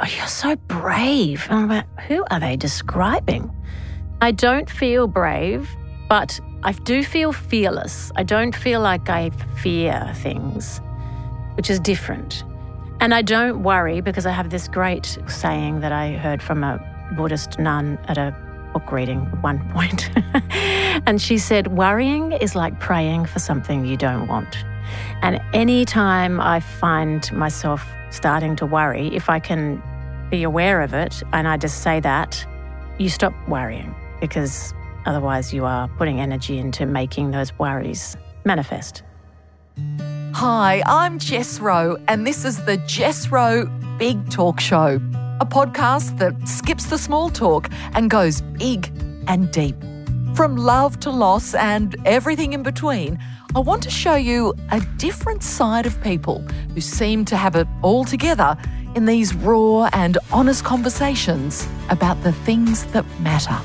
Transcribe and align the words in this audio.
oh, 0.00 0.06
You're 0.06 0.26
so 0.26 0.56
brave. 0.56 1.46
And 1.50 1.60
I'm 1.60 1.68
like, 1.68 2.00
Who 2.08 2.24
are 2.30 2.40
they 2.40 2.56
describing? 2.56 3.50
I 4.20 4.32
don't 4.32 4.68
feel 4.68 5.06
brave, 5.06 5.68
but 6.08 6.40
I 6.64 6.72
do 6.72 7.04
feel 7.04 7.32
fearless. 7.32 8.10
I 8.16 8.24
don't 8.24 8.54
feel 8.54 8.80
like 8.80 9.08
I 9.08 9.30
fear 9.62 10.12
things, 10.16 10.80
which 11.54 11.70
is 11.70 11.78
different. 11.78 12.42
And 13.00 13.14
I 13.14 13.22
don't 13.22 13.62
worry 13.62 14.00
because 14.00 14.26
I 14.26 14.32
have 14.32 14.50
this 14.50 14.66
great 14.66 15.18
saying 15.28 15.80
that 15.80 15.92
I 15.92 16.12
heard 16.12 16.42
from 16.42 16.64
a 16.64 16.80
Buddhist 17.16 17.58
nun 17.60 17.96
at 18.08 18.18
a 18.18 18.34
book 18.72 18.90
reading 18.90 19.28
at 19.32 19.42
one 19.42 19.70
point. 19.70 20.10
and 21.06 21.22
she 21.22 21.38
said, 21.38 21.68
Worrying 21.68 22.32
is 22.32 22.56
like 22.56 22.80
praying 22.80 23.26
for 23.26 23.38
something 23.38 23.84
you 23.84 23.96
don't 23.96 24.26
want. 24.26 24.56
And 25.22 25.40
anytime 25.52 26.40
I 26.40 26.58
find 26.58 27.30
myself 27.32 27.86
starting 28.10 28.56
to 28.56 28.66
worry, 28.66 29.14
if 29.14 29.30
I 29.30 29.38
can 29.38 29.80
be 30.30 30.42
aware 30.42 30.82
of 30.82 30.92
it 30.94 31.22
and 31.32 31.48
I 31.48 31.56
just 31.56 31.82
say 31.82 32.00
that, 32.00 32.46
you 32.98 33.08
stop 33.08 33.32
worrying 33.48 33.94
because 34.20 34.74
otherwise 35.06 35.54
you 35.54 35.64
are 35.64 35.88
putting 35.96 36.20
energy 36.20 36.58
into 36.58 36.86
making 36.86 37.30
those 37.30 37.56
worries 37.58 38.16
manifest. 38.44 39.02
Hi, 40.34 40.82
I'm 40.86 41.18
Jess 41.18 41.58
Rowe, 41.60 41.96
and 42.06 42.26
this 42.26 42.44
is 42.44 42.64
the 42.64 42.76
Jess 42.78 43.28
Rowe 43.30 43.66
Big 43.98 44.30
Talk 44.30 44.60
Show, 44.60 45.00
a 45.40 45.46
podcast 45.46 46.18
that 46.18 46.46
skips 46.46 46.86
the 46.86 46.98
small 46.98 47.30
talk 47.30 47.68
and 47.94 48.10
goes 48.10 48.40
big 48.40 48.92
and 49.26 49.50
deep. 49.50 49.76
From 50.34 50.56
love 50.56 51.00
to 51.00 51.10
loss 51.10 51.54
and 51.54 51.96
everything 52.04 52.52
in 52.52 52.62
between, 52.62 53.18
I 53.56 53.60
want 53.60 53.82
to 53.84 53.90
show 53.90 54.14
you 54.14 54.54
a 54.70 54.80
different 54.98 55.42
side 55.42 55.86
of 55.86 56.00
people 56.02 56.40
who 56.74 56.80
seem 56.80 57.24
to 57.24 57.36
have 57.36 57.56
it 57.56 57.66
all 57.82 58.04
together 58.04 58.56
in 58.94 59.06
these 59.06 59.34
raw 59.34 59.88
and 59.92 60.18
honest 60.32 60.64
conversations 60.64 61.68
about 61.90 62.22
the 62.22 62.32
things 62.32 62.84
that 62.86 63.04
matter. 63.20 63.58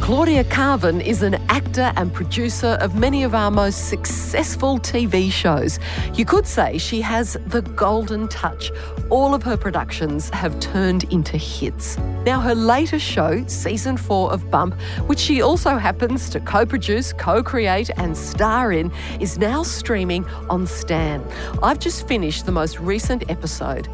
Claudia 0.00 0.44
Karvan 0.44 1.04
is 1.04 1.22
an 1.22 1.34
actor 1.48 1.92
and 1.96 2.12
producer 2.12 2.78
of 2.80 2.94
many 2.94 3.24
of 3.24 3.34
our 3.34 3.50
most 3.50 3.88
successful 3.88 4.78
TV 4.78 5.32
shows. 5.32 5.80
You 6.14 6.24
could 6.24 6.46
say 6.46 6.78
she 6.78 7.00
has 7.00 7.36
the 7.46 7.62
golden 7.62 8.28
touch. 8.28 8.70
All 9.10 9.34
of 9.34 9.42
her 9.42 9.56
productions 9.56 10.30
have 10.30 10.60
turned 10.60 11.04
into 11.12 11.36
hits. 11.36 11.98
Now, 12.24 12.40
her 12.40 12.54
latest 12.54 13.04
show, 13.04 13.44
season 13.48 13.96
four 13.96 14.32
of 14.32 14.48
Bump, 14.50 14.74
which 15.06 15.18
she 15.18 15.42
also 15.42 15.76
happens 15.76 16.28
to 16.30 16.40
co 16.40 16.64
produce, 16.64 17.12
co 17.12 17.42
create, 17.42 17.90
and 17.96 18.16
star 18.16 18.72
in, 18.72 18.92
is 19.18 19.38
now 19.38 19.64
streaming 19.64 20.24
on 20.50 20.66
Stan. 20.66 21.24
I've 21.62 21.80
just 21.80 22.06
finished 22.06 22.46
the 22.46 22.52
most 22.52 22.78
recent 22.78 23.28
episode, 23.28 23.88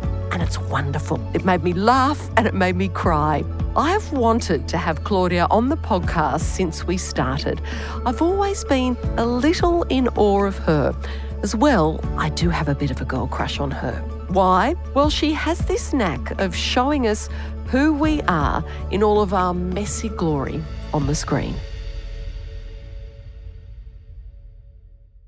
it's 0.53 0.61
wonderful. 0.69 1.19
It 1.33 1.47
made 1.47 1.65
me 1.65 1.73
laugh 1.73 2.29
and 2.37 2.47
it 2.47 2.53
made 2.53 2.77
me 2.77 2.89
cry. 2.89 3.43
I've 3.75 4.13
wanted 4.13 4.69
to 4.69 4.77
have 4.77 5.03
Claudia 5.03 5.47
on 5.51 5.71
the 5.71 5.79
podcast 5.79 6.41
since 6.41 6.87
we 6.87 6.99
started. 6.99 7.59
I've 8.05 8.21
always 8.21 8.63
been 8.63 8.99
a 9.17 9.25
little 9.25 9.85
in 9.85 10.09
awe 10.09 10.45
of 10.45 10.59
her. 10.59 10.95
As 11.43 11.57
well, 11.57 12.05
I 12.19 12.29
do 12.29 12.51
have 12.51 12.69
a 12.69 12.75
bit 12.75 12.91
of 12.91 13.01
a 13.01 13.07
girl 13.07 13.29
crush 13.29 13.61
on 13.61 13.71
her. 13.71 13.95
Why? 14.29 14.75
Well, 14.93 15.09
she 15.09 15.33
has 15.33 15.59
this 15.61 15.95
knack 15.95 16.39
of 16.39 16.55
showing 16.55 17.07
us 17.07 17.31
who 17.69 17.95
we 17.95 18.21
are 18.23 18.63
in 18.91 19.03
all 19.03 19.23
of 19.23 19.33
our 19.33 19.55
messy 19.55 20.11
glory 20.11 20.63
on 20.93 21.07
the 21.07 21.15
screen. 21.15 21.55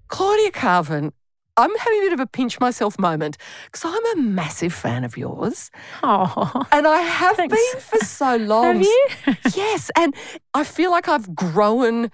Claudia 0.08 0.50
Karvan 0.50 1.12
I'm 1.56 1.74
having 1.76 1.98
a 2.00 2.02
bit 2.02 2.12
of 2.12 2.20
a 2.20 2.26
pinch 2.26 2.58
myself 2.58 2.98
moment 2.98 3.36
because 3.66 3.84
I'm 3.84 4.18
a 4.18 4.22
massive 4.22 4.72
fan 4.72 5.04
of 5.04 5.16
yours. 5.16 5.70
Oh, 6.02 6.66
and 6.72 6.86
I 6.86 6.98
have 6.98 7.36
thanks. 7.36 7.54
been 7.56 7.80
for 7.80 7.98
so 8.04 8.36
long. 8.52 8.64
have 8.64 8.82
you? 8.82 9.06
yes, 9.54 9.90
and 9.96 10.14
I 10.54 10.64
feel 10.64 10.90
like 10.90 11.08
I've 11.08 11.34
grown 11.34 12.10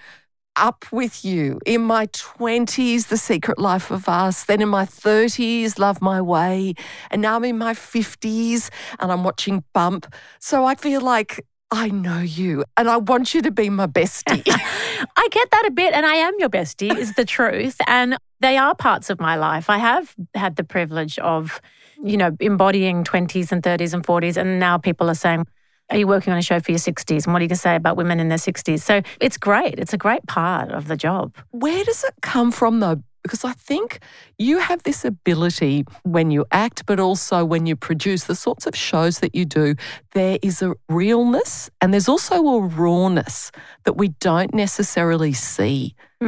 up 0.56 0.84
with 0.92 1.24
you 1.24 1.58
in 1.64 1.80
my 1.80 2.06
20s, 2.08 3.06
The 3.08 3.16
Secret 3.16 3.58
Life 3.58 3.90
of 3.90 4.08
Us, 4.08 4.44
then 4.44 4.60
in 4.60 4.68
my 4.68 4.84
30s, 4.84 5.78
Love 5.78 6.02
My 6.02 6.20
Way, 6.20 6.74
and 7.10 7.22
now 7.22 7.36
I'm 7.36 7.44
in 7.44 7.56
my 7.56 7.72
50s 7.72 8.68
and 8.98 9.10
I'm 9.10 9.24
watching 9.24 9.64
Bump. 9.72 10.12
So 10.38 10.64
I 10.66 10.74
feel 10.74 11.00
like 11.00 11.46
I 11.70 11.88
know 11.88 12.20
you 12.20 12.64
and 12.76 12.90
I 12.90 12.96
want 12.96 13.32
you 13.32 13.42
to 13.42 13.50
be 13.50 13.70
my 13.70 13.86
bestie. 13.86 14.42
I 15.16 15.28
get 15.30 15.50
that 15.50 15.66
a 15.66 15.70
bit, 15.70 15.94
and 15.94 16.04
I 16.04 16.14
am 16.14 16.34
your 16.38 16.48
bestie, 16.48 16.96
is 16.96 17.14
the 17.14 17.24
truth. 17.24 17.76
And 17.86 18.16
they 18.40 18.56
are 18.56 18.74
parts 18.74 19.08
of 19.08 19.20
my 19.20 19.36
life. 19.36 19.70
I 19.70 19.78
have 19.78 20.14
had 20.34 20.56
the 20.56 20.64
privilege 20.64 21.18
of, 21.20 21.60
you 22.02 22.16
know, 22.16 22.36
embodying 22.40 23.04
20s 23.04 23.52
and 23.52 23.62
30s 23.62 23.94
and 23.94 24.04
40s. 24.04 24.36
And 24.36 24.58
now 24.58 24.78
people 24.78 25.08
are 25.08 25.14
saying, 25.14 25.46
Are 25.90 25.96
you 25.96 26.08
working 26.08 26.32
on 26.32 26.38
a 26.38 26.42
show 26.42 26.58
for 26.58 26.72
your 26.72 26.80
60s? 26.80 27.24
And 27.24 27.32
what 27.32 27.40
are 27.40 27.44
you 27.44 27.48
going 27.48 27.56
to 27.56 27.56
say 27.56 27.76
about 27.76 27.96
women 27.96 28.18
in 28.18 28.28
their 28.28 28.38
60s? 28.38 28.80
So 28.80 29.02
it's 29.20 29.36
great. 29.36 29.78
It's 29.78 29.92
a 29.92 29.98
great 29.98 30.26
part 30.26 30.70
of 30.72 30.88
the 30.88 30.96
job. 30.96 31.36
Where 31.50 31.84
does 31.84 32.02
it 32.02 32.14
come 32.20 32.50
from 32.50 32.80
though? 32.80 33.02
Because 33.22 33.44
I 33.44 33.52
think 33.52 34.00
you 34.38 34.58
have 34.58 34.82
this 34.82 35.04
ability 35.04 35.84
when 36.04 36.30
you 36.30 36.44
act, 36.50 36.86
but 36.86 36.98
also 36.98 37.44
when 37.44 37.66
you 37.66 37.76
produce 37.76 38.24
the 38.24 38.34
sorts 38.34 38.66
of 38.66 38.74
shows 38.74 39.18
that 39.20 39.34
you 39.34 39.44
do, 39.44 39.74
there 40.12 40.38
is 40.42 40.62
a 40.62 40.74
realness 40.88 41.70
and 41.80 41.92
there's 41.92 42.08
also 42.08 42.34
a 42.34 42.60
rawness 42.62 43.50
that 43.84 43.94
we 43.94 44.08
don't 44.20 44.54
necessarily 44.54 45.32
see 45.32 45.94
in 46.20 46.26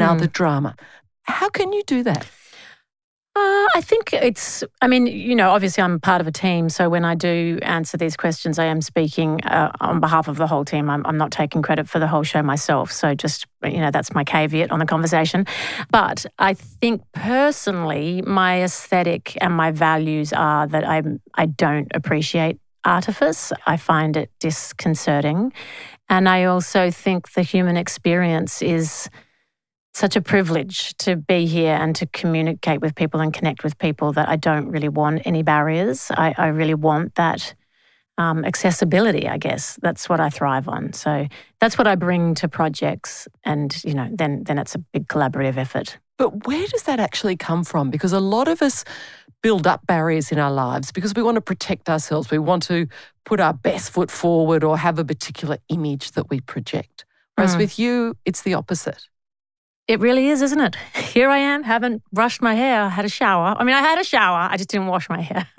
mm. 0.00 0.08
other 0.08 0.26
drama. 0.26 0.76
How 1.24 1.48
can 1.48 1.72
you 1.72 1.82
do 1.86 2.02
that? 2.04 2.26
Uh, 3.40 3.68
I 3.74 3.80
think 3.80 4.12
it's, 4.12 4.62
I 4.82 4.86
mean, 4.86 5.06
you 5.06 5.34
know, 5.34 5.50
obviously 5.50 5.82
I'm 5.82 5.98
part 5.98 6.20
of 6.20 6.26
a 6.26 6.30
team. 6.30 6.68
So 6.68 6.90
when 6.90 7.06
I 7.06 7.14
do 7.14 7.58
answer 7.62 7.96
these 7.96 8.14
questions, 8.14 8.58
I 8.58 8.66
am 8.66 8.82
speaking 8.82 9.42
uh, 9.44 9.72
on 9.80 9.98
behalf 9.98 10.28
of 10.28 10.36
the 10.36 10.46
whole 10.46 10.62
team. 10.62 10.90
I'm, 10.90 11.06
I'm 11.06 11.16
not 11.16 11.30
taking 11.30 11.62
credit 11.62 11.88
for 11.88 11.98
the 11.98 12.06
whole 12.06 12.22
show 12.22 12.42
myself. 12.42 12.92
So 12.92 13.14
just, 13.14 13.46
you 13.64 13.78
know, 13.78 13.90
that's 13.90 14.12
my 14.12 14.24
caveat 14.24 14.70
on 14.70 14.78
the 14.78 14.84
conversation. 14.84 15.46
But 15.90 16.26
I 16.38 16.52
think 16.52 17.00
personally, 17.14 18.20
my 18.20 18.62
aesthetic 18.62 19.38
and 19.40 19.54
my 19.54 19.70
values 19.70 20.34
are 20.34 20.66
that 20.66 20.86
I'm, 20.86 21.22
I 21.34 21.46
don't 21.46 21.90
appreciate 21.94 22.58
artifice. 22.84 23.54
I 23.66 23.78
find 23.78 24.18
it 24.18 24.30
disconcerting. 24.38 25.54
And 26.10 26.28
I 26.28 26.44
also 26.44 26.90
think 26.90 27.32
the 27.32 27.42
human 27.42 27.78
experience 27.78 28.60
is 28.60 29.08
such 29.94 30.16
a 30.16 30.20
privilege 30.20 30.96
to 30.98 31.16
be 31.16 31.46
here 31.46 31.74
and 31.74 31.96
to 31.96 32.06
communicate 32.06 32.80
with 32.80 32.94
people 32.94 33.20
and 33.20 33.32
connect 33.32 33.64
with 33.64 33.76
people 33.78 34.12
that 34.12 34.28
I 34.28 34.36
don't 34.36 34.68
really 34.68 34.88
want 34.88 35.22
any 35.24 35.42
barriers. 35.42 36.10
I, 36.10 36.34
I 36.38 36.46
really 36.48 36.74
want 36.74 37.16
that 37.16 37.54
um, 38.18 38.44
accessibility, 38.44 39.28
I 39.28 39.38
guess. 39.38 39.78
That's 39.82 40.08
what 40.08 40.20
I 40.20 40.28
thrive 40.30 40.68
on. 40.68 40.92
So 40.92 41.26
that's 41.60 41.76
what 41.76 41.86
I 41.86 41.94
bring 41.96 42.34
to 42.36 42.48
projects. 42.48 43.26
And, 43.44 43.82
you 43.84 43.94
know, 43.94 44.08
then, 44.12 44.44
then 44.44 44.58
it's 44.58 44.74
a 44.74 44.78
big 44.78 45.08
collaborative 45.08 45.56
effort. 45.56 45.98
But 46.18 46.46
where 46.46 46.66
does 46.66 46.82
that 46.84 47.00
actually 47.00 47.36
come 47.36 47.64
from? 47.64 47.90
Because 47.90 48.12
a 48.12 48.20
lot 48.20 48.46
of 48.46 48.60
us 48.62 48.84
build 49.42 49.66
up 49.66 49.86
barriers 49.86 50.30
in 50.30 50.38
our 50.38 50.52
lives 50.52 50.92
because 50.92 51.14
we 51.14 51.22
want 51.22 51.36
to 51.36 51.40
protect 51.40 51.88
ourselves. 51.88 52.30
We 52.30 52.38
want 52.38 52.62
to 52.64 52.86
put 53.24 53.40
our 53.40 53.54
best 53.54 53.90
foot 53.90 54.10
forward 54.10 54.62
or 54.62 54.76
have 54.76 54.98
a 54.98 55.04
particular 55.04 55.56
image 55.68 56.12
that 56.12 56.28
we 56.28 56.40
project. 56.40 57.06
Whereas 57.36 57.54
Mm. 57.54 57.58
with 57.58 57.78
you, 57.78 58.16
it's 58.26 58.42
the 58.42 58.52
opposite. 58.52 59.02
It 59.90 59.98
really 59.98 60.28
is, 60.28 60.40
isn't 60.40 60.60
it? 60.60 60.76
Here 60.94 61.28
I 61.28 61.38
am, 61.38 61.64
haven't 61.64 62.04
brushed 62.12 62.40
my 62.40 62.54
hair, 62.54 62.88
had 62.88 63.04
a 63.04 63.08
shower. 63.08 63.56
I 63.58 63.64
mean, 63.64 63.74
I 63.74 63.80
had 63.80 63.98
a 63.98 64.04
shower, 64.04 64.46
I 64.48 64.56
just 64.56 64.68
didn't 64.68 64.86
wash 64.86 65.08
my 65.08 65.20
hair. 65.20 65.48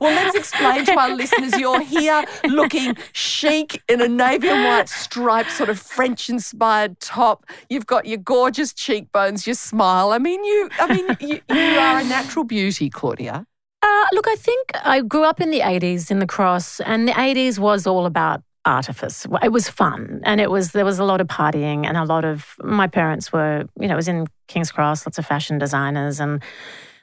well, 0.00 0.14
let's 0.14 0.36
explain 0.36 0.84
to 0.84 0.96
our 0.96 1.16
listeners 1.16 1.58
you're 1.58 1.80
here 1.80 2.24
looking 2.44 2.96
chic 3.12 3.82
in 3.88 4.00
a 4.00 4.06
navy 4.06 4.46
and 4.46 4.62
white 4.62 4.88
striped, 4.88 5.50
sort 5.50 5.68
of 5.68 5.80
French 5.80 6.30
inspired 6.30 7.00
top. 7.00 7.44
You've 7.68 7.86
got 7.86 8.06
your 8.06 8.18
gorgeous 8.18 8.72
cheekbones, 8.72 9.48
your 9.48 9.54
smile. 9.54 10.12
I 10.12 10.18
mean, 10.18 10.44
you, 10.44 10.70
I 10.78 10.94
mean, 10.94 11.16
you, 11.18 11.40
you 11.50 11.78
are 11.80 11.98
a 11.98 12.04
natural 12.04 12.44
beauty, 12.44 12.88
Claudia. 12.88 13.44
Uh, 13.82 14.04
look, 14.12 14.28
I 14.28 14.36
think 14.36 14.70
I 14.84 15.00
grew 15.00 15.24
up 15.24 15.40
in 15.40 15.50
the 15.50 15.60
80s 15.60 16.12
in 16.12 16.20
the 16.20 16.26
cross, 16.26 16.78
and 16.78 17.08
the 17.08 17.12
80s 17.14 17.58
was 17.58 17.84
all 17.84 18.06
about 18.06 18.44
artifice. 18.68 19.26
It 19.42 19.52
was 19.52 19.68
fun, 19.68 20.20
and 20.24 20.40
it 20.40 20.50
was 20.50 20.72
there 20.72 20.84
was 20.84 20.98
a 20.98 21.04
lot 21.04 21.20
of 21.20 21.26
partying, 21.26 21.86
and 21.86 21.96
a 21.96 22.04
lot 22.04 22.24
of 22.24 22.54
my 22.62 22.86
parents 22.86 23.32
were, 23.32 23.64
you 23.80 23.88
know, 23.88 23.94
it 23.94 23.96
was 23.96 24.08
in 24.08 24.26
King's 24.46 24.70
Cross, 24.70 25.06
lots 25.06 25.18
of 25.18 25.26
fashion 25.26 25.58
designers 25.58 26.20
and 26.20 26.42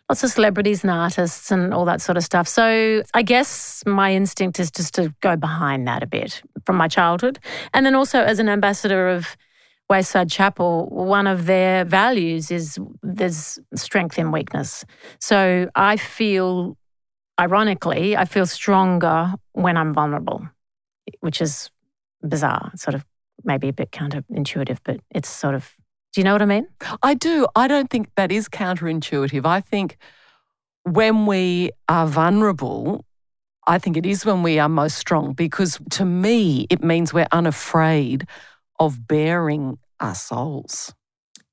lots 0.10 0.24
of 0.24 0.30
celebrities 0.30 0.84
and 0.84 0.92
artists 0.92 1.52
and 1.52 1.74
all 1.74 1.86
that 1.86 2.02
sort 2.02 2.18
of 2.18 2.24
stuff. 2.24 2.48
So 2.48 3.02
I 3.14 3.24
guess 3.24 3.84
my 3.86 4.14
instinct 4.14 4.60
is 4.60 4.70
just 4.70 4.94
to 4.96 5.14
go 5.22 5.36
behind 5.36 5.88
that 5.88 6.04
a 6.04 6.08
bit 6.08 6.42
from 6.66 6.78
my 6.78 6.88
childhood, 6.88 7.40
and 7.74 7.86
then 7.86 7.96
also 7.96 8.22
as 8.22 8.40
an 8.40 8.50
ambassador 8.50 9.10
of 9.10 9.36
Wayside 9.90 10.30
Chapel, 10.30 10.88
one 10.90 11.28
of 11.28 11.46
their 11.46 11.86
values 11.86 12.50
is 12.50 12.80
there's 13.04 13.60
strength 13.76 14.18
in 14.18 14.32
weakness. 14.32 14.84
So 15.20 15.70
I 15.76 15.98
feel, 15.98 16.76
ironically, 17.40 18.18
I 18.18 18.26
feel 18.26 18.48
stronger 18.48 19.36
when 19.54 19.78
I'm 19.78 19.94
vulnerable, 19.94 20.48
which 21.20 21.42
is 21.42 21.70
bizarre, 22.22 22.72
sort 22.76 22.96
of 22.96 23.06
maybe 23.44 23.68
a 23.68 23.74
bit 23.74 23.92
counterintuitive, 23.92 24.80
but 24.84 25.00
it's 25.12 25.30
sort 25.30 25.56
of, 25.56 25.74
do 26.14 26.22
you 26.22 26.26
know 26.26 26.34
what 26.34 26.42
I 26.42 26.46
mean? 26.46 26.68
I 27.04 27.14
do. 27.14 27.48
I 27.56 27.68
don't 27.68 27.90
think 27.90 28.10
that 28.16 28.32
is 28.32 28.48
counterintuitive. 28.50 29.46
I 29.46 29.62
think 29.62 29.98
when 30.84 31.26
we 31.26 31.72
are 31.90 32.08
vulnerable, 32.08 33.06
I 33.68 33.80
think 33.80 33.98
it 33.98 34.06
is 34.06 34.26
when 34.26 34.44
we 34.44 34.60
are 34.60 34.70
most 34.70 34.98
strong 34.98 35.34
because 35.34 35.80
to 35.92 36.06
me, 36.06 36.68
it 36.70 36.84
means 36.84 37.14
we're 37.14 37.28
unafraid 37.32 38.28
of 38.80 39.08
bearing 39.08 39.78
our 40.00 40.16
souls. 40.16 40.94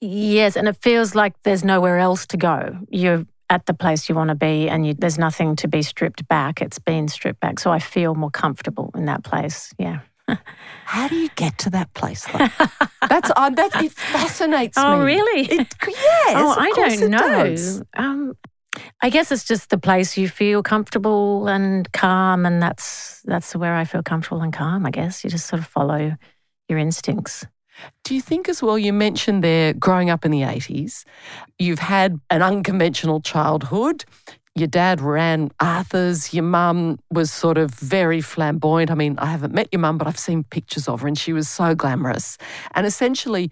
Yes, 0.01 0.57
and 0.57 0.69
it 0.69 0.77
feels 0.81 1.15
like 1.15 1.35
there's 1.45 1.65
nowhere 1.65 1.99
else 1.99 2.27
to 2.27 2.37
go. 2.37 2.79
You're 2.91 3.25
at 3.53 3.67
the 3.67 3.75
place 3.75 4.09
you 4.09 4.15
want 4.15 4.29
to 4.29 4.35
be, 4.35 4.71
and 4.71 4.87
you, 4.87 4.95
there's 4.95 5.19
nothing 5.19 5.57
to 5.57 5.69
be 5.69 5.83
stripped 5.83 6.27
back. 6.27 6.63
It's 6.63 6.79
been 6.79 7.07
stripped 7.07 7.41
back. 7.41 7.61
So 7.61 7.71
I 7.71 7.81
feel 7.81 8.15
more 8.15 8.31
comfortable 8.31 8.91
in 8.95 9.05
that 9.05 9.25
place. 9.25 9.75
Yeah. 9.79 10.01
How 10.87 11.07
do 11.07 11.17
you 11.17 11.29
get 11.37 11.59
to 11.59 11.71
that 11.71 11.93
place? 11.93 12.25
Though? 12.25 12.49
That's 13.09 13.31
uh, 13.37 13.51
that 13.51 13.83
it 13.85 13.93
fascinates 13.93 14.79
oh, 14.79 14.97
me. 14.97 15.03
Oh, 15.03 15.05
really? 15.05 15.43
It, 15.43 15.75
yes. 15.87 16.35
Oh, 16.35 16.55
I 16.59 16.71
don't 16.75 17.11
know. 17.11 17.83
Um, 17.95 18.37
I 19.03 19.11
guess 19.11 19.31
it's 19.31 19.45
just 19.45 19.69
the 19.69 19.77
place 19.77 20.17
you 20.17 20.29
feel 20.29 20.63
comfortable 20.63 21.47
and 21.47 21.93
calm, 21.93 22.47
and 22.47 22.63
that's 22.63 23.21
that's 23.27 23.55
where 23.55 23.75
I 23.75 23.85
feel 23.85 24.03
comfortable 24.03 24.41
and 24.41 24.53
calm. 24.53 24.87
I 24.87 24.91
guess 24.91 25.25
you 25.25 25.29
just 25.29 25.47
sort 25.47 25.61
of 25.61 25.67
follow 25.67 26.17
your 26.69 26.79
instincts. 26.79 27.45
Do 28.05 28.15
you 28.15 28.21
think 28.21 28.49
as 28.49 28.63
well, 28.63 28.79
you 28.79 28.93
mentioned 28.93 29.43
there 29.45 29.73
growing 29.73 30.11
up 30.11 30.25
in 30.25 30.31
the 30.31 30.43
80s, 30.43 31.05
you've 31.59 31.79
had 31.79 32.21
an 32.31 32.43
unconventional 32.43 33.21
childhood. 33.21 34.05
Your 34.55 34.69
dad 34.69 35.01
ran 35.01 35.51
Arthur's. 35.61 36.35
Your 36.35 36.45
mum 36.45 36.99
was 37.11 37.33
sort 37.33 37.57
of 37.57 37.73
very 37.75 38.21
flamboyant. 38.21 38.91
I 38.91 38.95
mean, 38.95 39.19
I 39.19 39.27
haven't 39.27 39.55
met 39.55 39.69
your 39.73 39.81
mum, 39.81 39.97
but 39.97 40.07
I've 40.07 40.19
seen 40.19 40.45
pictures 40.45 40.89
of 40.89 41.01
her 41.01 41.09
and 41.09 41.17
she 41.17 41.33
was 41.33 41.49
so 41.49 41.75
glamorous. 41.75 42.37
And 42.75 42.87
essentially, 42.87 43.51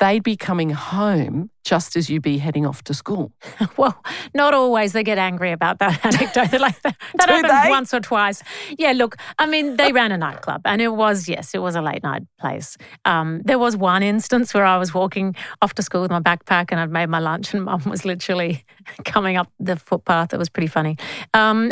they'd 0.00 0.22
be 0.22 0.36
coming 0.36 0.70
home 0.70 1.50
just 1.62 1.94
as 1.94 2.08
you'd 2.08 2.22
be 2.22 2.38
heading 2.38 2.64
off 2.64 2.82
to 2.82 2.94
school. 2.94 3.32
well, 3.76 4.02
not 4.34 4.54
always. 4.54 4.94
They 4.94 5.04
get 5.04 5.18
angry 5.18 5.52
about 5.52 5.78
that 5.78 6.04
anecdote. 6.04 6.58
like 6.58 6.80
that, 6.82 6.96
that 7.14 7.28
happened 7.28 7.66
they? 7.66 7.70
once 7.70 7.92
or 7.92 8.00
twice. 8.00 8.42
Yeah, 8.78 8.92
look, 8.92 9.16
I 9.38 9.46
mean, 9.46 9.76
they 9.76 9.92
ran 9.92 10.10
a 10.10 10.16
nightclub 10.16 10.62
and 10.64 10.80
it 10.80 10.88
was, 10.88 11.28
yes, 11.28 11.54
it 11.54 11.58
was 11.58 11.76
a 11.76 11.82
late 11.82 12.02
night 12.02 12.22
place. 12.40 12.78
Um, 13.04 13.42
there 13.44 13.58
was 13.58 13.76
one 13.76 14.02
instance 14.02 14.54
where 14.54 14.64
I 14.64 14.78
was 14.78 14.94
walking 14.94 15.36
off 15.60 15.74
to 15.74 15.82
school 15.82 16.00
with 16.00 16.10
my 16.10 16.20
backpack 16.20 16.68
and 16.70 16.80
I'd 16.80 16.90
made 16.90 17.10
my 17.10 17.20
lunch 17.20 17.52
and 17.52 17.64
mum 17.64 17.82
was 17.84 18.06
literally 18.06 18.64
coming 19.04 19.36
up 19.36 19.52
the 19.60 19.76
footpath. 19.76 20.32
It 20.32 20.38
was 20.38 20.48
pretty 20.48 20.66
funny. 20.66 20.96
Um, 21.34 21.70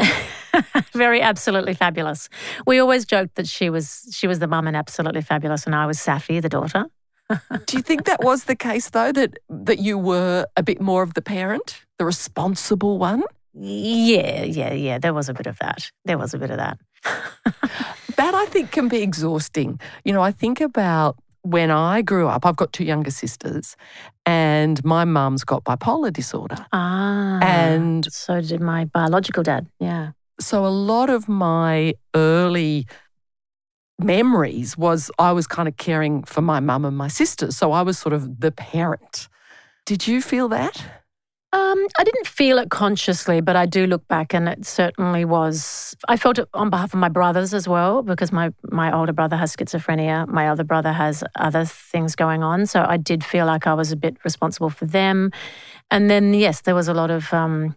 very 0.92 1.22
absolutely 1.22 1.72
fabulous. 1.74 2.28
We 2.66 2.78
always 2.78 3.06
joked 3.06 3.36
that 3.36 3.48
she 3.48 3.70
was 3.70 4.06
she 4.12 4.26
was 4.26 4.38
the 4.38 4.46
mum 4.46 4.66
and 4.66 4.76
absolutely 4.76 5.22
fabulous 5.22 5.64
and 5.64 5.74
I 5.74 5.86
was 5.86 5.98
Saffy, 5.98 6.40
the 6.40 6.48
daughter. 6.50 6.86
Do 7.66 7.76
you 7.76 7.82
think 7.82 8.04
that 8.04 8.22
was 8.22 8.44
the 8.44 8.56
case 8.56 8.90
though 8.90 9.12
that 9.12 9.38
that 9.48 9.78
you 9.78 9.98
were 9.98 10.46
a 10.56 10.62
bit 10.62 10.80
more 10.80 11.02
of 11.02 11.14
the 11.14 11.22
parent, 11.22 11.82
the 11.98 12.04
responsible 12.04 12.98
one? 12.98 13.22
Yeah, 13.54 14.44
yeah, 14.44 14.72
yeah. 14.72 14.98
There 14.98 15.14
was 15.14 15.28
a 15.28 15.34
bit 15.34 15.46
of 15.46 15.58
that. 15.58 15.90
There 16.04 16.18
was 16.18 16.32
a 16.34 16.38
bit 16.38 16.50
of 16.50 16.58
that. 16.58 16.78
that 18.16 18.34
I 18.34 18.46
think 18.46 18.70
can 18.70 18.88
be 18.88 19.02
exhausting. 19.02 19.80
You 20.04 20.12
know, 20.12 20.22
I 20.22 20.32
think 20.32 20.60
about 20.60 21.16
when 21.42 21.70
I 21.70 22.02
grew 22.02 22.28
up, 22.28 22.44
I've 22.44 22.56
got 22.56 22.72
two 22.72 22.84
younger 22.84 23.10
sisters, 23.10 23.76
and 24.26 24.82
my 24.84 25.04
mum's 25.04 25.44
got 25.44 25.64
bipolar 25.64 26.12
disorder. 26.12 26.66
Ah. 26.72 27.38
And 27.42 28.10
so 28.12 28.40
did 28.40 28.60
my 28.60 28.84
biological 28.84 29.42
dad. 29.42 29.66
Yeah. 29.80 30.12
So 30.40 30.64
a 30.64 30.68
lot 30.68 31.10
of 31.10 31.28
my 31.28 31.94
early 32.14 32.86
memories 33.98 34.76
was 34.76 35.10
I 35.18 35.32
was 35.32 35.46
kind 35.46 35.68
of 35.68 35.76
caring 35.76 36.22
for 36.24 36.40
my 36.40 36.60
mum 36.60 36.84
and 36.84 36.96
my 36.96 37.08
sisters. 37.08 37.56
So 37.56 37.72
I 37.72 37.82
was 37.82 37.98
sort 37.98 38.12
of 38.12 38.40
the 38.40 38.52
parent. 38.52 39.28
Did 39.86 40.06
you 40.06 40.22
feel 40.22 40.48
that? 40.48 40.84
Um, 41.50 41.86
I 41.98 42.04
didn't 42.04 42.26
feel 42.26 42.58
it 42.58 42.68
consciously, 42.68 43.40
but 43.40 43.56
I 43.56 43.64
do 43.64 43.86
look 43.86 44.06
back 44.06 44.34
and 44.34 44.50
it 44.50 44.66
certainly 44.66 45.24
was. 45.24 45.96
I 46.06 46.18
felt 46.18 46.38
it 46.38 46.46
on 46.52 46.68
behalf 46.68 46.92
of 46.92 47.00
my 47.00 47.08
brothers 47.08 47.54
as 47.54 47.66
well 47.66 48.02
because 48.02 48.30
my, 48.30 48.52
my 48.70 48.94
older 48.94 49.14
brother 49.14 49.36
has 49.36 49.56
schizophrenia. 49.56 50.28
My 50.28 50.48
other 50.48 50.62
brother 50.62 50.92
has 50.92 51.24
other 51.36 51.64
things 51.64 52.14
going 52.14 52.42
on. 52.42 52.66
So 52.66 52.84
I 52.86 52.98
did 52.98 53.24
feel 53.24 53.46
like 53.46 53.66
I 53.66 53.72
was 53.72 53.92
a 53.92 53.96
bit 53.96 54.18
responsible 54.24 54.68
for 54.68 54.84
them. 54.84 55.32
And 55.90 56.10
then, 56.10 56.34
yes, 56.34 56.60
there 56.60 56.74
was 56.74 56.86
a 56.86 56.92
lot 56.92 57.10
of 57.10 57.32
um, 57.32 57.74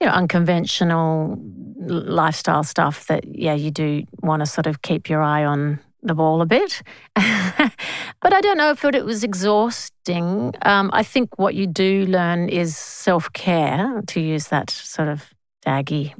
you 0.00 0.06
know, 0.06 0.12
unconventional 0.12 1.38
lifestyle 1.78 2.64
stuff 2.64 3.06
that, 3.06 3.24
yeah, 3.26 3.54
you 3.54 3.70
do 3.70 4.04
want 4.22 4.40
to 4.40 4.46
sort 4.46 4.66
of 4.66 4.82
keep 4.82 5.08
your 5.08 5.22
eye 5.22 5.44
on 5.44 5.80
the 6.02 6.14
ball 6.14 6.40
a 6.40 6.46
bit. 6.46 6.82
but 7.14 8.32
I 8.32 8.40
don't 8.40 8.58
know 8.58 8.70
if 8.70 8.84
it 8.84 9.04
was 9.04 9.24
exhausting. 9.24 10.54
Um, 10.62 10.90
I 10.92 11.02
think 11.02 11.38
what 11.38 11.54
you 11.54 11.66
do 11.66 12.06
learn 12.06 12.48
is 12.48 12.76
self 12.76 13.32
care, 13.32 14.02
to 14.08 14.20
use 14.20 14.48
that 14.48 14.70
sort 14.70 15.08
of 15.08 15.30
daggy, 15.66 16.14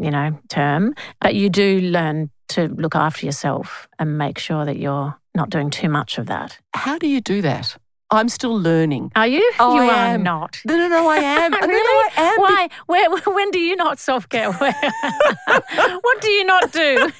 you 0.00 0.10
know, 0.10 0.38
term. 0.48 0.94
But 1.20 1.34
you 1.34 1.48
do 1.48 1.80
learn 1.80 2.30
to 2.48 2.68
look 2.68 2.94
after 2.94 3.26
yourself 3.26 3.88
and 3.98 4.18
make 4.18 4.38
sure 4.38 4.64
that 4.64 4.78
you're 4.78 5.16
not 5.34 5.50
doing 5.50 5.70
too 5.70 5.88
much 5.88 6.18
of 6.18 6.26
that. 6.26 6.58
How 6.74 6.98
do 6.98 7.06
you 7.06 7.20
do 7.20 7.40
that? 7.42 7.76
I'm 8.10 8.28
still 8.28 8.58
learning. 8.58 9.12
Are 9.14 9.26
you? 9.26 9.52
Oh, 9.60 9.76
you 9.76 9.82
I 9.82 9.86
are 9.86 10.14
am. 10.14 10.22
not. 10.22 10.60
No, 10.64 10.76
no, 10.76 10.88
no, 10.88 11.08
I 11.08 11.18
am. 11.18 11.52
really? 11.60 11.66
No, 11.66 11.74
no, 11.74 11.78
I 11.78 12.10
am. 12.16 12.40
Why? 12.40 12.68
Where, 12.86 13.10
when 13.34 13.50
do 13.50 13.60
you 13.60 13.76
not 13.76 13.98
self 13.98 14.28
care? 14.28 14.52
what 14.52 16.20
do 16.20 16.28
you 16.28 16.44
not 16.44 16.72
do? 16.72 17.10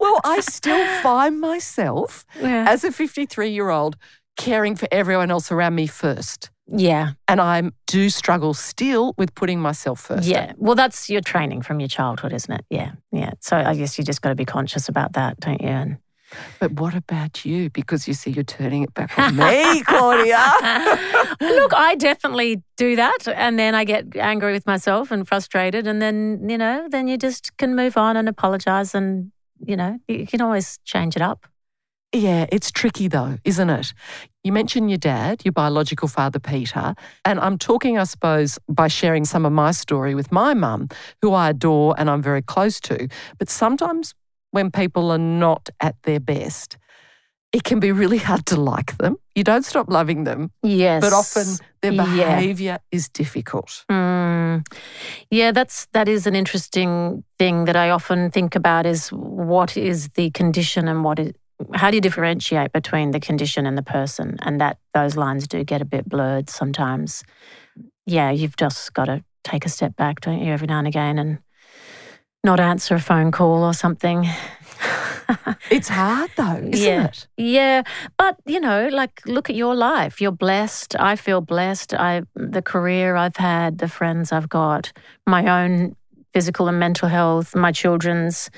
well, 0.00 0.20
I 0.24 0.40
still 0.40 0.86
find 1.02 1.40
myself 1.40 2.24
yeah. 2.40 2.64
as 2.68 2.84
a 2.84 2.92
53 2.92 3.50
year 3.50 3.70
old 3.70 3.96
caring 4.36 4.76
for 4.76 4.88
everyone 4.92 5.30
else 5.30 5.50
around 5.50 5.74
me 5.74 5.86
first. 5.86 6.50
Yeah. 6.72 7.12
And 7.26 7.40
I 7.40 7.70
do 7.86 8.08
struggle 8.10 8.54
still 8.54 9.14
with 9.18 9.34
putting 9.34 9.60
myself 9.60 10.00
first. 10.00 10.26
Yeah. 10.26 10.52
Well, 10.56 10.76
that's 10.76 11.10
your 11.10 11.20
training 11.20 11.62
from 11.62 11.80
your 11.80 11.88
childhood, 11.88 12.32
isn't 12.32 12.52
it? 12.52 12.64
Yeah. 12.70 12.92
Yeah. 13.10 13.32
So 13.40 13.56
I 13.56 13.74
guess 13.74 13.98
you 13.98 14.04
just 14.04 14.22
got 14.22 14.28
to 14.28 14.34
be 14.34 14.44
conscious 14.44 14.88
about 14.88 15.14
that, 15.14 15.40
don't 15.40 15.60
you? 15.60 15.68
And 15.68 15.98
but 16.58 16.72
what 16.72 16.94
about 16.94 17.44
you? 17.44 17.70
Because 17.70 18.06
you 18.06 18.14
see, 18.14 18.30
you're 18.30 18.44
turning 18.44 18.82
it 18.82 18.94
back 18.94 19.18
on 19.18 19.36
me, 19.36 19.82
Claudia. 19.86 20.36
Look, 21.40 21.74
I 21.74 21.96
definitely 21.98 22.62
do 22.76 22.96
that. 22.96 23.28
And 23.28 23.58
then 23.58 23.74
I 23.74 23.84
get 23.84 24.16
angry 24.16 24.52
with 24.52 24.66
myself 24.66 25.10
and 25.10 25.26
frustrated. 25.26 25.86
And 25.86 26.00
then, 26.00 26.48
you 26.48 26.58
know, 26.58 26.88
then 26.90 27.08
you 27.08 27.16
just 27.16 27.56
can 27.56 27.74
move 27.74 27.96
on 27.96 28.16
and 28.16 28.28
apologize. 28.28 28.94
And, 28.94 29.32
you 29.64 29.76
know, 29.76 29.98
you 30.08 30.26
can 30.26 30.40
always 30.40 30.78
change 30.84 31.16
it 31.16 31.22
up. 31.22 31.46
Yeah, 32.12 32.46
it's 32.50 32.72
tricky 32.72 33.06
though, 33.06 33.38
isn't 33.44 33.70
it? 33.70 33.94
You 34.42 34.50
mentioned 34.52 34.90
your 34.90 34.98
dad, 34.98 35.44
your 35.44 35.52
biological 35.52 36.08
father, 36.08 36.40
Peter. 36.40 36.94
And 37.24 37.38
I'm 37.38 37.56
talking, 37.56 37.98
I 37.98 38.04
suppose, 38.04 38.58
by 38.68 38.88
sharing 38.88 39.24
some 39.24 39.46
of 39.46 39.52
my 39.52 39.70
story 39.70 40.16
with 40.16 40.32
my 40.32 40.52
mum, 40.52 40.88
who 41.22 41.32
I 41.34 41.50
adore 41.50 41.94
and 41.98 42.10
I'm 42.10 42.20
very 42.20 42.42
close 42.42 42.80
to. 42.80 43.06
But 43.38 43.48
sometimes 43.48 44.12
when 44.50 44.70
people 44.70 45.10
are 45.10 45.18
not 45.18 45.68
at 45.80 45.96
their 46.02 46.20
best, 46.20 46.76
it 47.52 47.64
can 47.64 47.80
be 47.80 47.90
really 47.90 48.18
hard 48.18 48.46
to 48.46 48.56
like 48.56 48.96
them. 48.98 49.16
You 49.34 49.42
don't 49.42 49.64
stop 49.64 49.90
loving 49.90 50.24
them. 50.24 50.52
Yes. 50.62 51.00
But 51.00 51.12
often 51.12 51.46
their 51.82 51.92
behavior 51.92 52.78
yeah. 52.80 52.96
is 52.96 53.08
difficult. 53.08 53.84
Mm. 53.90 54.64
Yeah, 55.30 55.50
that's 55.50 55.86
that 55.92 56.08
is 56.08 56.26
an 56.26 56.36
interesting 56.36 57.24
thing 57.38 57.64
that 57.64 57.76
I 57.76 57.90
often 57.90 58.30
think 58.30 58.54
about 58.54 58.86
is 58.86 59.08
what 59.08 59.76
is 59.76 60.08
the 60.10 60.30
condition 60.30 60.86
and 60.86 61.02
what 61.02 61.18
is 61.18 61.32
how 61.74 61.90
do 61.90 61.96
you 61.96 62.00
differentiate 62.00 62.72
between 62.72 63.10
the 63.10 63.20
condition 63.20 63.66
and 63.66 63.76
the 63.76 63.82
person? 63.82 64.36
And 64.42 64.60
that 64.60 64.78
those 64.94 65.16
lines 65.16 65.46
do 65.46 65.64
get 65.64 65.82
a 65.82 65.84
bit 65.84 66.08
blurred 66.08 66.48
sometimes. 66.48 67.24
Yeah, 68.06 68.30
you've 68.30 68.56
just 68.56 68.94
got 68.94 69.06
to 69.06 69.24
take 69.44 69.66
a 69.66 69.68
step 69.68 69.96
back, 69.96 70.20
don't 70.20 70.40
you, 70.40 70.52
every 70.52 70.66
now 70.66 70.78
and 70.78 70.88
again 70.88 71.18
and 71.18 71.38
not 72.44 72.60
answer 72.60 72.94
a 72.94 73.00
phone 73.00 73.30
call 73.30 73.62
or 73.62 73.74
something. 73.74 74.26
it's 75.70 75.88
hard 75.88 76.30
though, 76.36 76.56
isn't 76.56 76.74
yeah. 76.74 77.04
it? 77.06 77.28
Yeah. 77.36 77.82
But, 78.16 78.36
you 78.46 78.60
know, 78.60 78.88
like 78.88 79.20
look 79.26 79.50
at 79.50 79.56
your 79.56 79.74
life. 79.74 80.20
You're 80.20 80.32
blessed. 80.32 80.96
I 80.98 81.16
feel 81.16 81.40
blessed. 81.40 81.94
I 81.94 82.22
the 82.34 82.62
career 82.62 83.16
I've 83.16 83.36
had, 83.36 83.78
the 83.78 83.88
friends 83.88 84.32
I've 84.32 84.48
got, 84.48 84.92
my 85.26 85.62
own 85.62 85.96
physical 86.32 86.68
and 86.68 86.78
mental 86.78 87.08
health, 87.08 87.54
my 87.54 87.72
children's 87.72 88.50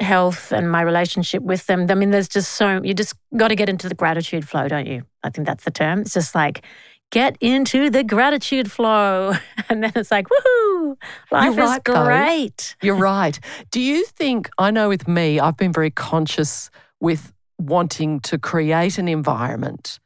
health 0.00 0.50
and 0.50 0.70
my 0.70 0.80
relationship 0.80 1.42
with 1.42 1.66
them. 1.66 1.86
I 1.88 1.94
mean, 1.94 2.10
there's 2.10 2.28
just 2.28 2.52
so 2.52 2.82
you 2.82 2.94
just 2.94 3.14
got 3.36 3.48
to 3.48 3.54
get 3.54 3.68
into 3.68 3.88
the 3.88 3.94
gratitude 3.94 4.48
flow, 4.48 4.66
don't 4.66 4.86
you? 4.86 5.04
I 5.22 5.30
think 5.30 5.46
that's 5.46 5.64
the 5.64 5.70
term. 5.70 6.00
It's 6.00 6.14
just 6.14 6.34
like 6.34 6.64
get 7.10 7.36
into 7.40 7.90
the 7.90 8.04
gratitude 8.04 8.70
flow. 8.70 9.34
And 9.68 9.84
then 9.84 9.92
it's 9.94 10.10
like, 10.10 10.26
woohoo, 10.26 10.96
life 11.30 11.54
You're 11.54 11.64
is 11.64 11.70
right, 11.70 11.84
great. 11.84 12.74
Though. 12.82 12.86
You're 12.86 12.96
right. 12.96 13.38
Do 13.70 13.80
you 13.80 14.04
think, 14.04 14.50
I 14.58 14.72
know 14.72 14.88
with 14.88 15.06
me, 15.06 15.38
I've 15.38 15.56
been 15.56 15.72
very 15.72 15.92
conscious 15.92 16.70
with 16.98 17.32
wanting 17.56 18.18
to 18.22 18.36
create 18.36 18.98
an 18.98 19.06
environment 19.06 20.00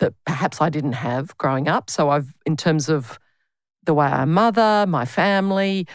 that 0.00 0.12
perhaps 0.26 0.60
I 0.60 0.68
didn't 0.68 0.92
have 0.92 1.34
growing 1.38 1.66
up. 1.66 1.88
So 1.88 2.10
I've, 2.10 2.34
in 2.44 2.58
terms 2.58 2.90
of 2.90 3.18
the 3.84 3.94
way 3.94 4.06
I 4.06 4.26
mother, 4.26 4.84
my 4.86 5.06
family, 5.06 5.86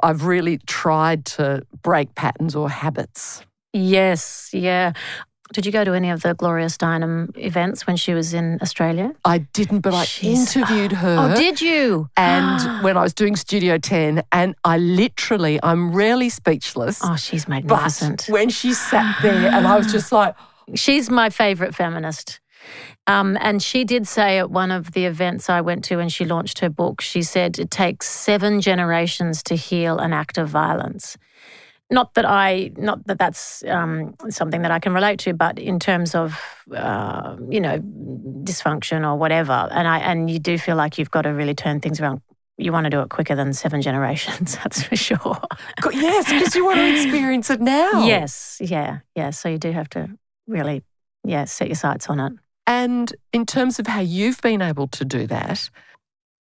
I've 0.00 0.24
really 0.24 0.58
tried 0.58 1.24
to 1.26 1.66
break 1.82 2.14
patterns 2.14 2.54
or 2.54 2.70
habits. 2.70 3.44
Yes, 3.72 4.50
yeah. 4.52 4.92
Did 5.52 5.66
you 5.66 5.72
go 5.72 5.84
to 5.84 5.92
any 5.94 6.10
of 6.10 6.22
the 6.22 6.34
Gloria 6.34 6.66
Steinem 6.66 7.36
events 7.36 7.86
when 7.86 7.96
she 7.96 8.14
was 8.14 8.32
in 8.34 8.58
Australia? 8.62 9.12
I 9.24 9.38
didn't, 9.38 9.80
but 9.80 9.94
I 9.94 10.04
She's- 10.04 10.56
interviewed 10.56 10.92
her. 10.92 11.16
Oh, 11.18 11.36
did 11.36 11.60
you? 11.60 12.08
And 12.16 12.82
when 12.84 12.96
I 12.96 13.02
was 13.02 13.12
doing 13.14 13.36
Studio 13.36 13.76
10, 13.78 14.22
and 14.32 14.54
I 14.64 14.78
literally, 14.78 15.58
I'm 15.62 15.92
rarely 15.92 16.28
speechless. 16.28 17.00
Oh, 17.02 17.16
she's 17.16 17.48
magnificent. 17.48 17.68
but 18.26 18.28
magnificent. 18.28 18.32
when 18.32 18.48
she 18.50 18.72
sat 18.74 19.16
there, 19.22 19.50
and 19.50 19.66
I 19.66 19.76
was 19.76 19.90
just 19.92 20.12
like, 20.20 20.34
She's 20.74 21.10
my 21.10 21.30
favorite 21.30 21.74
feminist. 21.74 22.38
Um, 23.08 23.36
and 23.40 23.60
she 23.60 23.82
did 23.84 24.06
say 24.06 24.38
at 24.38 24.50
one 24.52 24.70
of 24.70 24.92
the 24.92 25.04
events 25.06 25.50
I 25.50 25.60
went 25.62 25.82
to 25.86 25.96
when 25.96 26.08
she 26.08 26.24
launched 26.24 26.60
her 26.60 26.68
book, 26.68 27.00
she 27.00 27.22
said 27.22 27.58
it 27.58 27.72
takes 27.72 28.06
seven 28.08 28.60
generations 28.60 29.42
to 29.44 29.56
heal 29.56 29.98
an 29.98 30.12
act 30.12 30.38
of 30.38 30.48
violence. 30.48 31.16
Not 31.90 32.14
that 32.14 32.24
I, 32.24 32.70
not 32.76 33.04
that 33.06 33.18
that's 33.18 33.64
um, 33.64 34.14
something 34.28 34.62
that 34.62 34.70
I 34.70 34.78
can 34.78 34.94
relate 34.94 35.18
to, 35.20 35.32
but 35.34 35.58
in 35.58 35.80
terms 35.80 36.14
of, 36.14 36.40
uh, 36.74 37.36
you 37.48 37.60
know, 37.60 37.80
dysfunction 37.80 39.04
or 39.04 39.16
whatever, 39.16 39.68
and 39.72 39.88
I 39.88 39.98
and 39.98 40.30
you 40.30 40.38
do 40.38 40.56
feel 40.56 40.76
like 40.76 40.98
you've 40.98 41.10
got 41.10 41.22
to 41.22 41.30
really 41.30 41.54
turn 41.54 41.80
things 41.80 42.00
around. 42.00 42.22
You 42.58 42.72
want 42.72 42.84
to 42.84 42.90
do 42.90 43.00
it 43.00 43.08
quicker 43.08 43.34
than 43.34 43.52
seven 43.52 43.82
generations, 43.88 44.56
that's 44.58 44.82
for 44.82 44.96
sure. 44.96 45.40
Yes, 45.92 46.30
because 46.30 46.54
you 46.54 46.64
want 46.64 46.78
to 46.78 46.92
experience 46.92 47.50
it 47.50 47.60
now. 47.60 48.06
Yes, 48.06 48.58
yeah, 48.60 49.00
yeah. 49.16 49.30
So 49.30 49.48
you 49.48 49.58
do 49.58 49.72
have 49.72 49.88
to 49.90 50.10
really, 50.46 50.84
yeah, 51.24 51.44
set 51.46 51.68
your 51.68 51.76
sights 51.76 52.08
on 52.08 52.20
it. 52.20 52.32
And 52.66 53.12
in 53.32 53.46
terms 53.46 53.80
of 53.80 53.88
how 53.88 54.00
you've 54.00 54.40
been 54.42 54.62
able 54.62 54.86
to 54.88 55.04
do 55.04 55.26
that, 55.26 55.68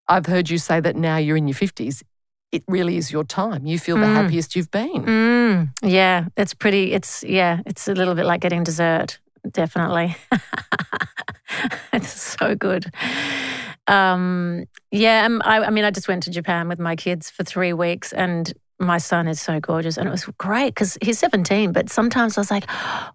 I've 0.08 0.26
heard 0.28 0.50
you 0.50 0.58
say 0.58 0.80
that 0.80 0.96
now 0.96 1.18
you're 1.18 1.38
in 1.38 1.48
your 1.48 1.56
50s. 1.56 2.04
It 2.52 2.64
really 2.68 2.98
is 2.98 3.12
your 3.12 3.24
time. 3.24 3.66
You 3.68 3.78
feel 3.80 3.96
the 3.98 4.06
Mm. 4.08 4.14
happiest 4.16 4.56
you've 4.56 4.72
been. 4.72 5.06
Mm, 5.06 5.70
yeah, 5.84 6.26
it's 6.36 6.54
pretty. 6.56 6.94
It's 6.94 7.24
yeah, 7.24 7.60
it's 7.66 7.88
a 7.88 7.94
little 7.94 8.16
bit 8.16 8.26
like 8.26 8.42
getting 8.42 8.64
dessert. 8.64 9.20
Definitely, 9.52 10.16
it's 11.94 12.10
so 12.40 12.56
good. 12.56 12.86
Um, 13.88 14.66
yeah, 14.92 15.26
um, 15.26 15.42
I, 15.46 15.60
I 15.66 15.70
mean, 15.70 15.86
I 15.86 15.92
just 15.92 16.08
went 16.08 16.24
to 16.24 16.32
Japan 16.32 16.68
with 16.68 16.80
my 16.80 16.96
kids 16.96 17.30
for 17.30 17.44
three 17.44 17.74
weeks, 17.74 18.14
and 18.14 18.52
my 18.80 18.98
son 18.98 19.28
is 19.28 19.42
so 19.42 19.60
gorgeous, 19.60 19.98
and 19.98 20.08
it 20.08 20.12
was 20.12 20.26
great 20.38 20.74
because 20.74 20.98
he's 21.02 21.20
seventeen. 21.20 21.72
But 21.72 21.90
sometimes 21.90 22.38
I 22.38 22.42
was 22.42 22.52
like, 22.52 22.66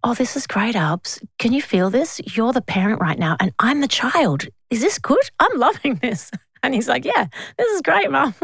"Oh, 0.03 0.15
this 0.15 0.37
is 0.37 0.47
great, 0.47 0.77
Albs. 0.77 1.21
Can 1.39 1.53
you 1.53 1.63
feel 1.63 1.91
this? 1.91 2.21
You're 2.37 2.53
the 2.53 2.63
parent 2.63 3.01
right 3.01 3.19
now, 3.19 3.37
and 3.41 3.53
I'm 3.59 3.81
the 3.81 3.89
child. 3.89 4.47
Is 4.71 4.81
this 4.81 4.99
good? 4.99 5.31
I'm 5.41 5.59
loving 5.59 5.97
this." 5.97 6.31
And 6.65 6.75
he's 6.75 6.89
like, 6.89 7.05
"Yeah, 7.05 7.27
this 7.59 7.69
is 7.73 7.83
great, 7.83 8.11
mum. 8.11 8.35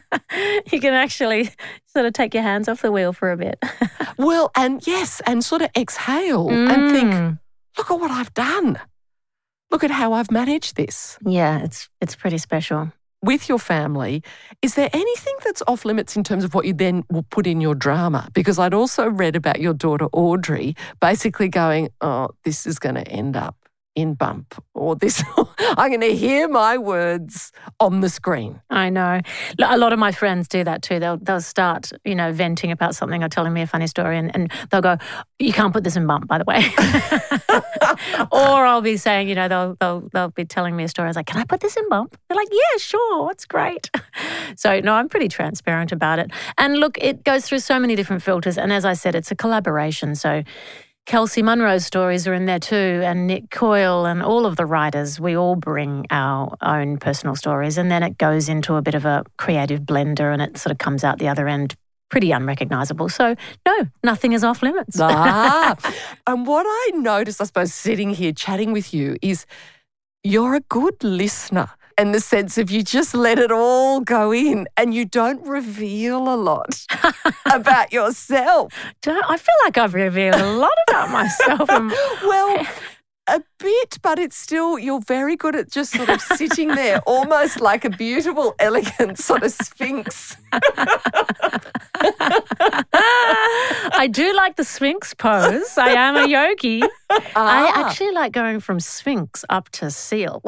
you 0.72 0.80
can 0.80 0.94
actually 0.94 1.50
sort 1.86 2.06
of 2.06 2.12
take 2.14 2.32
your 2.34 2.42
hands 2.42 2.68
off 2.68 2.82
the 2.82 2.90
wheel 2.90 3.12
for 3.12 3.30
a 3.30 3.36
bit." 3.36 3.58
Well, 4.18 4.50
and 4.56 4.84
yes, 4.86 5.20
and 5.26 5.44
sort 5.44 5.60
of 5.60 5.68
exhale 5.76 6.48
and 6.48 6.90
think, 6.90 7.12
Mm. 7.12 7.38
look 7.76 7.90
at 7.90 8.00
what 8.00 8.10
I've 8.10 8.32
done. 8.32 8.78
Look 9.70 9.84
at 9.84 9.90
how 9.90 10.14
I've 10.14 10.30
managed 10.30 10.76
this. 10.76 11.18
Yeah, 11.22 11.58
it's 11.62 11.90
it's 12.00 12.16
pretty 12.16 12.38
special. 12.38 12.92
With 13.22 13.46
your 13.48 13.58
family, 13.58 14.22
is 14.62 14.74
there 14.74 14.88
anything 14.94 15.34
that's 15.44 15.62
off 15.68 15.84
limits 15.84 16.16
in 16.16 16.24
terms 16.24 16.44
of 16.44 16.54
what 16.54 16.64
you 16.64 16.72
then 16.72 17.04
will 17.10 17.24
put 17.24 17.46
in 17.46 17.60
your 17.60 17.74
drama? 17.74 18.28
Because 18.32 18.58
I'd 18.58 18.72
also 18.72 19.06
read 19.10 19.36
about 19.36 19.60
your 19.60 19.74
daughter 19.74 20.06
Audrey 20.12 20.74
basically 21.00 21.48
going, 21.48 21.88
oh, 22.00 22.28
this 22.44 22.66
is 22.66 22.78
going 22.78 22.94
to 22.94 23.06
end 23.08 23.36
up 23.36 23.54
in 23.96 24.12
bump, 24.14 24.62
or 24.74 24.94
this, 24.94 25.24
I'm 25.58 25.88
going 25.88 26.00
to 26.02 26.14
hear 26.14 26.46
my 26.48 26.76
words 26.76 27.50
on 27.80 28.00
the 28.00 28.10
screen. 28.10 28.60
I 28.70 28.90
know. 28.90 29.22
A 29.58 29.78
lot 29.78 29.92
of 29.94 29.98
my 29.98 30.12
friends 30.12 30.46
do 30.46 30.62
that 30.64 30.82
too. 30.82 31.00
They'll 31.00 31.16
they'll 31.16 31.40
start, 31.40 31.90
you 32.04 32.14
know, 32.14 32.30
venting 32.32 32.70
about 32.70 32.94
something 32.94 33.24
or 33.24 33.28
telling 33.28 33.54
me 33.54 33.62
a 33.62 33.66
funny 33.66 33.86
story, 33.86 34.18
and, 34.18 34.32
and 34.34 34.52
they'll 34.70 34.82
go, 34.82 34.98
"You 35.38 35.52
can't 35.52 35.72
put 35.72 35.82
this 35.82 35.96
in 35.96 36.06
bump, 36.06 36.28
by 36.28 36.38
the 36.38 36.44
way." 36.44 36.62
or 38.30 38.66
I'll 38.66 38.82
be 38.82 38.98
saying, 38.98 39.28
you 39.28 39.34
know, 39.34 39.48
they'll 39.48 39.76
they'll 39.80 40.08
they'll 40.12 40.28
be 40.28 40.44
telling 40.44 40.76
me 40.76 40.84
a 40.84 40.88
story. 40.88 41.06
I 41.06 41.10
was 41.10 41.16
like, 41.16 41.26
"Can 41.26 41.40
I 41.40 41.44
put 41.44 41.60
this 41.60 41.76
in 41.76 41.88
bump?" 41.88 42.16
They're 42.28 42.36
like, 42.36 42.48
"Yeah, 42.52 42.78
sure. 42.78 43.28
That's 43.28 43.46
great." 43.46 43.90
So 44.54 44.80
no, 44.80 44.94
I'm 44.94 45.08
pretty 45.08 45.28
transparent 45.28 45.92
about 45.92 46.18
it. 46.18 46.30
And 46.56 46.78
look, 46.78 46.96
it 46.98 47.24
goes 47.24 47.46
through 47.46 47.58
so 47.58 47.78
many 47.78 47.94
different 47.94 48.22
filters. 48.22 48.56
And 48.56 48.72
as 48.72 48.84
I 48.84 48.94
said, 48.94 49.14
it's 49.14 49.30
a 49.30 49.34
collaboration. 49.34 50.14
So. 50.14 50.44
Kelsey 51.06 51.40
Munro's 51.40 51.86
stories 51.86 52.26
are 52.26 52.34
in 52.34 52.46
there 52.46 52.58
too, 52.58 53.00
and 53.04 53.28
Nick 53.28 53.50
Coyle 53.50 54.06
and 54.06 54.24
all 54.24 54.44
of 54.44 54.56
the 54.56 54.66
writers. 54.66 55.20
We 55.20 55.36
all 55.36 55.54
bring 55.54 56.04
our 56.10 56.56
own 56.60 56.98
personal 56.98 57.36
stories, 57.36 57.78
and 57.78 57.88
then 57.92 58.02
it 58.02 58.18
goes 58.18 58.48
into 58.48 58.74
a 58.74 58.82
bit 58.82 58.96
of 58.96 59.04
a 59.04 59.22
creative 59.38 59.82
blender, 59.82 60.32
and 60.32 60.42
it 60.42 60.58
sort 60.58 60.72
of 60.72 60.78
comes 60.78 61.04
out 61.04 61.20
the 61.20 61.28
other 61.28 61.46
end 61.46 61.76
pretty 62.08 62.32
unrecognizable. 62.32 63.08
So, 63.08 63.36
no, 63.64 63.86
nothing 64.02 64.32
is 64.32 64.42
off 64.42 64.62
limits. 64.62 64.98
ah. 65.00 65.76
And 66.26 66.44
what 66.44 66.66
I 66.68 66.90
noticed, 66.96 67.40
I 67.40 67.44
suppose, 67.44 67.72
sitting 67.72 68.10
here 68.10 68.32
chatting 68.32 68.72
with 68.72 68.92
you 68.92 69.16
is 69.22 69.46
you're 70.24 70.56
a 70.56 70.60
good 70.60 71.04
listener 71.04 71.70
in 71.98 72.12
the 72.12 72.20
sense 72.20 72.58
of 72.58 72.70
you 72.70 72.82
just 72.82 73.14
let 73.14 73.38
it 73.38 73.50
all 73.50 74.00
go 74.00 74.32
in 74.32 74.66
and 74.76 74.92
you 74.94 75.04
don't 75.04 75.46
reveal 75.46 76.32
a 76.32 76.36
lot 76.36 76.84
about 77.52 77.92
yourself. 77.92 78.72
Don't- 79.02 79.24
I 79.28 79.36
feel 79.36 79.54
like 79.64 79.78
I've 79.78 79.94
revealed 79.94 80.36
a 80.40 80.52
lot 80.52 80.76
about 80.88 81.10
myself. 81.10 81.68
Well, 82.22 82.66
a 83.28 83.42
bit, 83.58 83.98
but 84.02 84.18
it's 84.20 84.36
still, 84.36 84.78
you're 84.78 85.00
very 85.00 85.34
good 85.36 85.56
at 85.56 85.68
just 85.70 85.92
sort 85.92 86.08
of 86.10 86.20
sitting 86.20 86.68
there, 86.68 87.00
almost 87.06 87.60
like 87.60 87.84
a 87.84 87.90
beautiful, 87.90 88.54
elegant 88.60 89.18
sort 89.18 89.42
of 89.42 89.50
sphinx. 89.52 90.36
I 93.98 94.08
do 94.10 94.32
like 94.34 94.56
the 94.56 94.64
Sphinx 94.64 95.14
pose. 95.14 95.76
I 95.78 95.90
am 95.90 96.16
a 96.16 96.26
yogi. 96.28 96.82
I 97.10 97.22
Ah. 97.34 97.86
actually 97.86 98.12
like 98.12 98.32
going 98.32 98.60
from 98.60 98.78
Sphinx 98.80 99.44
up 99.48 99.70
to 99.70 99.90
seal. 99.90 100.42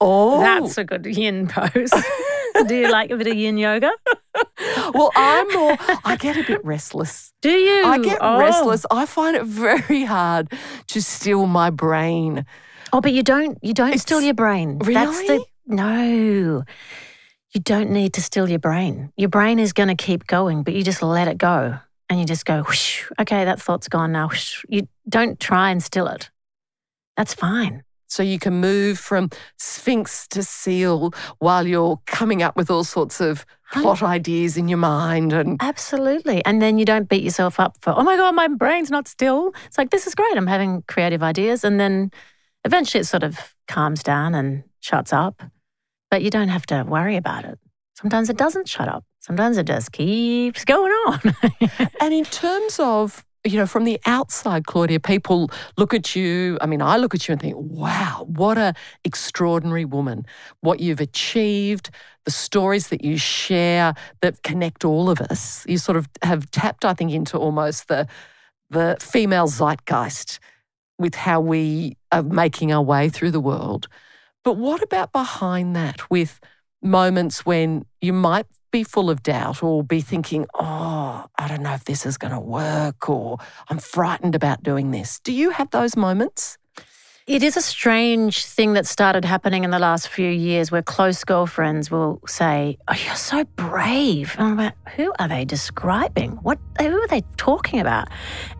Oh, 0.00 0.40
That's 0.40 0.78
a 0.78 0.84
good 0.84 1.06
yin 1.06 1.46
pose. 1.48 1.90
do 2.66 2.74
you 2.74 2.90
like 2.90 3.10
a 3.10 3.16
bit 3.16 3.26
of 3.26 3.34
yin 3.36 3.58
yoga? 3.58 3.90
well, 4.94 5.10
I'm 5.16 5.48
more, 5.52 5.76
I 6.04 6.16
get 6.18 6.36
a 6.36 6.42
bit 6.44 6.64
restless. 6.64 7.32
Do 7.42 7.50
you? 7.50 7.84
I 7.84 7.98
get 7.98 8.18
Oh. 8.20 8.38
restless. 8.38 8.84
I 8.90 9.06
find 9.06 9.36
it 9.36 9.44
very 9.44 10.04
hard 10.04 10.52
to 10.88 11.02
still 11.02 11.46
my 11.46 11.70
brain. 11.70 12.44
Oh, 12.92 13.00
but 13.00 13.12
you 13.12 13.22
don't 13.22 13.58
you 13.62 13.72
don't 13.72 13.98
still 13.98 14.18
It's- 14.18 14.26
your 14.26 14.34
brain. 14.34 14.78
That's 14.78 15.18
the 15.26 15.32
Really? 15.34 15.44
no. 15.66 16.64
You 17.52 17.60
don't 17.60 17.90
need 17.90 18.12
to 18.14 18.22
still 18.22 18.48
your 18.48 18.60
brain. 18.60 19.12
Your 19.16 19.28
brain 19.28 19.58
is 19.58 19.72
going 19.72 19.88
to 19.88 19.96
keep 19.96 20.26
going, 20.28 20.62
but 20.62 20.72
you 20.74 20.84
just 20.84 21.02
let 21.02 21.26
it 21.26 21.36
go 21.36 21.78
and 22.08 22.20
you 22.20 22.24
just 22.24 22.44
go, 22.46 22.62
whoosh, 22.62 23.04
okay, 23.20 23.44
that 23.44 23.60
thought's 23.60 23.88
gone 23.88 24.12
now. 24.12 24.28
Whoosh. 24.28 24.64
You 24.68 24.86
don't 25.08 25.38
try 25.40 25.70
and 25.70 25.82
still 25.82 26.06
it. 26.06 26.30
That's 27.16 27.34
fine. 27.34 27.82
So 28.10 28.24
you 28.24 28.40
can 28.40 28.54
move 28.54 28.98
from 28.98 29.30
sphinx 29.56 30.26
to 30.28 30.42
seal 30.42 31.12
while 31.38 31.66
you're 31.66 32.00
coming 32.06 32.42
up 32.42 32.56
with 32.56 32.68
all 32.68 32.82
sorts 32.82 33.20
of 33.20 33.46
plot 33.72 34.02
ideas 34.02 34.56
in 34.56 34.68
your 34.68 34.78
mind. 34.78 35.32
And 35.32 35.58
Absolutely. 35.62 36.44
And 36.44 36.60
then 36.60 36.76
you 36.76 36.84
don't 36.84 37.08
beat 37.08 37.22
yourself 37.22 37.60
up 37.60 37.76
for, 37.80 37.94
oh 37.96 38.02
my 38.02 38.16
God, 38.16 38.34
my 38.34 38.48
brain's 38.48 38.90
not 38.90 39.06
still. 39.06 39.54
It's 39.66 39.78
like, 39.78 39.90
this 39.90 40.08
is 40.08 40.16
great. 40.16 40.36
I'm 40.36 40.48
having 40.48 40.82
creative 40.88 41.22
ideas. 41.22 41.62
And 41.62 41.78
then 41.78 42.10
eventually 42.64 43.00
it 43.00 43.06
sort 43.06 43.22
of 43.22 43.54
calms 43.68 44.02
down 44.02 44.34
and 44.34 44.64
shuts 44.80 45.12
up. 45.12 45.42
But 46.10 46.22
you 46.22 46.30
don't 46.30 46.48
have 46.48 46.66
to 46.66 46.82
worry 46.82 47.16
about 47.16 47.44
it. 47.44 47.60
Sometimes 47.94 48.28
it 48.28 48.36
doesn't 48.36 48.68
shut 48.68 48.88
up. 48.88 49.04
Sometimes 49.20 49.56
it 49.56 49.66
just 49.66 49.92
keeps 49.92 50.64
going 50.64 50.90
on. 51.06 51.20
and 52.00 52.12
in 52.12 52.24
terms 52.24 52.80
of 52.80 53.24
you 53.44 53.56
know, 53.56 53.66
from 53.66 53.84
the 53.84 53.98
outside, 54.04 54.66
Claudia, 54.66 55.00
people 55.00 55.50
look 55.78 55.94
at 55.94 56.14
you. 56.14 56.58
I 56.60 56.66
mean, 56.66 56.82
I 56.82 56.98
look 56.98 57.14
at 57.14 57.26
you 57.26 57.32
and 57.32 57.40
think, 57.40 57.56
wow, 57.58 58.26
what 58.28 58.58
a 58.58 58.74
extraordinary 59.04 59.84
woman. 59.84 60.26
What 60.60 60.80
you've 60.80 61.00
achieved, 61.00 61.90
the 62.24 62.30
stories 62.30 62.88
that 62.88 63.02
you 63.02 63.16
share 63.16 63.94
that 64.20 64.42
connect 64.42 64.84
all 64.84 65.08
of 65.08 65.20
us. 65.20 65.64
You 65.66 65.78
sort 65.78 65.96
of 65.96 66.08
have 66.22 66.50
tapped, 66.50 66.84
I 66.84 66.92
think, 66.92 67.12
into 67.12 67.38
almost 67.38 67.88
the 67.88 68.06
the 68.68 68.96
female 69.00 69.48
zeitgeist 69.48 70.38
with 70.98 71.16
how 71.16 71.40
we 71.40 71.96
are 72.12 72.22
making 72.22 72.72
our 72.72 72.82
way 72.82 73.08
through 73.08 73.32
the 73.32 73.40
world. 73.40 73.88
But 74.44 74.56
what 74.58 74.82
about 74.82 75.12
behind 75.12 75.74
that 75.74 76.08
with 76.08 76.38
moments 76.82 77.44
when 77.44 77.84
you 78.00 78.12
might 78.12 78.46
be 78.70 78.84
full 78.84 79.10
of 79.10 79.22
doubt 79.22 79.62
or 79.62 79.82
be 79.82 80.00
thinking, 80.00 80.46
oh, 80.54 81.26
I 81.38 81.48
don't 81.48 81.62
know 81.62 81.74
if 81.74 81.84
this 81.84 82.06
is 82.06 82.18
going 82.18 82.32
to 82.32 82.40
work 82.40 83.08
or 83.08 83.38
I'm 83.68 83.78
frightened 83.78 84.34
about 84.34 84.62
doing 84.62 84.90
this. 84.90 85.20
Do 85.20 85.32
you 85.32 85.50
have 85.50 85.70
those 85.70 85.96
moments? 85.96 86.58
It 87.26 87.44
is 87.44 87.56
a 87.56 87.60
strange 87.60 88.44
thing 88.44 88.72
that 88.72 88.86
started 88.86 89.24
happening 89.24 89.62
in 89.62 89.70
the 89.70 89.78
last 89.78 90.08
few 90.08 90.28
years 90.28 90.72
where 90.72 90.82
close 90.82 91.22
girlfriends 91.22 91.88
will 91.88 92.20
say, 92.26 92.76
Oh, 92.88 92.94
you're 93.06 93.14
so 93.14 93.44
brave. 93.54 94.34
And 94.36 94.48
I'm 94.48 94.56
like, 94.56 94.74
Who 94.96 95.12
are 95.18 95.28
they 95.28 95.44
describing? 95.44 96.32
What 96.42 96.58
who 96.80 97.00
are 97.00 97.06
they 97.06 97.22
talking 97.36 97.78
about? 97.78 98.08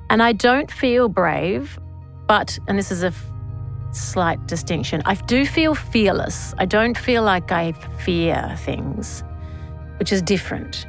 And 0.09 0.23
I 0.23 0.33
don't 0.33 0.71
feel 0.71 1.09
brave, 1.09 1.81
but 2.29 2.59
and 2.69 2.79
this 2.79 2.93
is 2.93 3.03
a 3.03 3.09
f- 3.09 3.27
slight 3.91 4.47
distinction. 4.47 5.03
I 5.05 5.15
do 5.15 5.47
feel 5.47 5.75
fearless. 5.75 6.55
I 6.59 6.65
don't 6.65 6.97
feel 6.97 7.25
like 7.25 7.51
I 7.51 7.73
fear 8.05 8.55
things, 8.59 9.25
which 10.01 10.11
is 10.11 10.21
different. 10.23 10.87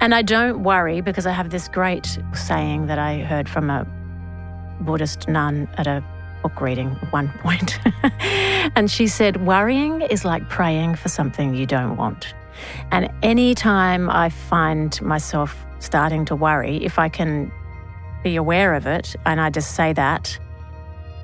And 0.00 0.14
I 0.14 0.20
don't 0.20 0.62
worry 0.62 1.00
because 1.00 1.24
I 1.24 1.30
have 1.32 1.48
this 1.50 1.68
great 1.68 2.18
saying 2.34 2.88
that 2.88 2.98
I 2.98 3.20
heard 3.20 3.48
from 3.48 3.70
a 3.70 3.86
Buddhist 4.80 5.28
nun 5.28 5.68
at 5.78 5.86
a 5.86 6.04
book 6.42 6.60
reading 6.60 6.96
at 7.02 7.12
one 7.12 7.28
point. 7.38 7.78
and 8.76 8.90
she 8.90 9.06
said, 9.06 9.46
Worrying 9.46 10.02
is 10.02 10.24
like 10.24 10.48
praying 10.48 10.96
for 10.96 11.08
something 11.08 11.54
you 11.54 11.66
don't 11.66 11.96
want. 11.96 12.34
And 12.90 13.10
anytime 13.22 14.10
I 14.10 14.28
find 14.28 15.00
myself 15.00 15.56
starting 15.78 16.24
to 16.26 16.36
worry, 16.36 16.84
if 16.84 16.98
I 16.98 17.08
can 17.08 17.52
be 18.24 18.36
aware 18.36 18.74
of 18.74 18.86
it 18.86 19.14
and 19.24 19.40
I 19.40 19.50
just 19.50 19.74
say 19.74 19.92
that, 19.92 20.38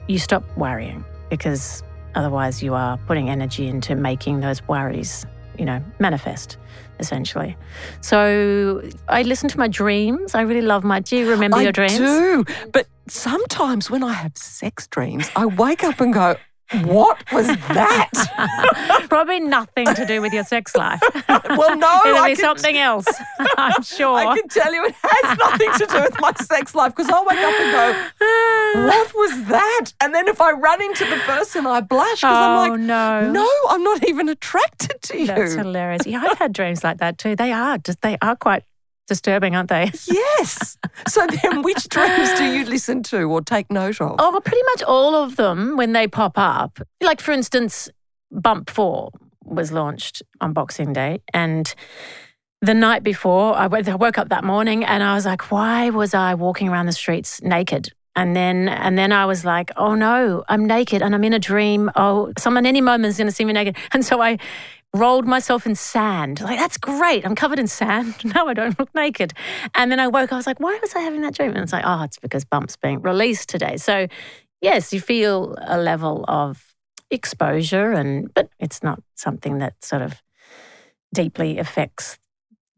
you 0.07 0.19
stop 0.19 0.45
worrying 0.57 1.05
because 1.31 1.83
otherwise 2.15 2.63
you 2.63 2.75
are 2.75 2.99
putting 3.07 3.29
energy 3.29 3.67
into 3.67 3.97
making 3.97 4.41
those 4.41 4.67
worries, 4.69 5.27
you 5.59 5.65
know, 5.65 5.83
manifest 5.99 6.59
essentially. 7.01 7.57
So 8.01 8.83
I 9.09 9.23
listen 9.23 9.49
to 9.49 9.59
my 9.59 9.69
dreams. 9.69 10.35
I 10.35 10.43
really 10.43 10.63
love 10.63 10.85
my. 10.85 11.01
Do 11.01 11.17
you 11.17 11.29
remember 11.29 11.57
I 11.59 11.63
your 11.63 11.73
dreams? 11.73 11.95
I 11.95 11.99
do, 11.99 12.45
but 12.73 12.87
sometimes 13.09 13.91
when 13.91 14.03
I 14.03 14.13
have 14.13 14.37
sex 14.37 14.87
dreams, 14.87 15.29
I 15.37 15.47
wake 15.47 15.85
up 15.85 16.01
and 16.01 16.13
go, 16.13 16.37
what 16.83 17.33
was 17.33 17.47
that? 17.47 19.07
Probably 19.09 19.41
nothing 19.41 19.87
to 19.87 20.07
do 20.07 20.21
with 20.21 20.33
your 20.33 20.45
sex 20.45 20.75
life. 20.75 21.01
well, 21.29 21.77
no, 21.77 22.01
It'll 22.07 22.19
I 22.19 22.31
be 22.31 22.37
can, 22.37 22.45
something 22.45 22.77
else. 22.77 23.07
I'm 23.57 23.83
sure. 23.83 24.17
I 24.17 24.37
can 24.37 24.49
tell 24.49 24.73
you 24.73 24.85
it 24.87 24.95
has 25.03 25.39
nothing 25.39 25.71
to 25.79 25.87
do 25.87 26.01
with 26.03 26.21
my 26.21 26.33
sex 26.41 26.75
life 26.75 26.95
because 26.95 27.11
I'll 27.11 27.25
wake 27.25 27.39
up 27.39 27.55
and 27.61 27.73
go, 27.73 28.87
what 28.89 29.15
was 29.15 29.45
that? 29.47 29.93
And 30.01 30.15
then 30.15 30.27
if 30.27 30.41
I 30.41 30.53
run 30.53 30.83
into 30.83 31.05
the 31.05 31.17
person, 31.19 31.67
I 31.67 31.81
blush 31.81 32.21
because 32.21 32.37
oh 32.37 32.65
I'm 32.65 32.71
like, 32.71 32.73
oh, 32.73 32.77
no, 32.77 33.31
no, 33.31 33.51
I'm 33.69 33.83
not 33.83 34.09
even 34.09 34.29
attracted 34.29 35.01
to 35.03 35.21
you. 35.21 35.27
That's 35.27 35.55
hilarious. 35.55 36.07
Yeah, 36.07 36.25
I've 36.27 36.39
had 36.39 36.53
dreams 36.53 36.83
like 36.83 36.99
that 36.99 37.19
too. 37.19 37.37
They 37.37 37.53
are 37.53 37.79
just 37.79 38.01
they 38.01 38.17
are 38.21 38.37
quite 38.37 38.65
disturbing, 39.07 39.55
aren't 39.57 39.69
they? 39.69 39.91
yes. 40.07 40.77
So 41.09 41.27
then, 41.27 41.63
which 41.63 41.89
dreams 41.89 42.33
do 42.39 42.45
you 42.45 42.65
listen 42.65 43.03
to 43.05 43.23
or 43.25 43.41
take 43.41 43.71
note 43.71 44.01
of? 44.01 44.17
Oh, 44.19 44.41
pretty 44.45 44.63
much 44.73 44.83
all 44.83 45.15
of 45.15 45.37
them 45.37 45.77
when 45.77 45.93
they 45.93 46.07
pop 46.09 46.35
up. 46.37 46.81
Like 47.01 47.21
for 47.21 47.33
instance, 47.33 47.89
Bump 48.31 48.71
Four 48.71 49.11
was 49.45 49.73
launched 49.73 50.23
on 50.41 50.53
Boxing 50.53 50.93
Day, 50.93 51.21
and 51.33 51.75
the 52.65 52.75
night 52.75 53.03
before, 53.03 53.55
I 53.55 53.67
woke 53.67 54.19
up 54.19 54.31
that 54.31 54.43
morning 54.43 54.85
and 54.85 55.03
I 55.03 55.15
was 55.15 55.27
like, 55.27 55.51
why 55.51 55.91
was 55.91 56.15
I 56.15 56.35
walking 56.35 56.69
around 56.69 56.87
the 56.87 56.93
streets 56.93 57.43
naked? 57.43 57.93
And 58.17 58.35
then, 58.35 58.69
and 58.69 58.97
then 58.97 59.13
I 59.13 59.27
was 59.27 59.45
like, 59.45 59.71
oh 59.77 59.95
no, 59.95 60.45
I'm 60.49 60.65
naked 60.67 61.03
and 61.03 61.15
I'm 61.15 61.25
in 61.25 61.33
a 61.33 61.39
dream. 61.39 61.91
Oh, 61.97 62.33
someone 62.39 62.65
any 62.65 62.81
moment 62.81 63.07
is 63.07 63.19
going 63.19 63.27
to 63.27 63.33
see 63.33 63.45
me 63.45 63.53
naked. 63.53 63.77
And 63.93 64.05
so 64.05 64.23
I 64.23 64.39
rolled 64.95 65.27
myself 65.27 65.67
in 65.67 65.75
sand. 65.75 66.41
Like, 66.41 66.59
that's 66.59 66.79
great. 66.79 67.27
I'm 67.27 67.35
covered 67.35 67.59
in 67.59 67.67
sand. 67.67 68.15
Now 68.35 68.47
I 68.47 68.55
don't 68.55 68.79
look 68.79 68.95
naked. 68.95 69.33
And 69.75 69.93
then 69.93 70.01
I 70.01 70.09
woke, 70.09 70.33
I 70.33 70.37
was 70.37 70.47
like, 70.47 70.61
why 70.61 70.79
was 70.81 70.95
I 70.95 71.01
having 71.01 71.21
that 71.23 71.35
dream? 71.35 71.51
And 71.51 71.59
it's 71.59 71.73
like, 71.73 71.85
oh, 71.87 72.03
it's 72.03 72.19
because 72.19 72.45
Bump's 72.45 72.77
being 72.77 73.03
released 73.03 73.49
today. 73.49 73.77
So, 73.77 74.07
yes, 74.61 74.93
you 74.93 75.01
feel 75.01 75.55
a 75.61 75.79
level 75.79 76.25
of 76.27 76.75
exposure, 77.11 77.93
and 77.93 78.33
but 78.35 78.49
it's 78.59 78.83
not 78.83 79.03
something 79.15 79.59
that 79.59 79.85
sort 79.85 80.03
of 80.03 80.23
deeply 81.13 81.59
affects 81.59 82.19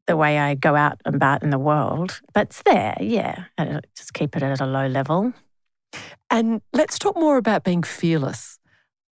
the 0.07 0.17
way 0.17 0.39
I 0.39 0.55
go 0.55 0.75
out 0.75 1.01
and 1.05 1.15
about 1.15 1.43
in 1.43 1.51
the 1.51 1.59
world. 1.59 2.21
But 2.35 2.49
it's 2.49 2.63
there, 2.63 2.97
yeah. 3.01 3.45
I 3.57 3.81
just 3.97 4.15
keep 4.15 4.37
it 4.37 4.43
at 4.43 4.61
a 4.61 4.67
low 4.67 4.87
level. 4.87 5.33
And 6.31 6.61
let's 6.73 6.99
talk 6.99 7.17
more 7.17 7.37
about 7.37 7.65
being 7.65 7.83
fearless 7.83 8.59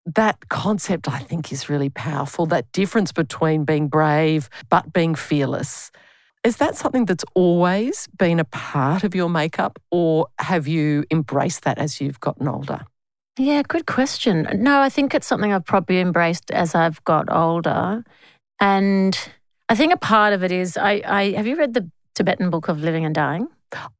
that 0.07 0.49
concept, 0.49 1.09
I 1.09 1.19
think, 1.21 1.53
is 1.53 1.69
really 1.69 1.91
powerful. 1.91 2.47
That 2.47 2.71
difference 2.73 3.13
between 3.13 3.65
being 3.65 3.89
brave 3.89 4.49
but 4.69 4.93
being 4.93 5.15
fearless. 5.15 5.91
Is 6.45 6.57
that 6.57 6.77
something 6.77 7.05
that's 7.05 7.25
always 7.35 8.09
been 8.19 8.41
a 8.41 8.45
part 8.45 9.05
of 9.05 9.15
your 9.15 9.31
makeup, 9.31 9.81
or 9.93 10.27
have 10.41 10.67
you 10.67 11.05
embraced 11.11 11.63
that 11.63 11.79
as 11.79 12.01
you've 12.01 12.19
gotten 12.19 12.49
older? 12.49 12.81
Yeah, 13.39 13.63
good 13.67 13.87
question. 13.87 14.49
No, 14.57 14.81
I 14.81 14.89
think 14.89 15.15
it's 15.15 15.27
something 15.27 15.53
I've 15.53 15.65
probably 15.65 16.01
embraced 16.01 16.51
as 16.51 16.75
I've 16.75 17.03
got 17.05 17.33
older. 17.33 18.05
And 18.61 19.19
I 19.69 19.75
think 19.77 19.93
a 19.93 19.97
part 19.97 20.33
of 20.33 20.43
it 20.43 20.53
is 20.53 20.77
I, 20.77 21.01
I 21.05 21.31
have 21.33 21.47
you 21.47 21.57
read 21.57 21.75
the 21.75 21.88
Tibetan 22.15 22.51
book 22.51 22.69
of 22.69 22.81
living 22.81 23.05
and 23.05 23.15
dying? 23.15 23.49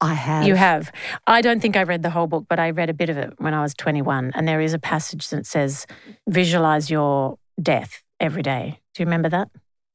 I 0.01 0.15
have. 0.15 0.47
You 0.47 0.55
have. 0.55 0.93
I 1.27 1.41
don't 1.41 1.61
think 1.61 1.77
I 1.77 1.83
read 1.83 2.03
the 2.03 2.11
whole 2.11 2.27
book, 2.27 2.47
but 2.49 2.59
I 2.59 2.71
read 2.71 2.91
a 2.91 2.95
bit 2.95 3.09
of 3.09 3.17
it 3.17 3.35
when 3.39 3.55
I 3.55 3.63
was 3.63 3.75
21. 3.75 4.33
And 4.35 4.47
there 4.47 4.61
is 4.61 4.75
a 4.75 4.79
passage 4.79 5.29
that 5.31 5.47
says, 5.47 5.87
visualize 6.29 6.91
your 6.91 7.39
death 7.61 8.03
every 8.21 8.43
day. 8.43 8.81
Do 8.95 9.03
you 9.03 9.07
remember 9.07 9.29
that? 9.31 9.49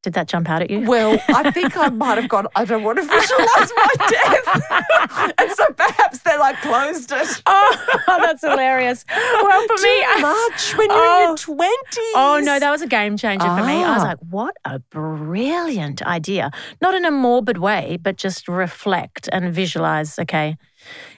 Did 0.07 0.13
that 0.13 0.29
jump 0.29 0.49
out 0.49 0.61
at 0.61 0.69
you? 0.69 0.79
Well, 0.87 1.19
I 1.27 1.51
think 1.51 1.75
I 1.75 1.89
might 2.03 2.17
have 2.17 2.29
gone, 2.29 2.47
I 2.55 2.63
don't 2.63 2.81
want 2.83 2.97
to 2.97 3.03
visualize 3.03 3.71
my 3.75 3.93
death. 4.09 5.33
and 5.37 5.51
so 5.51 5.65
perhaps 5.75 6.19
they 6.19 6.37
like 6.37 6.55
closed 6.61 7.11
it. 7.11 7.27
Oh, 7.45 8.17
that's 8.21 8.41
hilarious. 8.41 9.03
Well, 9.09 9.67
for 9.67 9.75
Too 9.75 9.83
me, 9.83 10.21
much 10.21 10.77
when 10.77 10.89
you're 10.89 10.97
oh, 10.97 11.23
in 11.23 11.27
your 11.27 11.35
20s. 11.35 12.11
Oh, 12.15 12.39
no, 12.41 12.57
that 12.57 12.71
was 12.71 12.81
a 12.81 12.87
game 12.87 13.17
changer 13.17 13.47
for 13.47 13.65
me. 13.65 13.83
I 13.83 13.95
was 13.95 14.03
Ah. 14.03 14.07
like, 14.07 14.19
what 14.29 14.55
a 14.63 14.79
brilliant 14.79 16.01
idea. 16.03 16.51
Not 16.81 16.93
in 16.95 17.03
a 17.03 17.11
morbid 17.11 17.57
way, 17.57 17.97
but 18.01 18.15
just 18.15 18.47
reflect 18.47 19.27
and 19.33 19.53
visualize. 19.53 20.17
Okay. 20.17 20.55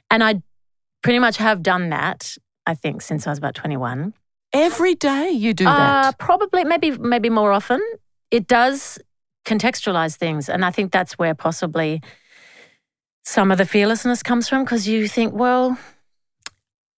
And 0.10 0.24
I 0.24 0.42
pretty 1.04 1.20
much 1.20 1.38
have 1.38 1.62
done 1.62 1.90
that, 1.92 2.36
I 2.66 2.74
think, 2.74 3.04
since 3.04 3.28
I 3.28 3.30
was 3.30 3.38
about 3.38 3.54
21. 3.54 4.16
Every 4.52 4.96
day 4.96 5.30
you 5.30 5.54
do 5.54 5.68
Uh, 5.68 5.78
that. 5.78 6.18
probably, 6.18 6.64
maybe, 6.64 6.90
maybe 6.98 7.30
more 7.30 7.52
often. 7.52 7.80
It 8.32 8.48
does 8.48 9.00
contextualize 9.46 10.16
things, 10.16 10.50
and 10.50 10.64
I 10.64 10.72
think 10.72 10.92
that's 10.92 11.14
where 11.14 11.34
possibly 11.34 12.02
some 13.24 13.52
of 13.52 13.58
the 13.58 13.66
fearlessness 13.66 14.24
comes 14.24 14.48
from 14.50 14.64
because 14.64 14.88
you 14.88 15.08
think, 15.08 15.34
well, 15.34 15.78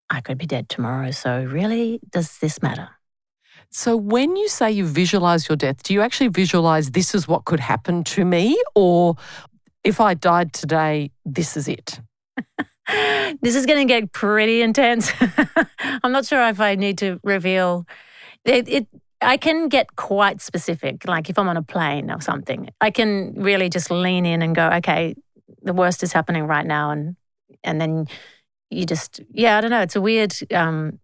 I 0.10 0.22
could 0.22 0.38
be 0.38 0.46
dead 0.46 0.70
tomorrow, 0.70 1.12
so 1.12 1.44
really, 1.44 2.00
does 2.12 2.38
this 2.40 2.62
matter? 2.62 2.90
So 3.70 3.96
when 3.96 4.36
you 4.36 4.50
say 4.50 4.70
you 4.72 4.86
visualize 4.86 5.48
your 5.48 5.56
death, 5.56 5.84
do 5.84 5.94
you 5.94 6.02
actually 6.02 6.28
visualize 6.28 6.92
this 6.92 7.16
is 7.16 7.28
what 7.28 7.46
could 7.46 7.62
happen 7.62 8.04
to 8.04 8.26
me? 8.26 8.62
Or 8.76 9.16
if 9.86 10.02
I 10.02 10.14
died 10.14 10.52
today, 10.52 11.12
this 11.26 11.56
is 11.58 11.68
it? 11.68 12.00
This 13.42 13.56
is 13.56 13.66
going 13.66 13.88
to 13.88 13.94
get 13.94 14.12
pretty 14.12 14.62
intense. 14.62 15.14
I'm 16.04 16.12
not 16.12 16.26
sure 16.26 16.46
if 16.50 16.60
I 16.60 16.76
need 16.76 16.98
to 16.98 17.22
reveal 17.24 17.86
it, 18.44 18.68
it. 18.68 18.88
I 19.22 19.38
can 19.38 19.70
get 19.70 19.96
quite 19.96 20.42
specific, 20.42 21.08
like 21.08 21.30
if 21.30 21.38
I'm 21.38 21.48
on 21.48 21.58
a 21.58 21.62
plane 21.62 22.10
or 22.10 22.22
something. 22.22 22.70
I 22.82 22.92
can 22.92 23.34
really 23.36 23.70
just 23.70 23.92
lean 23.92 24.26
in 24.26 24.42
and 24.42 24.56
go, 24.56 24.68
okay, 24.78 25.16
the 25.62 25.74
worst 25.74 26.02
is 26.04 26.12
happening 26.12 26.48
right 26.48 26.66
now, 26.66 26.92
and 26.92 27.16
and 27.64 27.80
then 27.80 28.08
you 28.70 28.86
just, 28.86 29.20
yeah, 29.32 29.58
I 29.58 29.62
don't 29.62 29.70
know. 29.70 29.82
It's 29.82 29.96
a 29.96 30.02
weird, 30.02 30.34
um, 30.54 31.00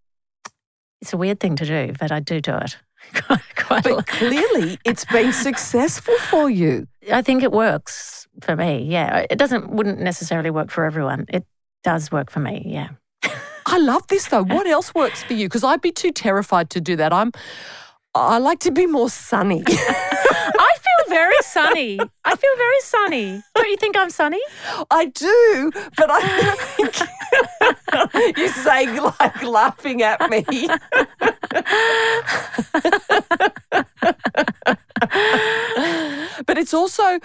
it's 1.02 1.14
a 1.14 1.18
weird 1.18 1.40
thing 1.40 1.56
to 1.58 1.66
do, 1.66 1.94
but 2.00 2.12
I 2.12 2.20
do 2.20 2.42
do 2.42 2.56
it. 2.56 2.78
quite 3.56 3.86
a 3.86 3.96
lot. 3.96 4.06
But 4.06 4.08
clearly 4.08 4.80
it's 4.84 5.06
been 5.06 5.32
successful 5.48 6.16
for 6.30 6.50
you. 6.50 6.88
I 7.12 7.22
think 7.22 7.44
it 7.44 7.52
works 7.52 8.28
for 8.42 8.56
me. 8.56 8.84
Yeah, 8.84 9.26
it 9.30 9.38
doesn't 9.38 9.70
wouldn't 9.70 10.00
necessarily 10.00 10.50
work 10.50 10.72
for 10.72 10.86
everyone. 10.86 11.26
It 11.30 11.46
does 11.84 12.12
work 12.12 12.32
for 12.32 12.40
me. 12.40 12.64
Yeah. 12.66 12.90
I 13.66 13.78
love 13.78 14.08
this 14.08 14.28
though. 14.28 14.44
What 14.58 14.66
else 14.66 14.96
works 14.96 15.24
for 15.24 15.34
you? 15.34 15.48
Because 15.48 15.64
I'd 15.64 15.82
be 15.82 15.92
too 15.92 16.12
terrified 16.12 16.70
to 16.72 16.82
do 16.82 16.96
that. 16.96 17.14
I'm 17.14 17.32
I 18.20 18.38
like 18.40 18.60
to 18.60 18.72
be 18.72 18.86
more 18.86 19.10
sunny. 19.10 19.64
I 19.70 20.76
feel 20.86 21.10
very 21.10 21.36
sunny. 21.42 22.00
I 22.26 22.36
feel 22.36 22.56
very 22.58 22.80
sunny. 22.82 23.42
Don't 23.56 23.70
you 23.70 23.78
think 23.78 23.96
I'm 23.98 24.10
sunny? 24.10 24.42
I 24.90 25.06
do, 25.06 25.72
but 25.96 26.10
I 26.10 26.22
think 26.76 26.96
you're 28.38 28.50
saying 28.50 28.96
like 29.02 29.44
laughing 29.44 30.02
at 30.02 30.30
me. 30.30 30.44
but 36.46 36.58
it's 36.58 36.74
also, 36.74 37.20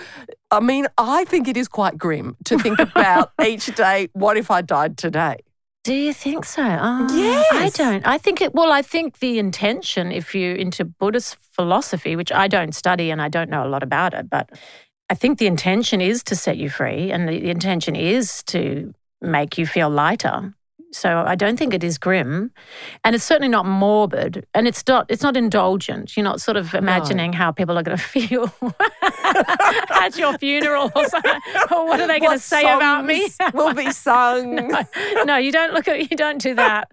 I 0.51 0.61
mean, 0.61 0.87
I 0.99 1.25
think 1.25 1.49
it 1.49 1.57
is 1.57 1.69
quite 1.69 1.97
grim 1.99 2.37
to 2.45 2.59
think 2.59 2.79
about 2.79 3.33
each 3.45 3.67
day. 3.75 4.09
What 4.13 4.37
if 4.37 4.51
I 4.51 4.61
died 4.63 4.99
today? 4.99 5.39
Do 5.85 5.95
you 5.95 6.13
think 6.13 6.45
so? 6.45 6.63
Oh, 6.63 7.09
I 7.53 7.71
don't. 7.75 8.07
I 8.07 8.17
think 8.17 8.41
it, 8.41 8.55
well, 8.55 8.71
I 8.71 8.83
think 8.83 9.19
the 9.19 9.41
intention, 9.41 10.13
if 10.13 10.33
you're 10.33 10.55
into 10.55 10.85
Buddhist 10.85 11.37
philosophy, 11.53 12.15
which 12.15 12.31
I 12.31 12.47
don't 12.47 12.73
study 12.73 13.11
and 13.11 13.21
I 13.21 13.29
don't 13.29 13.51
know 13.51 13.67
a 13.67 13.69
lot 13.69 13.83
about 13.83 14.15
it, 14.15 14.31
but 14.31 14.51
I 15.11 15.15
think 15.15 15.39
the 15.39 15.49
intention 15.49 16.01
is 16.01 16.23
to 16.25 16.37
set 16.37 16.57
you 16.57 16.71
free 16.71 17.11
and 17.11 17.29
the 17.29 17.51
intention 17.51 17.97
is 17.97 18.45
to 18.45 18.95
make 19.21 19.59
you 19.59 19.67
feel 19.67 19.91
lighter. 19.91 20.55
So 20.93 21.25
I 21.27 21.35
don't 21.35 21.59
think 21.59 21.73
it 21.73 21.83
is 21.83 21.97
grim, 21.97 22.53
and 23.03 23.15
it's 23.15 23.25
certainly 23.25 23.49
not 23.49 23.65
morbid, 23.65 24.47
and 24.55 24.69
it's 24.69 24.87
not 24.87 25.07
it's 25.09 25.23
not 25.23 25.37
indulgent. 25.37 26.17
You're 26.17 26.25
not 26.25 26.41
sort 26.41 26.57
of 26.57 26.75
imagining 26.75 27.33
how 27.33 27.51
people 27.51 27.79
are 27.79 27.83
going 27.83 27.97
to 27.99 28.03
feel 28.03 28.53
at 29.91 30.17
your 30.19 30.37
funeral 30.39 30.93
or 30.95 31.09
something. 31.09 31.41
Or 31.71 31.87
what 31.87 32.01
are 32.01 32.07
they 32.07 32.21
going 32.21 32.39
to 32.39 32.45
say 32.45 32.63
about 32.63 33.07
me? 33.07 33.29
will 33.55 33.75
be 33.75 33.91
sung. 33.91 34.71
no, 35.25 35.37
you 35.37 35.51
don't 35.51 35.73
look 35.73 35.89
at 35.89 36.11
you 36.11 36.17
don't 36.17 36.41
do 36.41 36.55
that. 36.55 36.91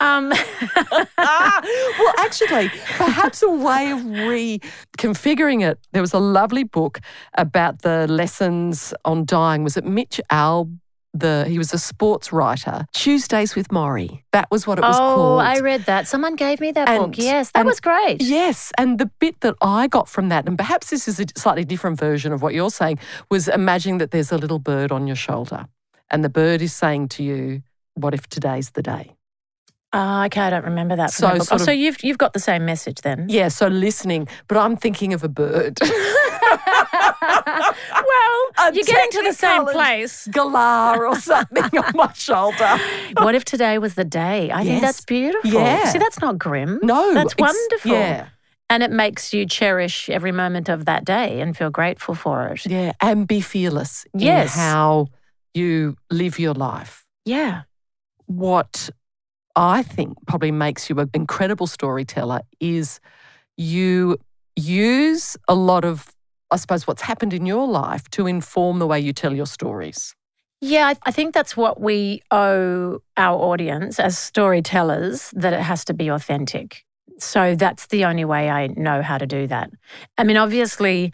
Um, 0.00 0.32
ah, 1.18 1.60
well, 1.98 2.14
actually, 2.18 2.68
perhaps 2.96 3.42
a 3.42 3.50
way 3.50 3.90
of 3.90 4.00
reconfiguring 4.00 5.68
it. 5.68 5.78
There 5.92 6.02
was 6.02 6.12
a 6.12 6.18
lovely 6.18 6.64
book 6.64 7.00
about 7.34 7.82
the 7.82 8.06
lessons 8.06 8.92
on 9.04 9.24
dying. 9.24 9.64
Was 9.64 9.76
it 9.76 9.84
Mitch 9.84 10.20
Al? 10.30 10.68
The 11.12 11.44
he 11.48 11.58
was 11.58 11.72
a 11.72 11.78
sports 11.78 12.32
writer. 12.32 12.86
Tuesdays 12.94 13.54
with 13.56 13.68
Morrie. 13.68 14.22
That 14.32 14.48
was 14.50 14.66
what 14.66 14.78
it 14.78 14.82
was 14.82 14.96
oh, 14.96 14.98
called. 14.98 15.10
oh, 15.10 15.16
called. 15.16 15.40
I 15.42 15.60
read 15.60 15.82
that. 15.86 16.06
Someone 16.06 16.36
gave 16.36 16.60
me 16.60 16.72
that 16.72 16.88
And- 16.88 17.12
book. 17.12 17.18
Yes, 17.18 17.50
that 17.50 17.60
and- 17.60 17.66
was 17.66 17.80
great. 17.80 18.22
Yes, 18.22 18.72
and 18.78 18.98
the 18.98 19.06
bit 19.18 19.40
that 19.40 19.54
I 19.60 19.88
got 19.88 20.08
from 20.08 20.28
that, 20.28 20.46
and 20.46 20.56
perhaps 20.56 20.90
this 20.90 21.08
is 21.08 21.18
a 21.20 21.26
slightly 21.36 21.64
different 21.64 21.98
version 21.98 22.32
of 22.32 22.42
what 22.42 22.54
you're 22.54 22.70
saying, 22.70 22.98
was 23.30 23.48
imagining 23.48 23.98
that 23.98 24.10
there's 24.12 24.30
a 24.32 24.38
little 24.38 24.58
bird 24.58 24.92
on 24.92 25.06
your 25.06 25.16
shoulder, 25.16 25.66
and 26.10 26.22
the 26.24 26.28
bird 26.28 26.62
is 26.62 26.72
saying 26.72 27.08
to 27.08 27.22
you, 27.22 27.62
"What 27.94 28.14
if 28.14 28.28
today's 28.28 28.70
the 28.70 28.82
day?" 28.82 29.16
Ah, 29.92 30.26
okay, 30.26 30.40
I 30.42 30.50
don't 30.50 30.64
remember 30.64 30.94
that. 30.96 31.10
So 31.10 31.26
that. 31.26 31.48
Oh, 31.50 31.56
of- 31.56 31.60
so 31.62 31.72
you've 31.72 32.02
you've 32.04 32.18
got 32.18 32.32
the 32.32 32.38
same 32.38 32.64
message 32.64 33.00
then. 33.00 33.26
Yeah, 33.28 33.48
so 33.48 33.66
listening, 33.66 34.28
but 34.46 34.56
I'm 34.56 34.76
thinking 34.76 35.12
of 35.12 35.24
a 35.24 35.28
bird. 35.28 35.78
well, 37.22 38.40
A 38.58 38.72
you're 38.72 38.84
getting 38.84 39.10
to 39.12 39.22
the 39.28 39.32
same 39.34 39.66
place. 39.66 40.26
Galah 40.28 40.96
or 40.98 41.16
something 41.20 41.78
on 41.78 41.92
my 41.94 42.12
shoulder. 42.12 42.78
What 43.18 43.34
if 43.34 43.44
today 43.44 43.78
was 43.78 43.94
the 43.94 44.04
day? 44.04 44.50
I 44.52 44.64
think 44.64 44.80
that's 44.80 45.00
beautiful. 45.04 45.50
Yeah. 45.50 45.84
See, 45.90 45.98
that's 45.98 46.20
not 46.20 46.38
grim. 46.38 46.78
No, 46.82 47.14
That's 47.14 47.34
wonderful. 47.38 47.90
Yeah, 47.92 48.28
And 48.68 48.82
it 48.82 48.90
makes 48.90 49.32
you 49.34 49.46
cherish 49.46 50.08
every 50.10 50.32
moment 50.32 50.68
of 50.68 50.84
that 50.84 51.04
day 51.04 51.40
and 51.40 51.56
feel 51.56 51.70
grateful 51.70 52.14
for 52.14 52.48
it. 52.48 52.66
yeah, 52.66 52.92
and 53.00 53.26
be 53.26 53.40
fearless 53.40 54.06
Yes. 54.14 54.54
in 54.54 54.60
how 54.60 55.08
you 55.54 55.96
live 56.10 56.38
your 56.38 56.54
life. 56.54 57.04
Yeah. 57.24 57.62
What 58.26 58.90
I 59.56 59.82
think 59.82 60.16
probably 60.26 60.50
makes 60.50 60.88
you 60.88 60.98
an 60.98 61.10
incredible 61.14 61.66
storyteller 61.66 62.42
is 62.60 63.00
you 63.56 64.16
use 64.56 65.36
a 65.48 65.54
lot 65.54 65.84
of, 65.84 66.12
I 66.50 66.56
suppose, 66.56 66.86
what's 66.86 67.02
happened 67.02 67.32
in 67.34 67.46
your 67.46 67.66
life 67.66 68.08
to 68.10 68.26
inform 68.26 68.78
the 68.78 68.86
way 68.86 69.00
you 69.00 69.12
tell 69.12 69.34
your 69.34 69.46
stories. 69.46 70.14
Yeah, 70.60 70.92
I- 71.06 71.10
think 71.10 71.32
that's 71.34 71.56
what 71.56 71.80
we 71.80 72.20
owe 72.30 72.98
our 73.16 73.38
audience 73.38 73.98
as 73.98 74.18
storytellers 74.18 75.30
that 75.34 75.52
it 75.52 75.60
has 75.60 75.84
to 75.86 75.94
be 75.94 76.08
authentic. 76.08 76.84
So 77.18 77.54
that's 77.54 77.86
the 77.86 78.04
only 78.04 78.24
way 78.24 78.50
I 78.50 78.68
know 78.68 79.02
how 79.02 79.18
to 79.18 79.26
do 79.26 79.46
that. 79.46 79.70
I 80.18 80.24
mean, 80.24 80.36
obviously, 80.36 81.12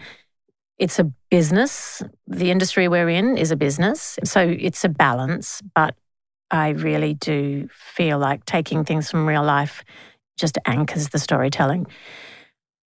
it's 0.78 0.98
a 0.98 1.04
business. 1.30 2.02
The 2.26 2.50
industry 2.50 2.88
we're 2.88 3.08
in 3.08 3.36
is 3.36 3.50
a 3.50 3.56
business. 3.56 4.18
So 4.24 4.40
it's 4.40 4.84
a 4.84 4.88
balance, 4.88 5.62
but 5.74 5.94
I 6.50 6.70
really 6.70 7.14
do 7.14 7.68
feel 7.72 8.18
like 8.18 8.44
taking 8.44 8.84
things 8.84 9.10
from 9.10 9.26
real 9.26 9.44
life 9.44 9.84
just 10.38 10.58
anchors 10.66 11.08
the 11.08 11.18
storytelling. 11.18 11.86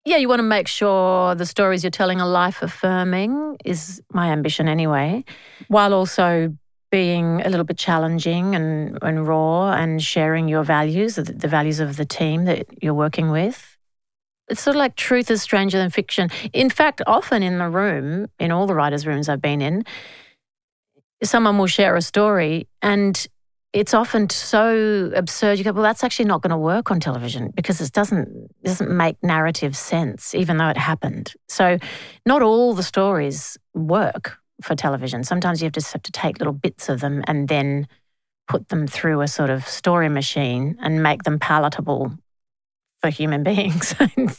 Yeah, 0.04 0.16
you 0.16 0.28
want 0.28 0.38
to 0.38 0.44
make 0.44 0.68
sure 0.68 1.34
the 1.34 1.46
stories 1.46 1.82
you're 1.82 1.90
telling 1.90 2.20
are 2.20 2.28
life 2.28 2.62
affirming, 2.62 3.58
is 3.64 4.00
my 4.12 4.30
ambition 4.30 4.68
anyway 4.68 5.24
while 5.68 5.92
also 5.92 6.54
being 6.90 7.42
a 7.42 7.50
little 7.50 7.64
bit 7.64 7.76
challenging 7.76 8.54
and, 8.54 8.98
and 9.02 9.26
raw 9.26 9.72
and 9.72 10.02
sharing 10.02 10.48
your 10.48 10.64
values, 10.64 11.16
the, 11.16 11.24
the 11.24 11.48
values 11.48 11.80
of 11.80 11.96
the 11.96 12.04
team 12.04 12.46
that 12.46 12.66
you're 12.82 12.94
working 12.94 13.30
with. 13.30 13.76
It's 14.48 14.62
sort 14.62 14.76
of 14.76 14.78
like 14.78 14.96
truth 14.96 15.30
is 15.30 15.42
stranger 15.42 15.76
than 15.76 15.90
fiction. 15.90 16.30
In 16.54 16.70
fact, 16.70 17.02
often 17.06 17.42
in 17.42 17.58
the 17.58 17.68
room, 17.68 18.28
in 18.38 18.50
all 18.50 18.66
the 18.66 18.74
writers' 18.74 19.06
rooms 19.06 19.28
I've 19.28 19.42
been 19.42 19.60
in, 19.60 19.84
someone 21.22 21.58
will 21.58 21.66
share 21.66 21.96
a 21.96 22.02
story 22.02 22.66
and 22.80 23.26
it's 23.72 23.92
often 23.92 24.30
so 24.30 25.12
absurd. 25.14 25.58
You 25.58 25.64
go, 25.64 25.72
well, 25.72 25.82
that's 25.82 26.02
actually 26.02 26.24
not 26.24 26.40
going 26.42 26.50
to 26.50 26.56
work 26.56 26.90
on 26.90 27.00
television 27.00 27.52
because 27.54 27.80
it 27.80 27.92
doesn't 27.92 28.50
doesn't 28.62 28.90
make 28.90 29.22
narrative 29.22 29.76
sense, 29.76 30.34
even 30.34 30.56
though 30.56 30.68
it 30.68 30.76
happened. 30.76 31.34
So, 31.48 31.78
not 32.24 32.42
all 32.42 32.74
the 32.74 32.82
stories 32.82 33.58
work 33.74 34.38
for 34.62 34.74
television. 34.74 35.22
Sometimes 35.22 35.60
you 35.60 35.66
have 35.66 35.72
just 35.72 35.92
have 35.92 36.02
to 36.02 36.12
take 36.12 36.38
little 36.38 36.52
bits 36.52 36.88
of 36.88 37.00
them 37.00 37.22
and 37.26 37.48
then 37.48 37.86
put 38.48 38.70
them 38.70 38.86
through 38.86 39.20
a 39.20 39.28
sort 39.28 39.50
of 39.50 39.66
story 39.68 40.08
machine 40.08 40.76
and 40.80 41.02
make 41.02 41.24
them 41.24 41.38
palatable 41.38 42.12
for 43.00 43.10
human 43.10 43.42
beings. 43.44 43.94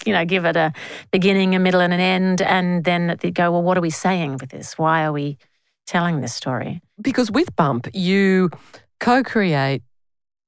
you 0.05 0.13
know, 0.13 0.25
give 0.25 0.45
it 0.45 0.55
a 0.55 0.73
beginning, 1.11 1.53
a 1.53 1.59
middle, 1.59 1.81
and 1.81 1.93
an 1.93 1.99
end, 1.99 2.41
and 2.41 2.83
then 2.83 3.15
they 3.21 3.29
go, 3.31 3.51
well, 3.51 3.61
what 3.61 3.77
are 3.77 3.81
we 3.81 3.91
saying 3.91 4.37
with 4.37 4.49
this? 4.49 4.77
Why 4.77 5.03
are 5.03 5.13
we 5.13 5.37
telling 5.85 6.21
this 6.21 6.33
story? 6.33 6.81
Because 6.99 7.31
with 7.31 7.55
Bump, 7.55 7.87
you 7.93 8.49
co 8.99 9.23
create, 9.23 9.81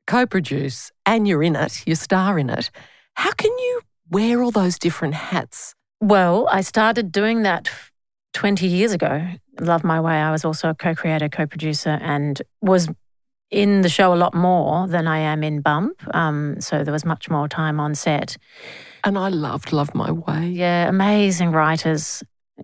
co 0.07 0.25
produce, 0.25 0.91
and 1.05 1.27
you're 1.27 1.43
in 1.43 1.55
it, 1.55 1.83
you 1.85 1.95
star 1.95 2.37
in 2.37 2.49
it. 2.49 2.69
How 3.15 3.31
can 3.31 3.51
you 3.51 3.81
wear 4.09 4.41
all 4.41 4.51
those 4.51 4.77
different 4.77 5.15
hats? 5.15 5.73
Well, 5.99 6.47
I 6.51 6.61
started 6.61 7.11
doing 7.11 7.43
that 7.43 7.69
20 8.33 8.67
years 8.67 8.91
ago. 8.91 9.27
Love 9.59 9.83
My 9.83 9.99
Way. 9.99 10.13
I 10.13 10.31
was 10.31 10.45
also 10.45 10.69
a 10.69 10.75
co 10.75 10.95
creator, 10.95 11.29
co 11.29 11.45
producer, 11.45 11.99
and 12.01 12.41
was 12.61 12.89
in 13.51 13.81
the 13.81 13.89
show 13.89 14.13
a 14.13 14.15
lot 14.15 14.33
more 14.33 14.87
than 14.87 15.07
I 15.07 15.19
am 15.19 15.43
in 15.43 15.61
Bump. 15.61 16.01
Um, 16.15 16.59
so 16.59 16.83
there 16.83 16.93
was 16.93 17.05
much 17.05 17.29
more 17.29 17.47
time 17.47 17.79
on 17.79 17.95
set. 17.95 18.37
And 19.03 19.17
I 19.17 19.27
loved 19.29 19.73
Love 19.73 19.93
My 19.93 20.11
Way. 20.11 20.47
Yeah, 20.47 20.87
amazing 20.87 21.51
writers. 21.51 22.23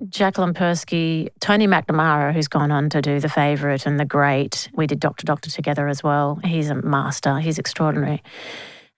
Jacqueline 0.09 0.53
Perske, 0.53 1.29
Tony 1.39 1.67
McNamara, 1.67 2.33
who's 2.33 2.47
gone 2.47 2.71
on 2.71 2.89
to 2.89 3.01
do 3.01 3.19
The 3.19 3.29
Favourite 3.29 3.85
and 3.85 3.99
The 3.99 4.05
Great. 4.05 4.69
We 4.73 4.87
did 4.87 4.99
Doctor 4.99 5.25
Doctor 5.25 5.49
together 5.49 5.87
as 5.87 6.03
well. 6.03 6.39
He's 6.43 6.69
a 6.69 6.75
master, 6.75 7.39
he's 7.39 7.59
extraordinary. 7.59 8.21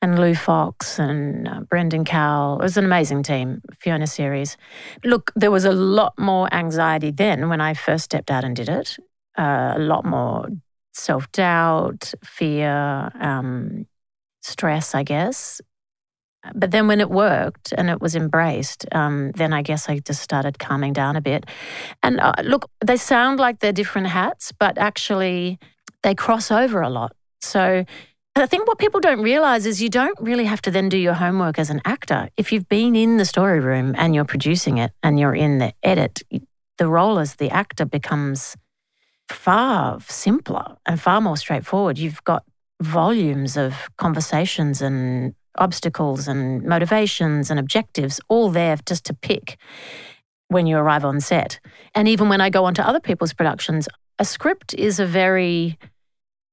And 0.01 0.17
Lou 0.17 0.33
Fox 0.33 0.97
and 0.97 1.47
uh, 1.47 1.59
Brendan 1.61 2.05
Cowell. 2.05 2.59
It 2.59 2.63
was 2.63 2.77
an 2.77 2.85
amazing 2.85 3.23
team, 3.23 3.61
Fiona 3.79 4.07
Seres. 4.07 4.55
Look, 5.03 5.31
there 5.35 5.51
was 5.51 5.65
a 5.65 5.73
lot 5.73 6.13
more 6.17 6.53
anxiety 6.53 7.11
then 7.11 7.49
when 7.49 7.59
I 7.59 7.73
first 7.73 8.05
stepped 8.05 8.31
out 8.31 8.45
and 8.45 8.55
did 8.55 8.69
it. 8.69 8.97
Uh, 9.37 9.73
a 9.75 9.79
lot 9.79 10.05
more 10.05 10.47
self 10.93 11.29
doubt, 11.33 12.13
fear, 12.23 13.11
um, 13.19 13.87
stress, 14.41 14.95
I 14.95 15.03
guess. 15.03 15.61
But 16.55 16.71
then 16.71 16.87
when 16.87 16.99
it 16.99 17.09
worked 17.09 17.73
and 17.77 17.89
it 17.89 18.01
was 18.01 18.15
embraced, 18.15 18.85
um, 18.93 19.31
then 19.31 19.53
I 19.53 19.61
guess 19.61 19.89
I 19.89 19.99
just 19.99 20.21
started 20.21 20.59
calming 20.59 20.93
down 20.93 21.15
a 21.15 21.21
bit. 21.21 21.45
And 22.03 22.19
uh, 22.19 22.33
look, 22.43 22.69
they 22.83 22.97
sound 22.97 23.39
like 23.39 23.59
they're 23.59 23.71
different 23.71 24.07
hats, 24.07 24.51
but 24.51 24.77
actually 24.77 25.59
they 26.03 26.15
cross 26.15 26.51
over 26.51 26.81
a 26.81 26.89
lot. 26.89 27.15
So 27.41 27.85
I 28.35 28.45
think 28.45 28.67
what 28.67 28.77
people 28.77 28.99
don't 28.99 29.21
realize 29.21 29.65
is 29.65 29.81
you 29.81 29.89
don't 29.89 30.17
really 30.21 30.45
have 30.45 30.61
to 30.61 30.71
then 30.71 30.89
do 30.89 30.97
your 30.97 31.13
homework 31.13 31.59
as 31.59 31.69
an 31.69 31.81
actor. 31.85 32.29
If 32.37 32.51
you've 32.51 32.69
been 32.69 32.95
in 32.95 33.17
the 33.17 33.25
story 33.25 33.59
room 33.59 33.95
and 33.97 34.15
you're 34.15 34.25
producing 34.25 34.77
it 34.77 34.91
and 35.03 35.19
you're 35.19 35.35
in 35.35 35.57
the 35.57 35.73
edit, 35.83 36.21
the 36.77 36.87
role 36.87 37.19
as 37.19 37.35
the 37.35 37.49
actor 37.49 37.85
becomes 37.85 38.55
far 39.27 39.99
simpler 40.07 40.77
and 40.85 40.99
far 40.99 41.21
more 41.21 41.37
straightforward. 41.37 41.97
You've 41.97 42.23
got 42.23 42.43
volumes 42.81 43.57
of 43.57 43.89
conversations 43.97 44.81
and 44.81 45.35
obstacles 45.57 46.27
and 46.27 46.63
motivations 46.63 47.49
and 47.49 47.59
objectives 47.59 48.19
all 48.29 48.49
there 48.49 48.77
just 48.85 49.05
to 49.05 49.13
pick 49.13 49.57
when 50.47 50.65
you 50.67 50.77
arrive 50.77 51.05
on 51.05 51.19
set. 51.19 51.59
And 51.95 52.07
even 52.07 52.29
when 52.29 52.41
I 52.41 52.49
go 52.49 52.65
on 52.65 52.73
to 52.75 52.87
other 52.87 52.99
people's 52.99 53.33
productions, 53.33 53.87
a 54.17 54.25
script 54.25 54.73
is 54.73 54.99
a 54.99 55.05
very 55.05 55.77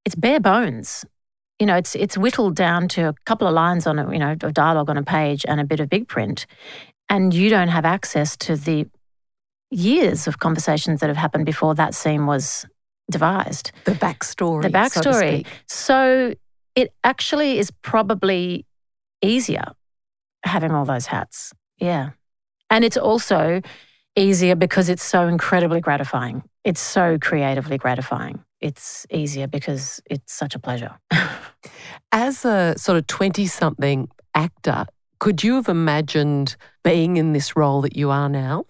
it's 0.05 0.15
bare 0.15 0.41
bones. 0.41 1.05
You 1.59 1.67
know, 1.67 1.77
it's 1.77 1.95
it's 1.95 2.17
whittled 2.19 2.55
down 2.57 2.89
to 2.89 3.09
a 3.09 3.15
couple 3.25 3.47
of 3.49 3.55
lines 3.55 3.87
on 3.87 3.99
it, 3.99 4.13
you 4.13 4.19
know, 4.19 4.37
of 4.43 4.55
dialogue 4.55 4.91
on 4.91 4.97
a 4.99 5.03
page 5.03 5.45
and 5.49 5.61
a 5.61 5.65
bit 5.65 5.81
of 5.81 5.89
big 5.89 6.07
print. 6.09 6.47
And 7.09 7.33
you 7.33 7.49
don't 7.51 7.69
have 7.69 7.85
access 7.85 8.37
to 8.39 8.57
the 8.57 8.87
years 9.71 10.27
of 10.27 10.39
conversations 10.39 11.01
that 11.01 11.09
have 11.09 11.17
happened 11.17 11.47
before 11.47 11.75
that 11.75 11.95
scene 11.95 12.27
was 12.27 12.67
devised 13.11 13.73
The 13.85 13.93
backstory. 13.93 14.63
the 14.63 14.89
so 14.89 15.03
to 15.03 15.09
backstory. 15.11 15.35
speak. 15.41 15.47
So, 15.69 16.35
it 16.75 16.93
actually 17.05 17.59
is 17.59 17.71
probably 17.83 18.67
easier 19.23 19.65
having 20.43 20.73
all 20.73 20.85
those 20.85 21.07
hats. 21.07 21.53
Yeah. 21.79 22.11
And 22.71 22.85
it's 22.85 22.97
also 22.97 23.63
easier 24.17 24.57
because 24.57 24.89
it's 24.89 25.03
so 25.03 25.29
incredibly 25.29 25.81
gratifying. 25.81 26.43
It's 26.65 26.81
so 26.81 27.19
creatively 27.21 27.79
gratifying. 27.79 28.45
It's 28.61 29.07
easier 29.11 29.47
because 29.47 30.01
it's 30.07 30.33
such 30.33 30.55
a 30.55 30.59
pleasure. 30.59 30.99
As 32.13 32.45
a 32.45 32.75
sort 32.77 32.99
of 32.99 33.07
20 33.07 33.47
something 33.47 34.09
actor, 34.35 34.87
could 35.19 35.45
you 35.45 35.57
have 35.57 35.69
imagined 35.69 36.57
being 36.83 37.17
in 37.17 37.33
this 37.33 37.57
role 37.57 37.83
that 37.83 37.97
you 37.97 38.11
are 38.11 38.29
now? 38.29 38.65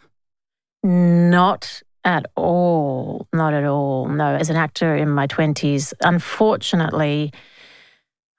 Not 0.83 1.83
at 2.05 2.27
all. 2.37 3.29
Not 3.33 3.53
at 3.53 3.65
all. 3.65 4.09
No, 4.09 4.35
as 4.35 4.49
an 4.51 4.57
actor 4.57 4.95
in 4.95 5.11
my 5.11 5.27
20s, 5.27 5.93
unfortunately, 6.03 7.33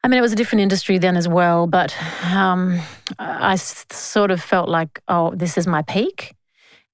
I 0.04 0.08
mean, 0.08 0.18
it 0.20 0.22
was 0.22 0.34
a 0.34 0.38
different 0.38 0.62
industry 0.62 0.98
then 0.98 1.18
as 1.18 1.28
well, 1.28 1.68
but 1.68 1.96
um, 2.24 2.80
I 3.20 3.56
sort 3.56 4.32
of 4.32 4.42
felt 4.42 4.70
like, 4.70 5.02
oh, 5.08 5.34
this 5.36 5.58
is 5.58 5.68
my 5.68 5.82
peak, 5.82 6.36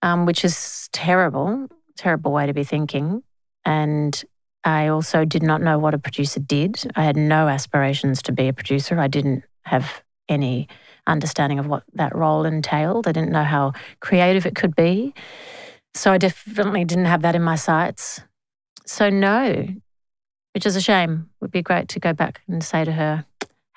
um, 0.01 0.25
which 0.25 0.43
is 0.43 0.89
terrible, 0.93 1.67
terrible 1.97 2.31
way 2.31 2.45
to 2.47 2.53
be 2.53 2.63
thinking. 2.63 3.21
And 3.65 4.23
I 4.63 4.87
also 4.87 5.25
did 5.25 5.43
not 5.43 5.61
know 5.61 5.77
what 5.77 5.93
a 5.93 5.99
producer 5.99 6.39
did. 6.39 6.91
I 6.95 7.03
had 7.03 7.17
no 7.17 7.47
aspirations 7.49 8.21
to 8.23 8.31
be 8.31 8.47
a 8.47 8.53
producer. 8.53 8.99
I 8.99 9.07
didn't 9.07 9.43
have 9.63 10.01
any 10.29 10.67
understanding 11.05 11.59
of 11.59 11.67
what 11.67 11.83
that 11.93 12.15
role 12.15 12.45
entailed. 12.45 13.07
I 13.07 13.11
didn't 13.11 13.31
know 13.31 13.43
how 13.43 13.73
creative 13.99 14.45
it 14.45 14.55
could 14.55 14.75
be. 14.75 15.13
So 15.93 16.11
I 16.11 16.17
definitely 16.17 16.85
didn't 16.85 17.05
have 17.05 17.21
that 17.21 17.35
in 17.35 17.43
my 17.43 17.55
sights. 17.55 18.21
So, 18.85 19.09
no, 19.09 19.67
which 20.53 20.65
is 20.65 20.75
a 20.75 20.81
shame. 20.81 21.29
It 21.35 21.41
would 21.41 21.51
be 21.51 21.61
great 21.61 21.87
to 21.89 21.99
go 21.99 22.13
back 22.13 22.41
and 22.47 22.63
say 22.63 22.85
to 22.85 22.91
her, 22.91 23.25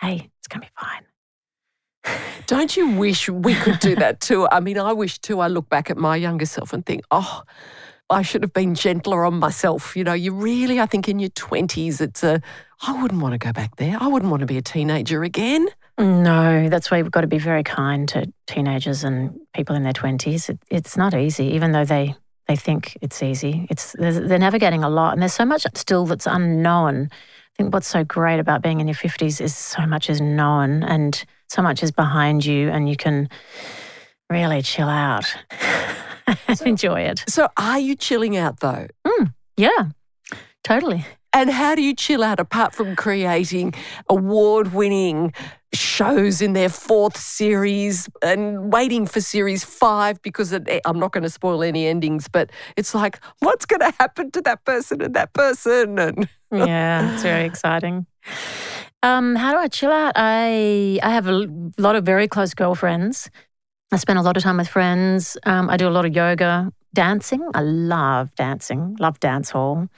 hey, 0.01 0.31
it's 0.39 0.49
going 0.49 0.61
to 0.63 0.67
be 0.67 0.73
fine. 0.79 2.21
Don't 2.47 2.77
you 2.77 2.91
wish 2.91 3.29
we 3.29 3.55
could 3.55 3.79
do 3.81 3.97
that 3.97 4.21
too? 4.21 4.47
I 4.51 4.61
mean, 4.61 4.79
I 4.79 4.93
wish 4.93 5.19
too. 5.19 5.41
I 5.41 5.49
look 5.49 5.69
back 5.69 5.91
at 5.91 5.97
my 5.97 6.17
younger 6.17 6.47
self 6.47 6.73
and 6.73 6.85
think, 6.85 7.03
oh, 7.11 7.43
I 8.09 8.23
should 8.23 8.43
have 8.43 8.53
been 8.53 8.75
gentler 8.75 9.25
on 9.25 9.35
myself. 9.35 9.97
You 9.97 10.05
know, 10.05 10.13
you 10.13 10.33
really, 10.33 10.81
I 10.81 10.87
think 10.87 11.09
in 11.09 11.19
your 11.19 11.31
20s, 11.31 12.01
it's 12.01 12.23
a, 12.23 12.41
I 12.87 13.01
wouldn't 13.03 13.21
want 13.21 13.33
to 13.33 13.39
go 13.39 13.53
back 13.53 13.77
there. 13.77 13.97
I 14.01 14.07
wouldn't 14.07 14.31
want 14.31 14.41
to 14.41 14.47
be 14.47 14.59
a 14.59 14.63
teenager 14.63 15.25
again. 15.25 15.67
No, 15.99 16.69
that's 16.69 16.91
why 16.91 17.03
we've 17.03 17.11
got 17.11 17.23
to 17.23 17.27
be 17.27 17.39
very 17.39 17.65
kind 17.65 18.09
to 18.11 18.31
teenagers 18.47 19.03
and 19.03 19.41
people 19.55 19.75
in 19.75 19.83
their 19.83 19.95
20s. 19.95 20.51
It, 20.51 20.59
it's 20.71 20.97
not 20.97 21.15
easy, 21.15 21.47
even 21.55 21.73
though 21.73 21.87
they, 21.87 22.15
they 22.47 22.57
think 22.57 22.97
it's 23.01 23.23
easy. 23.23 23.67
It's 23.71 23.93
They're 23.99 24.39
navigating 24.39 24.85
a 24.85 24.89
lot, 24.89 25.13
and 25.13 25.23
there's 25.23 25.35
so 25.35 25.45
much 25.45 25.67
still 25.75 26.07
that's 26.07 26.27
unknown. 26.27 27.09
I 27.13 27.57
think 27.57 27.73
what's 27.73 27.89
so 27.89 28.05
great 28.05 28.39
about 28.39 28.63
being 28.63 28.81
in 28.81 28.87
your 28.87 28.95
50s 28.95 29.41
is 29.41 29.57
so 29.57 29.87
much 29.87 30.11
is 30.11 30.21
known 30.21 30.83
and 30.83 31.25
so 31.49 31.63
much 31.63 31.83
is 31.83 31.91
behind 31.91 32.45
you, 32.45 32.69
and 32.71 32.89
you 32.89 32.97
can 32.97 33.29
really 34.31 34.63
chill 34.63 34.89
out. 34.89 35.25
so, 36.55 36.65
enjoy 36.65 37.01
it. 37.01 37.25
So, 37.29 37.49
are 37.57 37.79
you 37.79 37.95
chilling 37.97 38.37
out 38.37 38.61
though? 38.61 38.87
Mm, 39.07 39.35
yeah, 39.57 39.91
totally. 40.65 41.05
And 41.33 41.51
how 41.51 41.75
do 41.75 41.83
you 41.83 41.95
chill 41.95 42.23
out 42.23 42.41
apart 42.41 42.75
from 42.75 42.97
creating 42.97 43.75
award 44.09 44.73
winning 44.73 45.33
shows 45.75 46.41
in 46.41 46.55
their 46.55 46.69
fourth 46.69 47.17
series 47.17 48.09
and 48.23 48.73
waiting 48.73 49.07
for 49.07 49.21
series 49.21 49.65
five 49.65 50.23
because 50.23 50.53
it, 50.53 50.63
eh, 50.69 50.81
I'm 50.85 50.99
not 50.99 51.13
going 51.13 51.25
to 51.25 51.31
spoil 51.31 51.63
any 51.63 51.87
endings, 51.87 52.29
but 52.29 52.51
it's 52.77 52.95
like, 52.95 53.21
what's 53.41 53.67
going 53.67 53.81
to 53.81 53.93
happen 53.99 54.31
to 54.31 54.41
that 54.43 54.65
person 54.65 55.03
and 55.03 55.15
that 55.15 55.33
person? 55.35 55.99
And 55.99 56.29
yeah, 56.51 57.13
it's 57.13 57.23
very 57.23 57.45
exciting. 57.53 58.07
Um, 59.03 59.37
how 59.37 59.53
do 59.53 59.59
I 59.59 59.69
chill 59.69 59.91
out? 59.91 60.13
I 60.17 60.99
I 61.03 61.11
have 61.11 61.27
a 61.29 61.47
lot 61.77 61.97
of 61.97 62.05
very 62.05 62.29
close 62.29 62.55
girlfriends 62.55 63.31
I 63.93 63.97
spend 63.99 64.19
a 64.19 64.23
lot 64.23 64.37
of 64.37 64.43
time 64.43 64.57
with 64.57 64.69
friends. 64.69 65.37
Um, 65.45 65.71
I 65.71 65.77
do 65.77 65.89
a 65.89 65.91
lot 65.91 66.05
of 66.05 66.15
yoga, 66.15 66.73
dancing. 66.93 67.49
I 67.55 67.61
love 67.61 68.35
dancing, 68.35 68.97
love 68.99 69.21
dance 69.21 69.51
hall, 69.51 69.89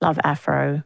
love 0.00 0.18
Afro. 0.22 0.82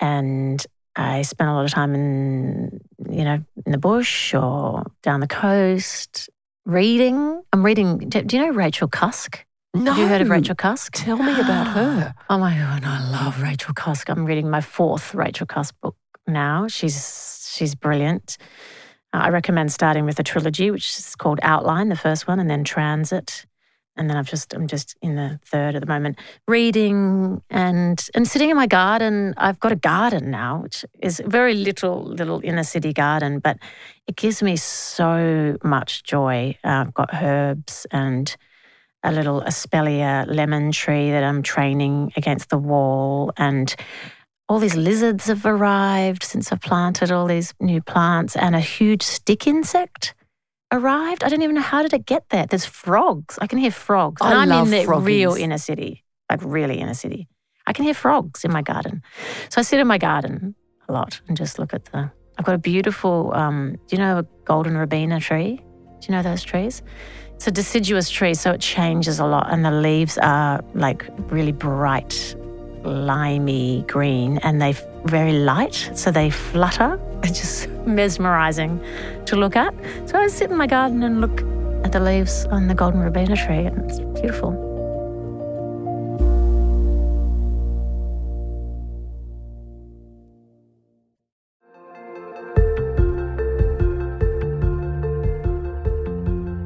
And 0.00 0.64
I 0.96 1.22
spent 1.22 1.50
a 1.50 1.52
lot 1.52 1.64
of 1.64 1.70
time 1.70 1.94
in, 1.94 2.80
you 3.08 3.24
know, 3.24 3.44
in 3.66 3.72
the 3.72 3.78
bush 3.78 4.34
or 4.34 4.84
down 5.02 5.20
the 5.20 5.26
coast 5.26 6.30
reading. 6.66 7.42
I'm 7.52 7.64
reading, 7.64 7.98
do, 7.98 8.22
do 8.22 8.36
you 8.36 8.46
know 8.46 8.52
Rachel 8.52 8.88
Cusk? 8.88 9.44
No. 9.74 9.92
Have 9.92 10.00
you 10.00 10.06
heard 10.06 10.20
of 10.20 10.30
Rachel 10.30 10.54
Cusk? 10.54 10.92
Tell 10.92 11.16
me 11.16 11.32
about 11.40 11.68
her. 11.68 12.14
Oh 12.30 12.38
my 12.38 12.56
God, 12.56 12.84
I 12.84 13.10
love 13.10 13.42
Rachel 13.42 13.74
Cusk. 13.74 14.08
I'm 14.08 14.24
reading 14.24 14.48
my 14.48 14.60
fourth 14.60 15.14
Rachel 15.14 15.46
Cusk 15.46 15.74
book 15.82 15.96
now. 16.26 16.68
She's 16.68 17.52
she's 17.54 17.74
brilliant. 17.74 18.38
Uh, 19.12 19.18
I 19.18 19.28
recommend 19.28 19.72
starting 19.72 20.04
with 20.04 20.18
a 20.18 20.22
trilogy, 20.22 20.70
which 20.70 20.98
is 20.98 21.14
called 21.16 21.38
Outline, 21.42 21.88
the 21.88 21.96
first 21.96 22.26
one, 22.26 22.40
and 22.40 22.48
then 22.48 22.64
Transit. 22.64 23.46
And 23.96 24.10
then 24.10 24.16
I've 24.16 24.28
just 24.28 24.52
I'm 24.52 24.66
just 24.66 24.96
in 25.02 25.14
the 25.14 25.38
third 25.44 25.76
at 25.76 25.80
the 25.80 25.86
moment, 25.86 26.18
reading 26.48 27.42
and 27.48 28.04
and 28.14 28.26
sitting 28.26 28.50
in 28.50 28.56
my 28.56 28.66
garden. 28.66 29.34
I've 29.36 29.60
got 29.60 29.72
a 29.72 29.76
garden 29.76 30.30
now, 30.30 30.62
which 30.62 30.84
is 31.00 31.22
very 31.24 31.54
little 31.54 32.02
little 32.02 32.40
inner 32.42 32.64
city 32.64 32.92
garden, 32.92 33.38
but 33.38 33.58
it 34.06 34.16
gives 34.16 34.42
me 34.42 34.56
so 34.56 35.56
much 35.62 36.02
joy. 36.02 36.58
Uh, 36.64 36.68
I've 36.86 36.94
got 36.94 37.10
herbs 37.14 37.86
and 37.92 38.34
a 39.04 39.12
little 39.12 39.42
Aspelia 39.42 40.26
lemon 40.26 40.72
tree 40.72 41.10
that 41.10 41.22
I'm 41.22 41.42
training 41.42 42.12
against 42.16 42.48
the 42.48 42.58
wall, 42.58 43.32
and 43.36 43.74
all 44.48 44.58
these 44.58 44.76
lizards 44.76 45.26
have 45.26 45.46
arrived 45.46 46.24
since 46.24 46.50
I've 46.50 46.60
planted 46.60 47.12
all 47.12 47.26
these 47.26 47.54
new 47.60 47.80
plants, 47.80 48.34
and 48.34 48.56
a 48.56 48.60
huge 48.60 49.02
stick 49.02 49.46
insect 49.46 50.14
arrived. 50.74 51.24
I 51.24 51.28
don't 51.28 51.42
even 51.42 51.54
know 51.54 51.62
how 51.62 51.82
did 51.82 51.92
it 51.92 52.04
get 52.06 52.28
there. 52.30 52.46
There's 52.46 52.64
frogs. 52.64 53.38
I 53.40 53.46
can 53.46 53.58
hear 53.58 53.70
frogs. 53.70 54.20
I 54.20 54.32
and 54.42 54.52
I'm 54.52 54.64
in 54.64 54.70
the 54.70 54.84
froggies. 54.84 55.06
real 55.06 55.34
inner 55.34 55.58
city, 55.58 56.04
like 56.30 56.40
really 56.42 56.80
inner 56.80 56.94
city. 56.94 57.28
I 57.66 57.72
can 57.72 57.84
hear 57.84 57.94
frogs 57.94 58.44
in 58.44 58.52
my 58.52 58.62
garden. 58.62 59.02
So 59.48 59.60
I 59.60 59.62
sit 59.62 59.80
in 59.80 59.86
my 59.86 59.98
garden 59.98 60.54
a 60.88 60.92
lot 60.92 61.20
and 61.28 61.36
just 61.36 61.58
look 61.58 61.72
at 61.72 61.86
the. 61.86 62.10
I've 62.36 62.44
got 62.44 62.54
a 62.54 62.58
beautiful. 62.58 63.32
Um, 63.34 63.76
do 63.86 63.96
you 63.96 63.98
know 63.98 64.18
a 64.18 64.22
golden 64.44 64.74
robinia 64.74 65.20
tree? 65.20 65.56
Do 66.00 66.06
you 66.08 66.12
know 66.12 66.22
those 66.22 66.42
trees? 66.42 66.82
It's 67.34 67.46
a 67.46 67.50
deciduous 67.50 68.10
tree, 68.10 68.34
so 68.34 68.52
it 68.52 68.60
changes 68.60 69.18
a 69.18 69.24
lot, 69.24 69.50
and 69.50 69.64
the 69.64 69.70
leaves 69.70 70.18
are 70.18 70.62
like 70.74 71.08
really 71.30 71.52
bright 71.52 72.36
limey 72.84 73.84
green 73.88 74.38
and 74.38 74.60
they're 74.60 74.76
very 75.04 75.32
light, 75.32 75.90
so 75.94 76.10
they 76.10 76.30
flutter. 76.30 77.00
It's 77.22 77.40
just 77.40 77.68
mesmerizing 77.86 78.80
to 79.26 79.36
look 79.36 79.56
at. 79.56 79.74
So 80.06 80.18
I 80.18 80.28
sit 80.28 80.50
in 80.50 80.56
my 80.56 80.66
garden 80.66 81.02
and 81.02 81.20
look 81.20 81.42
at 81.84 81.92
the 81.92 82.00
leaves 82.00 82.46
on 82.46 82.68
the 82.68 82.74
golden 82.74 83.00
robinia 83.00 83.36
tree, 83.36 83.66
and 83.66 83.90
it's 83.90 84.00
beautiful. 84.20 84.52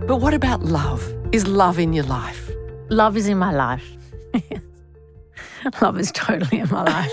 But 0.06 0.22
what 0.22 0.32
about 0.32 0.62
love? 0.62 1.06
Is 1.32 1.46
love 1.46 1.78
in 1.78 1.92
your 1.92 2.06
life? 2.06 2.50
Love 2.88 3.16
is 3.18 3.28
in 3.28 3.36
my 3.36 3.52
life. 3.52 3.97
love 5.82 5.98
is 5.98 6.12
totally 6.12 6.60
in 6.60 6.68
my 6.70 6.84
life. 6.84 7.12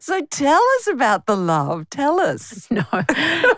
so 0.00 0.20
tell 0.30 0.62
us 0.78 0.86
about 0.88 1.26
the 1.26 1.36
love. 1.36 1.88
Tell 1.90 2.20
us. 2.20 2.68
No, 2.70 2.84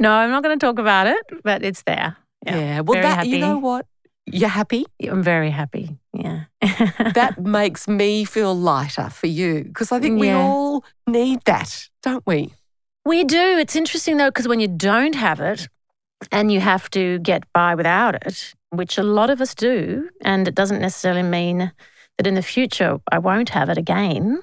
no, 0.00 0.12
I'm 0.12 0.30
not 0.30 0.42
going 0.42 0.58
to 0.58 0.66
talk 0.66 0.78
about 0.78 1.06
it, 1.06 1.24
but 1.44 1.62
it's 1.62 1.82
there. 1.82 2.16
Yeah. 2.44 2.58
yeah. 2.58 2.80
Well, 2.80 3.00
that 3.00 3.18
happy. 3.18 3.28
you 3.28 3.38
know 3.38 3.58
what? 3.58 3.86
You're 4.26 4.48
happy. 4.48 4.86
I'm 5.02 5.22
very 5.22 5.50
happy. 5.50 5.98
Yeah. 6.12 6.44
that 6.60 7.36
makes 7.40 7.86
me 7.86 8.24
feel 8.24 8.54
lighter 8.54 9.10
for 9.10 9.26
you 9.26 9.64
because 9.64 9.92
I 9.92 10.00
think 10.00 10.20
we 10.20 10.30
all 10.30 10.84
need 11.06 11.40
that, 11.44 11.88
don't 12.02 12.26
we? 12.26 12.54
We 13.04 13.24
do. 13.24 13.58
It's 13.58 13.76
interesting 13.76 14.16
though 14.16 14.30
because 14.30 14.48
when 14.48 14.60
you 14.60 14.68
don't 14.68 15.14
have 15.14 15.40
it 15.40 15.68
and 16.32 16.50
you 16.50 16.60
have 16.60 16.90
to 16.90 17.18
get 17.18 17.44
by 17.52 17.74
without 17.74 18.14
it, 18.26 18.54
which 18.70 18.98
a 18.98 19.02
lot 19.02 19.30
of 19.30 19.40
us 19.40 19.54
do, 19.54 20.08
and 20.22 20.48
it 20.48 20.54
doesn't 20.54 20.80
necessarily 20.80 21.22
mean 21.22 21.72
that 22.16 22.26
in 22.26 22.34
the 22.34 22.42
future 22.42 22.98
I 23.10 23.18
won't 23.18 23.50
have 23.50 23.68
it 23.68 23.78
again, 23.78 24.42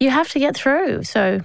you 0.00 0.10
have 0.10 0.28
to 0.30 0.38
get 0.38 0.56
through. 0.56 1.04
So, 1.04 1.40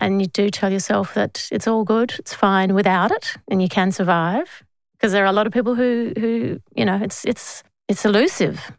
and 0.00 0.20
you 0.20 0.28
do 0.28 0.50
tell 0.50 0.72
yourself 0.72 1.14
that 1.14 1.48
it's 1.50 1.66
all 1.66 1.84
good, 1.84 2.14
it's 2.18 2.34
fine 2.34 2.74
without 2.74 3.10
it, 3.10 3.36
and 3.50 3.62
you 3.62 3.68
can 3.68 3.92
survive. 3.92 4.62
Because 4.92 5.12
there 5.12 5.24
are 5.24 5.28
a 5.28 5.32
lot 5.32 5.46
of 5.46 5.52
people 5.52 5.74
who, 5.74 6.12
who 6.16 6.60
you 6.76 6.84
know, 6.84 7.00
it's 7.02 7.24
it's 7.24 7.62
it's 7.88 8.04
elusive, 8.04 8.72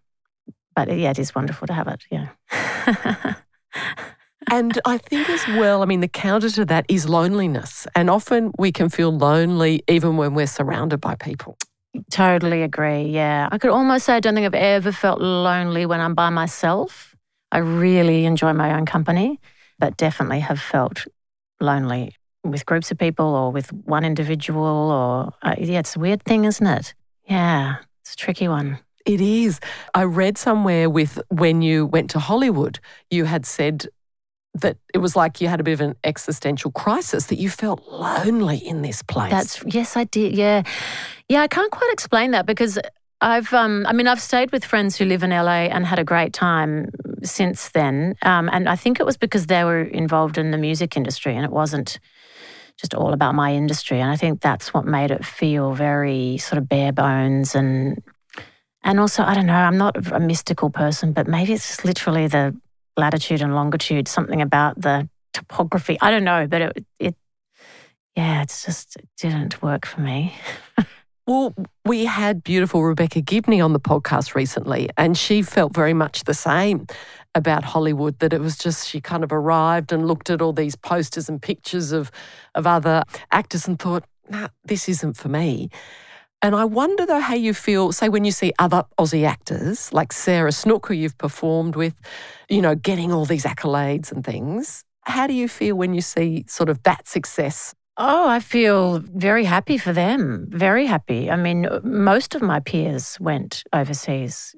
but 0.76 0.88
yeah, 0.96 1.12
it 1.12 1.20
is 1.20 1.36
wonderful 1.36 1.68
to 1.68 1.74
have 1.74 1.88
it. 1.88 2.04
Yeah. 2.10 2.30
and 4.52 4.80
I 4.86 4.98
think 4.98 5.30
as 5.30 5.46
well, 5.48 5.82
I 5.82 5.86
mean, 5.86 6.00
the 6.00 6.08
counter 6.08 6.50
to 6.50 6.66
that 6.66 6.86
is 6.88 7.10
loneliness. 7.10 7.88
And 7.96 8.10
often 8.10 8.52
we 8.58 8.72
can 8.72 8.90
feel 8.90 9.12
lonely 9.12 9.84
even 9.88 10.18
when 10.18 10.34
we're 10.34 10.48
surrounded 10.48 11.02
by 11.02 11.16
people. 11.16 11.58
Totally 12.10 12.64
agree. 12.64 13.04
Yeah. 13.04 13.50
I 13.52 13.58
could 13.58 13.70
almost 13.72 14.06
say 14.06 14.16
I 14.16 14.20
don't 14.20 14.34
think 14.34 14.46
I've 14.46 14.54
ever 14.54 14.92
felt 14.92 15.22
lonely 15.22 15.86
when 15.86 16.00
I'm 16.00 16.16
by 16.16 16.30
myself. 16.30 17.16
I 17.52 17.60
really 17.60 18.26
enjoy 18.26 18.54
my 18.54 18.76
own 18.76 18.86
company, 18.86 19.40
but 19.78 19.96
definitely 19.98 20.40
have 20.40 20.60
felt 20.60 21.06
lonely 21.60 22.16
with 22.44 22.66
groups 22.66 22.92
of 22.92 22.98
people 22.98 23.36
or 23.36 23.52
with 23.52 23.72
one 23.72 24.04
individual 24.04 24.92
or 24.92 25.34
uh, 25.44 25.56
yeah, 25.58 25.80
it's 25.80 25.96
a 25.96 26.00
weird 26.00 26.24
thing, 26.24 26.46
isn't 26.46 26.66
it? 26.66 26.94
Yeah, 27.26 27.76
it's 28.02 28.14
a 28.14 28.18
tricky 28.18 28.48
one. 28.48 28.80
It 29.06 29.22
is. 29.22 29.60
I 29.94 30.04
read 30.04 30.38
somewhere 30.38 30.90
with 30.90 31.20
when 31.30 31.62
you 31.62 31.86
went 31.86 32.10
to 32.12 32.20
Hollywood, 32.20 32.80
you 33.12 33.26
had 33.26 33.46
said 33.46 33.88
that 34.56 34.78
it 34.94 35.00
was 35.00 35.16
like 35.16 35.42
you 35.42 35.48
had 35.48 35.60
a 35.60 35.64
bit 35.64 35.74
of 35.74 35.82
an 35.82 35.96
existential 36.04 36.72
crisis 36.72 37.28
that 37.28 37.40
you 37.40 37.50
felt 37.50 37.86
lonely 37.88 38.58
in 38.58 38.82
this 38.82 39.02
place. 39.02 39.32
That's 39.32 39.64
yes, 39.66 39.98
I 39.98 40.04
did. 40.06 40.36
Yeah, 40.36 40.64
yeah. 41.28 41.42
I 41.42 41.48
can't 41.48 41.72
quite 41.72 41.92
explain 41.92 42.32
that 42.32 42.46
because 42.46 42.78
I've, 43.24 43.54
um, 43.54 43.86
I 43.88 43.94
mean, 43.94 44.08
I've 44.08 44.22
stayed 44.22 44.52
with 44.52 44.66
friends 44.66 44.98
who 44.98 45.06
live 45.06 45.24
in 45.24 45.30
LA 45.30 45.70
and 45.72 45.86
had 45.86 45.98
a 45.98 46.04
great 46.04 46.34
time 46.34 46.90
since 47.24 47.70
then. 47.70 48.16
Um, 48.22 48.50
and 48.52 48.68
I 48.68 48.76
think 48.76 49.00
it 49.00 49.06
was 49.06 49.18
because 49.18 49.48
they 49.48 49.64
were 49.64 49.82
involved 49.82 50.38
in 50.38 50.52
the 50.52 50.58
music 50.58 50.98
industry 50.98 51.34
and 51.36 51.46
it 51.46 51.52
wasn't 51.52 52.00
just 52.78 52.94
all 52.94 53.14
about 53.14 53.34
my 53.34 53.54
industry. 53.54 54.02
And 54.02 54.12
I 54.12 54.18
think 54.18 54.42
that's 54.42 54.74
what 54.74 54.86
made 54.86 55.10
it 55.10 55.26
feel 55.26 55.74
very 55.74 56.38
sort 56.38 56.58
of 56.58 56.70
bare 56.70 56.92
bones 56.92 57.56
and. 57.56 58.04
And 58.86 59.00
also, 59.00 59.24
I 59.24 59.34
don't 59.34 59.46
know, 59.46 59.54
I'm 59.54 59.78
not 59.78 60.12
a 60.12 60.20
mystical 60.20 60.70
person, 60.70 61.14
but 61.14 61.26
maybe 61.26 61.54
it's 61.54 61.68
just 61.68 61.86
literally 61.86 62.28
the 62.28 62.54
latitude 62.98 63.42
and 63.42 63.56
longitude, 63.56 64.08
something 64.08 64.42
about 64.42 64.80
the 64.80 65.10
topography. 65.34 65.98
I 66.02 66.12
don't 66.12 66.24
know, 66.24 66.48
but 66.48 66.62
it, 66.62 66.86
it 67.00 67.16
yeah, 68.16 68.44
it's 68.44 68.66
just 68.66 68.96
it 68.96 69.08
didn't 69.18 69.62
work 69.62 69.86
for 69.86 70.02
me. 70.02 70.36
well, 71.28 71.56
we 71.86 72.06
had 72.06 72.44
beautiful 72.44 72.84
Rebecca 72.84 73.22
Gibney 73.22 73.60
on 73.60 73.74
the 73.74 73.80
podcast 73.80 74.36
recently, 74.36 74.90
and 74.98 75.18
she 75.18 75.42
felt 75.42 75.74
very 75.74 75.94
much 75.94 76.24
the 76.26 76.34
same. 76.34 76.88
about 77.36 77.64
Hollywood 77.64 78.20
that 78.20 78.32
it 78.32 78.40
was 78.40 78.56
just 78.58 78.88
she 78.88 79.02
kind 79.02 79.24
of 79.24 79.32
arrived 79.32 79.92
and 79.92 80.08
looked 80.08 80.30
at 80.30 80.40
all 80.40 80.54
these 80.54 80.76
posters 80.76 81.30
and 81.30 81.42
pictures 81.42 81.92
of 81.92 82.12
of 82.54 82.68
other 82.68 83.04
actors 83.32 83.68
and 83.68 83.80
thought, 83.80 84.04
nah, 84.30 84.50
this 84.64 84.88
isn't 84.88 85.18
for 85.18 85.30
me. 85.30 85.70
And 86.44 86.56
I 86.56 86.66
wonder 86.66 87.06
though 87.06 87.22
how 87.22 87.36
you 87.36 87.54
feel, 87.54 87.94
say 87.94 88.10
when 88.10 88.26
you 88.26 88.32
see 88.32 88.52
other 88.60 88.84
Aussie 89.00 89.26
actors 89.26 89.94
like 89.94 90.12
Sarah 90.12 90.52
Snook, 90.52 90.88
who 90.88 90.94
you've 90.94 91.18
performed 91.18 91.78
with, 91.78 91.96
you 92.50 92.62
know, 92.62 92.76
getting 92.76 93.14
all 93.14 93.24
these 93.24 93.46
accolades 93.46 94.12
and 94.12 94.26
things. 94.26 94.84
How 95.06 95.26
do 95.26 95.34
you 95.34 95.48
feel 95.48 95.78
when 95.78 95.94
you 95.94 96.02
see 96.02 96.44
sort 96.50 96.68
of 96.68 96.84
that 96.84 97.08
success? 97.08 97.74
Oh, 97.96 98.28
I 98.28 98.42
feel 98.42 99.00
very 99.00 99.46
happy 99.46 99.78
for 99.78 99.94
them. 99.94 100.48
Very 100.50 100.86
happy. 100.86 101.32
I 101.32 101.38
mean, 101.38 101.66
most 101.82 102.36
of 102.36 102.42
my 102.42 102.60
peers 102.60 103.18
went 103.22 103.64
overseas. 103.72 104.54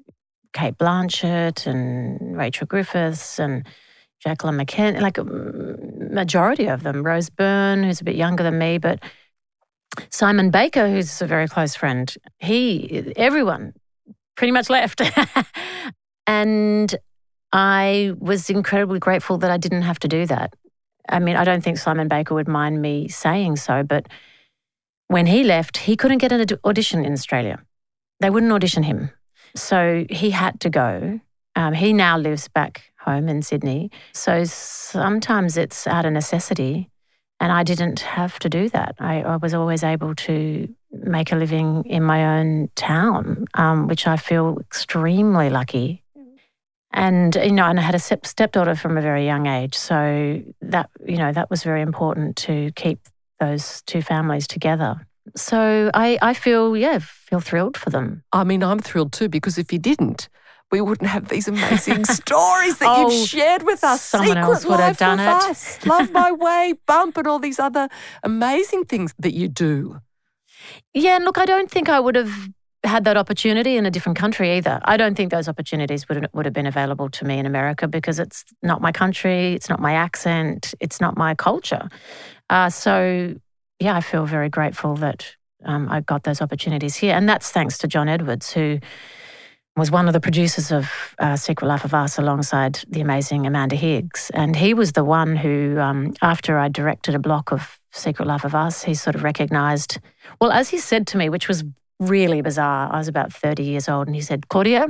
Cate 0.54 0.78
Blanchett 0.80 1.68
and 1.68 2.36
Rachel 2.36 2.66
Griffiths 2.66 3.38
and 3.38 3.64
Jacqueline 4.22 4.58
McKenzie, 4.58 5.02
like 5.02 5.20
majority 6.12 6.66
of 6.66 6.82
them. 6.82 7.04
Rose 7.04 7.30
Byrne, 7.30 7.84
who's 7.84 8.02
a 8.02 8.06
bit 8.06 8.16
younger 8.16 8.42
than 8.42 8.58
me, 8.58 8.80
but 8.80 9.04
Simon 10.10 10.50
Baker, 10.52 10.90
who's 10.90 11.22
a 11.22 11.28
very 11.28 11.48
close 11.48 11.76
friend, 11.76 12.14
he, 12.40 13.14
everyone 13.16 13.74
pretty 14.36 14.52
much 14.52 14.70
left. 14.70 15.02
and 16.28 16.96
I 17.52 18.14
was 18.18 18.50
incredibly 18.50 19.00
grateful 19.00 19.38
that 19.38 19.52
I 19.52 19.58
didn't 19.58 19.84
have 19.84 20.00
to 20.00 20.08
do 20.08 20.26
that. 20.26 20.54
I 21.08 21.20
mean, 21.20 21.36
I 21.36 21.44
don't 21.44 21.64
think 21.64 21.78
Simon 21.78 22.08
Baker 22.08 22.34
would 22.34 22.48
mind 22.48 22.82
me 22.82 23.08
saying 23.08 23.58
so, 23.58 23.84
but 23.84 24.08
when 25.08 25.28
he 25.28 25.44
left, 25.44 25.78
he 25.78 25.96
couldn't 25.96 26.18
get 26.18 26.32
an 26.32 26.46
audition 26.64 27.06
in 27.06 27.14
Australia. 27.14 27.64
They 28.20 28.30
wouldn't 28.30 28.52
audition 28.52 28.84
him. 28.84 29.12
So 29.56 30.06
he 30.10 30.32
had 30.32 30.60
to 30.62 30.70
go. 30.70 31.20
Um, 31.56 31.74
he 31.74 31.94
now 31.94 32.18
lives 32.18 32.48
back 32.48 32.92
home 33.00 33.30
in 33.30 33.42
Sydney. 33.42 33.92
So 34.14 34.44
sometimes 34.46 35.58
it's 35.58 35.88
out 35.88 36.06
of 36.06 36.14
necessity. 36.14 36.90
And 37.40 37.52
I 37.52 37.64
didn't 37.64 38.00
have 38.00 38.40
to 38.40 38.50
do 38.50 38.70
that. 38.70 38.96
I, 39.00 39.22
I 39.22 39.36
was 39.36 39.54
always 39.54 39.84
able 39.84 40.16
to 40.16 40.74
make 40.92 41.32
a 41.32 41.36
living 41.36 41.84
in 41.86 42.02
my 42.04 42.40
own 42.40 42.70
town, 42.76 43.46
um, 43.56 43.88
which 43.88 44.08
I 44.08 44.18
feel 44.18 44.58
extremely 44.60 45.50
lucky. 45.50 46.04
And 46.92 47.36
you 47.36 47.52
know, 47.52 47.66
and 47.66 47.78
I 47.78 47.84
had 47.84 47.96
a 47.96 48.00
stepdaughter 48.00 48.74
from 48.76 48.98
a 48.98 49.02
very 49.02 49.26
young 49.26 49.48
age, 49.48 49.76
so 49.76 50.42
that 50.62 50.90
you 51.06 51.18
know 51.18 51.34
that 51.34 51.50
was 51.50 51.62
very 51.62 51.82
important 51.82 52.38
to 52.38 52.72
keep 52.78 53.00
those 53.42 53.82
two 53.82 54.02
families 54.02 54.48
together. 54.48 55.06
So 55.36 55.92
I, 55.94 56.18
I 56.22 56.34
feel 56.34 56.78
yeah, 56.78 57.00
feel 57.00 57.42
thrilled 57.42 57.76
for 57.76 57.90
them. 57.90 58.24
I 58.32 58.46
mean, 58.46 58.64
I'm 58.64 58.80
thrilled 58.80 59.12
too 59.12 59.28
because 59.28 59.58
if 59.58 59.74
you 59.74 59.80
didn't, 59.80 60.30
we 60.72 60.82
wouldn't 60.82 61.10
have 61.10 61.30
these 61.30 61.48
amazing 61.48 62.06
stories 62.22 62.78
that 62.80 62.90
oh, 62.90 63.10
you've 63.10 63.28
shared 63.28 63.64
with 63.64 63.84
us. 63.84 64.02
Someone 64.02 64.30
Secret 64.30 64.42
else 64.42 64.66
would 64.66 64.80
have 64.80 64.98
done 64.98 65.20
it. 65.20 65.28
Us, 65.28 65.86
Love 65.86 66.12
My 66.12 66.32
Way, 66.46 66.74
Bump, 66.86 67.18
and 67.18 67.28
all 67.28 67.40
these 67.40 67.60
other 67.60 67.88
amazing 68.24 68.86
things 68.86 69.14
that 69.20 69.34
you 69.34 69.48
do. 69.48 70.02
Yeah, 70.94 71.18
and 71.18 71.26
look, 71.26 71.38
I 71.38 71.46
don't 71.46 71.70
think 71.70 71.90
I 71.90 72.00
would 72.00 72.16
have 72.16 72.50
had 72.84 73.04
that 73.06 73.18
opportunity 73.18 73.78
in 73.78 73.86
a 73.86 73.92
different 73.92 74.18
country 74.18 74.58
either. 74.58 74.80
I 74.86 74.98
don't 74.98 75.16
think 75.16 75.32
those 75.32 75.48
opportunities 75.48 76.08
would 76.10 76.28
would 76.34 76.46
have 76.46 76.54
been 76.54 76.68
available 76.68 77.10
to 77.10 77.26
me 77.26 77.40
in 77.40 77.46
America 77.46 77.88
because 77.88 78.20
it's 78.20 78.44
not 78.62 78.82
my 78.82 78.92
country, 78.92 79.54
it's 79.54 79.70
not 79.70 79.80
my 79.80 79.94
accent, 79.94 80.74
it's 80.80 81.02
not 81.02 81.18
my 81.18 81.36
culture. 81.36 81.90
Uh, 82.50 82.70
so, 82.70 83.36
yeah, 83.80 83.96
I 83.96 84.02
feel 84.02 84.26
very 84.26 84.50
grateful 84.50 84.96
that 84.98 85.36
um, 85.64 85.90
I 85.90 86.02
got 86.02 86.24
those 86.24 86.42
opportunities 86.42 86.96
here, 86.96 87.16
and 87.16 87.28
that's 87.28 87.52
thanks 87.52 87.78
to 87.80 87.88
John 87.88 88.08
Edwards, 88.08 88.52
who 88.52 88.80
was 89.76 89.92
one 89.92 90.08
of 90.08 90.14
the 90.14 90.22
producers 90.22 90.72
of 90.72 90.90
uh, 91.20 91.36
Secret 91.36 91.68
Life 91.68 91.84
of 91.84 91.94
Us 91.94 92.18
alongside 92.18 92.80
the 92.88 93.02
amazing 93.02 93.46
Amanda 93.46 93.76
Higgs. 93.76 94.32
And 94.34 94.56
he 94.56 94.74
was 94.74 94.94
the 94.94 95.04
one 95.04 95.36
who, 95.36 95.78
um, 95.80 96.14
after 96.22 96.58
I 96.58 96.70
directed 96.70 97.14
a 97.14 97.20
block 97.20 97.52
of 97.52 97.80
Secret 97.92 98.26
Life 98.26 98.46
of 98.46 98.56
Us, 98.56 98.84
he 98.84 98.94
sort 98.94 99.16
of 99.16 99.24
recognized, 99.24 100.00
well, 100.40 100.52
as 100.52 100.70
he 100.70 100.78
said 100.78 101.08
to 101.08 101.18
me, 101.18 101.28
which 101.28 101.50
was 101.50 101.66
really 102.00 102.42
bizarre, 102.42 102.92
I 102.92 102.98
was 102.98 103.10
about 103.10 103.34
30 103.34 103.64
years 103.64 103.90
old, 103.90 104.08
and 104.08 104.16
he 104.16 104.22
said, 104.22 104.48
Claudia, 104.48 104.88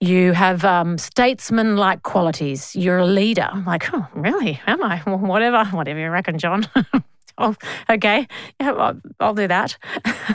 you 0.00 0.32
have 0.32 0.64
um, 0.64 0.96
statesman 0.96 1.76
like 1.76 2.02
qualities. 2.02 2.74
You're 2.74 2.98
a 2.98 3.06
leader. 3.06 3.48
I'm 3.52 3.66
like, 3.66 3.92
oh, 3.92 4.06
really? 4.14 4.60
Am 4.66 4.82
I? 4.82 5.02
Well, 5.06 5.18
whatever, 5.18 5.62
whatever 5.76 6.00
you 6.00 6.10
reckon, 6.10 6.38
John. 6.38 6.66
oh, 7.42 7.56
okay, 7.88 8.28
yeah, 8.60 8.72
I'll, 8.72 9.00
I'll 9.18 9.34
do 9.34 9.48
that. 9.48 9.78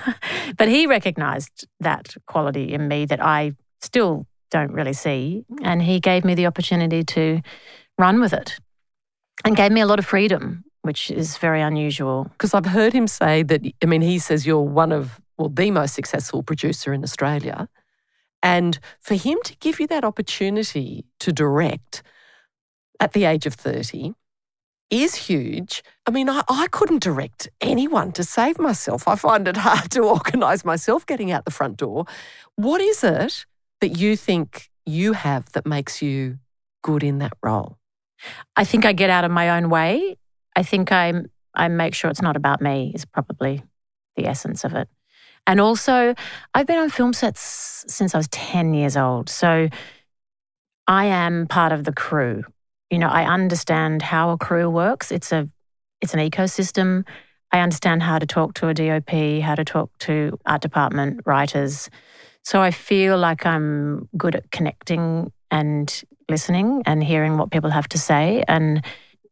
but 0.57 0.67
he 0.67 0.87
recognized 0.87 1.67
that 1.79 2.15
quality 2.25 2.73
in 2.73 2.87
me 2.87 3.05
that 3.05 3.23
I 3.23 3.53
still 3.81 4.25
don't 4.49 4.71
really 4.71 4.93
see. 4.93 5.45
And 5.63 5.81
he 5.81 5.99
gave 5.99 6.25
me 6.25 6.33
the 6.33 6.47
opportunity 6.47 7.03
to 7.03 7.41
run 7.97 8.19
with 8.19 8.33
it 8.33 8.59
and 9.43 9.55
gave 9.55 9.71
me 9.71 9.81
a 9.81 9.85
lot 9.85 9.99
of 9.99 10.05
freedom, 10.05 10.63
which 10.81 11.11
is 11.11 11.37
very 11.37 11.61
unusual. 11.61 12.25
Because 12.31 12.53
I've 12.53 12.65
heard 12.65 12.93
him 12.93 13.07
say 13.07 13.43
that, 13.43 13.61
I 13.83 13.85
mean, 13.85 14.01
he 14.01 14.17
says 14.17 14.45
you're 14.47 14.61
one 14.61 14.91
of, 14.91 15.21
well, 15.37 15.49
the 15.49 15.71
most 15.71 15.93
successful 15.93 16.41
producer 16.41 16.91
in 16.91 17.03
Australia. 17.03 17.69
And 18.41 18.79
for 18.99 19.15
him 19.15 19.37
to 19.45 19.55
give 19.57 19.79
you 19.79 19.87
that 19.87 20.03
opportunity 20.03 21.05
to 21.19 21.31
direct 21.31 22.03
at 22.99 23.13
the 23.13 23.25
age 23.25 23.45
of 23.45 23.53
30, 23.53 24.13
is 24.95 25.15
huge. 25.15 25.83
I 26.07 26.11
mean, 26.11 26.29
I, 26.29 26.43
I 26.47 26.67
couldn't 26.71 27.03
direct 27.03 27.49
anyone 27.61 28.11
to 28.13 28.23
save 28.23 28.59
myself. 28.59 29.07
I 29.07 29.15
find 29.15 29.47
it 29.47 29.57
hard 29.57 29.91
to 29.91 30.01
organise 30.17 30.63
myself 30.63 31.05
getting 31.05 31.31
out 31.31 31.45
the 31.45 31.51
front 31.51 31.77
door. 31.77 32.05
What 32.55 32.81
is 32.81 33.03
it 33.03 33.45
that 33.81 33.97
you 33.97 34.15
think 34.15 34.69
you 34.85 35.13
have 35.13 35.51
that 35.51 35.65
makes 35.65 36.01
you 36.01 36.39
good 36.81 37.03
in 37.03 37.19
that 37.19 37.33
role? 37.43 37.77
I 38.55 38.63
think 38.63 38.85
I 38.85 38.93
get 38.93 39.09
out 39.09 39.25
of 39.25 39.31
my 39.31 39.57
own 39.57 39.69
way. 39.69 40.17
I 40.55 40.63
think 40.63 40.91
I 40.91 41.13
I 41.53 41.67
make 41.67 41.93
sure 41.93 42.09
it's 42.09 42.21
not 42.21 42.35
about 42.35 42.61
me 42.61 42.91
is 42.93 43.05
probably 43.05 43.63
the 44.15 44.27
essence 44.27 44.63
of 44.63 44.73
it. 44.73 44.89
And 45.47 45.61
also, 45.61 46.15
I've 46.53 46.67
been 46.67 46.79
on 46.79 46.89
film 46.89 47.13
sets 47.13 47.85
since 47.87 48.15
I 48.15 48.17
was 48.17 48.27
10 48.29 48.73
years 48.73 48.97
old. 48.97 49.29
So 49.29 49.69
I 50.87 51.05
am 51.05 51.47
part 51.47 51.71
of 51.71 51.83
the 51.83 51.93
crew. 51.93 52.43
You 52.95 52.99
know, 52.99 53.09
I 53.09 53.25
understand 53.25 54.01
how 54.01 54.29
a 54.29 54.37
crew 54.37 54.69
works. 54.69 55.11
It's 55.11 55.33
a 55.33 55.49
it's 55.99 56.13
an 56.13 56.21
ecosystem. 56.21 57.05
I 57.51 57.59
understand 57.59 58.01
how 58.03 58.19
to 58.19 58.25
talk 58.25 58.53
to 58.53 58.69
a 58.69 58.73
DOP, 58.73 59.41
how 59.41 59.53
to 59.55 59.65
talk 59.65 59.89
to 60.07 60.39
art 60.45 60.61
department 60.61 61.19
writers. 61.25 61.89
So 62.43 62.61
I 62.61 62.71
feel 62.71 63.17
like 63.17 63.45
I'm 63.45 64.07
good 64.15 64.33
at 64.33 64.49
connecting 64.49 65.33
and 65.51 66.03
listening 66.29 66.83
and 66.85 67.03
hearing 67.03 67.37
what 67.37 67.51
people 67.51 67.69
have 67.69 67.89
to 67.89 67.97
say 67.97 68.45
and 68.47 68.81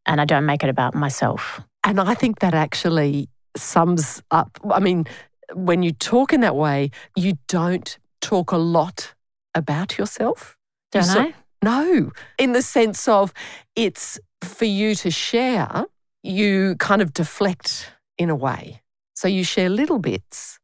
and 0.06 0.19
I 0.19 0.26
don't 0.26 0.45
make 0.45 0.65
it 0.65 0.69
about 0.69 0.93
myself. 0.93 1.62
And 1.86 2.02
I 2.02 2.15
think 2.15 2.39
that 2.39 2.54
actually 2.54 3.30
sums 3.56 4.21
up 4.30 4.60
I 4.71 4.82
mean 4.82 5.06
when 5.54 5.84
you 5.84 5.93
talk 5.93 6.34
in 6.34 6.41
that 6.41 6.58
way, 6.58 6.91
you 7.15 7.38
don't 7.47 7.97
talk 8.19 8.52
a 8.52 8.58
lot 8.58 9.13
about 9.56 9.97
yourself. 9.97 10.58
Don't 10.91 11.06
you 11.06 11.21
I? 11.21 11.34
No, 11.63 12.12
in 12.38 12.54
the 12.54 12.62
sense 12.62 13.08
of 13.08 13.34
it's 13.76 14.19
for 14.41 14.65
you 14.65 14.95
to 14.95 15.10
share, 15.10 15.86
you 16.21 16.76
kind 16.80 17.02
of 17.02 17.13
deflect 17.13 17.91
in 18.17 18.30
a 18.30 18.36
way. 18.36 18.82
So 19.15 19.28
you 19.28 19.43
share 19.43 19.69
little 19.69 19.99
bits. 19.99 20.60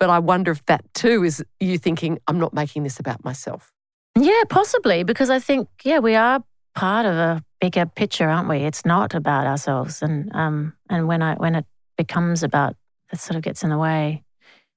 But 0.00 0.10
I 0.10 0.18
wonder 0.18 0.52
if 0.52 0.64
that 0.66 0.84
too 0.94 1.24
is 1.24 1.44
you 1.60 1.78
thinking, 1.78 2.18
I'm 2.28 2.38
not 2.38 2.52
making 2.52 2.82
this 2.84 3.00
about 3.00 3.24
myself. 3.24 3.72
Yeah, 4.16 4.42
possibly, 4.48 5.02
because 5.02 5.30
I 5.30 5.38
think, 5.38 5.68
yeah, 5.84 5.98
we 5.98 6.14
are 6.14 6.42
part 6.74 7.06
of 7.06 7.14
a 7.14 7.42
bigger 7.60 7.86
picture, 7.86 8.28
aren't 8.28 8.48
we? 8.48 8.58
It's 8.58 8.84
not 8.84 9.14
about 9.14 9.46
ourselves. 9.46 10.02
And 10.02 10.34
um 10.34 10.74
and 10.90 11.08
when 11.08 11.22
I 11.22 11.34
when 11.34 11.54
it 11.54 11.66
becomes 11.96 12.42
about 12.42 12.76
it 13.12 13.20
sort 13.20 13.36
of 13.36 13.42
gets 13.42 13.62
in 13.62 13.70
the 13.70 13.78
way. 13.78 14.22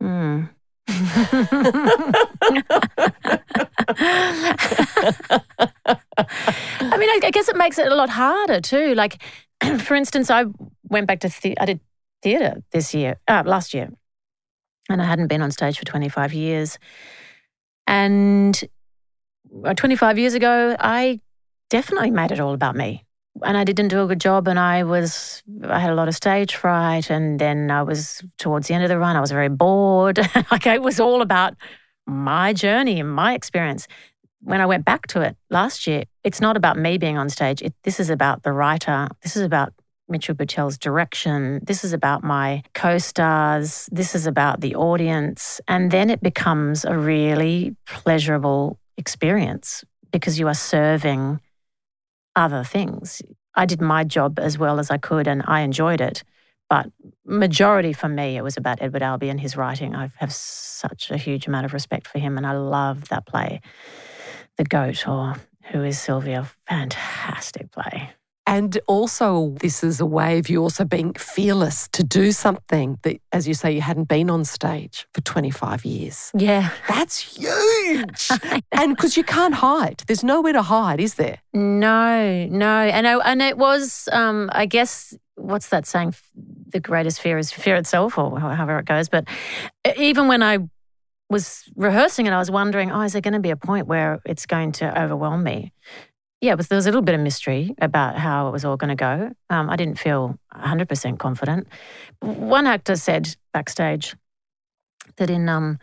Hmm. 0.02 0.46
I 0.88 0.94
mean, 6.98 7.10
I, 7.10 7.30
guess 7.32 7.50
it 7.50 7.58
makes 7.58 7.78
it 7.78 7.92
a 7.92 7.96
lot 7.96 8.10
harder 8.10 8.62
too. 8.62 8.96
Like, 8.96 9.22
for 9.80 9.96
instance, 9.96 10.30
I 10.30 10.46
went 10.84 11.08
back 11.08 11.20
to 11.22 11.30
the- 11.42 11.60
I 11.60 11.66
did 11.66 11.80
theatre 12.22 12.64
this 12.72 12.94
year, 12.94 13.18
uh, 13.28 13.44
last 13.46 13.74
year, 13.74 13.90
and 14.90 15.02
I 15.02 15.06
hadn't 15.06 15.28
been 15.28 15.42
on 15.42 15.52
stage 15.52 15.78
for 15.78 15.86
25 15.86 16.34
years. 16.34 16.80
And 17.86 18.60
uh, 19.66 19.74
25 19.74 20.18
years 20.18 20.34
ago, 20.34 20.76
I 20.80 21.20
definitely 21.70 22.12
made 22.12 22.32
it 22.32 22.40
all 22.40 22.54
about 22.54 22.76
me. 22.76 23.04
And 23.44 23.58
I 23.58 23.64
didn't 23.64 23.90
do 23.90 24.02
a 24.02 24.08
good 24.08 24.22
job, 24.22 24.48
and 24.48 24.60
I 24.60 24.84
was, 24.84 25.44
I 25.64 25.80
had 25.80 25.92
a 25.92 25.96
lot 25.96 26.08
of 26.08 26.16
stage 26.16 26.56
fright. 26.56 27.10
And 27.10 27.40
then 27.40 27.72
I 27.72 27.84
was 27.84 28.24
towards 28.38 28.68
the 28.68 28.74
end 28.74 28.84
of 28.84 28.90
the 28.90 28.98
run, 28.98 29.16
I 29.16 29.22
was 29.22 29.32
very 29.32 29.50
bored. 29.50 30.18
like, 30.52 30.66
it 30.66 30.82
was 30.82 31.00
all 31.00 31.22
about 31.22 31.56
my 32.06 32.54
journey 32.54 33.00
and 33.00 33.12
my 33.12 33.34
experience 33.34 33.88
when 34.42 34.62
I 34.62 34.66
went 34.66 34.86
back 34.86 35.08
to 35.08 35.22
it 35.22 35.36
last 35.50 35.88
year, 35.88 36.04
it's 36.24 36.42
not 36.42 36.58
about 36.58 36.78
me 36.78 36.98
being 36.98 37.18
on 37.18 37.30
stage. 37.30 37.62
It, 37.62 37.74
this 37.84 38.00
is 38.00 38.10
about 38.10 38.44
the 38.44 38.52
writer. 38.52 39.10
This 39.22 39.36
is 39.36 39.42
about 39.42 39.74
Mitchell 40.10 40.36
Butel's 40.36 40.78
direction. 40.78 41.60
This 41.64 41.84
is 41.84 41.94
about 41.94 42.24
my 42.24 42.64
co 42.74 42.98
stars. 42.98 43.90
This 43.92 44.16
is 44.16 44.26
about 44.26 44.62
the 44.62 44.76
audience. 44.76 45.60
And 45.68 45.92
then 45.92 46.10
it 46.10 46.22
becomes 46.22 46.86
a 46.86 46.98
really 46.98 47.76
pleasurable 47.86 48.80
experience 48.98 49.84
because 50.12 50.40
you 50.40 50.48
are 50.48 50.54
serving 50.54 51.42
other 52.38 52.64
things. 52.64 53.22
I 53.56 53.66
did 53.66 53.82
my 53.82 54.04
job 54.04 54.40
as 54.40 54.58
well 54.58 54.80
as 54.80 54.90
I 54.92 54.98
could 54.98 55.28
and 55.28 55.44
I 55.46 55.62
enjoyed 55.62 56.00
it. 56.00 56.24
But 56.70 56.88
majority 57.26 57.92
for 57.92 58.08
me, 58.08 58.38
it 58.38 58.44
was 58.44 58.56
about 58.56 58.82
Edward 58.82 59.02
Albee 59.02 59.30
and 59.30 59.40
his 59.42 59.58
writing. 59.58 59.96
I 59.96 60.10
have 60.18 60.32
such 60.32 61.10
a 61.12 61.18
huge 61.18 61.48
amount 61.48 61.66
of 61.66 61.74
respect 61.74 62.08
for 62.08 62.20
him 62.20 62.38
and 62.38 62.46
I 62.46 62.52
love 62.52 63.10
that 63.10 63.26
play, 63.26 63.62
The 64.58 64.66
Goat 64.66 65.08
or 65.08 65.36
Who 65.72 65.84
is 65.84 66.00
Sylvia? 66.00 66.50
Fantastic 66.68 67.72
play. 67.72 68.12
And 68.48 68.80
also, 68.88 69.56
this 69.60 69.84
is 69.84 70.00
a 70.00 70.06
way 70.06 70.40
of 70.40 70.50
you 70.50 70.62
also 70.64 70.86
being 70.86 71.14
fearless 71.16 71.90
to 71.92 72.02
do 72.02 72.32
something 72.32 72.98
that, 73.04 73.20
as 73.34 73.46
you 73.46 73.54
say, 73.54 73.74
you 73.74 73.82
hadn't 73.82 74.08
been 74.08 74.30
on 74.30 74.46
stage 74.46 75.06
for 75.14 75.20
25 75.20 75.84
years. 75.84 76.32
Yeah. 76.34 76.70
That's 76.88 77.38
huge. 77.38 78.30
and 78.72 78.96
because 78.96 79.18
you 79.18 79.26
can't 79.26 79.56
hide, 79.56 80.02
there's 80.08 80.24
nowhere 80.24 80.54
to 80.54 80.62
hide, 80.62 81.02
is 81.02 81.16
there? 81.16 81.40
No, 81.54 82.46
no. 82.46 82.80
And, 82.84 83.06
I, 83.06 83.18
and 83.30 83.42
it 83.42 83.58
was, 83.58 84.08
um, 84.14 84.50
I 84.54 84.66
guess, 84.66 85.14
what's 85.36 85.68
that 85.68 85.86
saying? 85.86 86.16
The 86.70 86.80
greatest 86.80 87.20
fear 87.20 87.38
is 87.38 87.52
fear 87.52 87.76
itself, 87.76 88.18
or 88.18 88.40
however 88.40 88.80
it 88.80 88.86
goes. 88.86 89.10
But 89.10 89.28
even 89.98 90.30
when 90.30 90.42
I 90.42 90.60
was 91.30 91.70
rehearsing 91.76 92.28
and 92.28 92.34
I 92.36 92.40
was 92.40 92.50
wondering, 92.50 92.92
oh, 92.92 93.02
is 93.02 93.12
there 93.12 93.22
going 93.22 93.34
to 93.34 93.42
be 93.42 93.50
a 93.50 93.58
point 93.58 93.88
where 93.88 94.22
it's 94.26 94.46
going 94.46 94.72
to 94.74 95.02
overwhelm 95.02 95.44
me? 95.44 95.74
Yeah, 96.42 96.56
but 96.56 96.70
there 96.70 96.76
was 96.76 96.86
a 96.86 96.90
little 96.90 97.02
bit 97.02 97.16
of 97.16 97.22
mystery 97.22 97.74
about 97.80 98.16
how 98.16 98.48
it 98.48 98.52
was 98.52 98.64
all 98.64 98.78
going 98.78 98.90
to 98.90 98.96
go. 98.96 99.32
Um, 99.50 99.70
I 99.70 99.76
didn't 99.76 99.98
feel 99.98 100.38
100% 100.54 101.18
confident. 101.18 101.68
One 102.20 102.68
actor 102.68 102.96
said 102.96 103.36
backstage 103.54 104.16
that 105.16 105.30
in 105.30 105.50
um, 105.50 105.80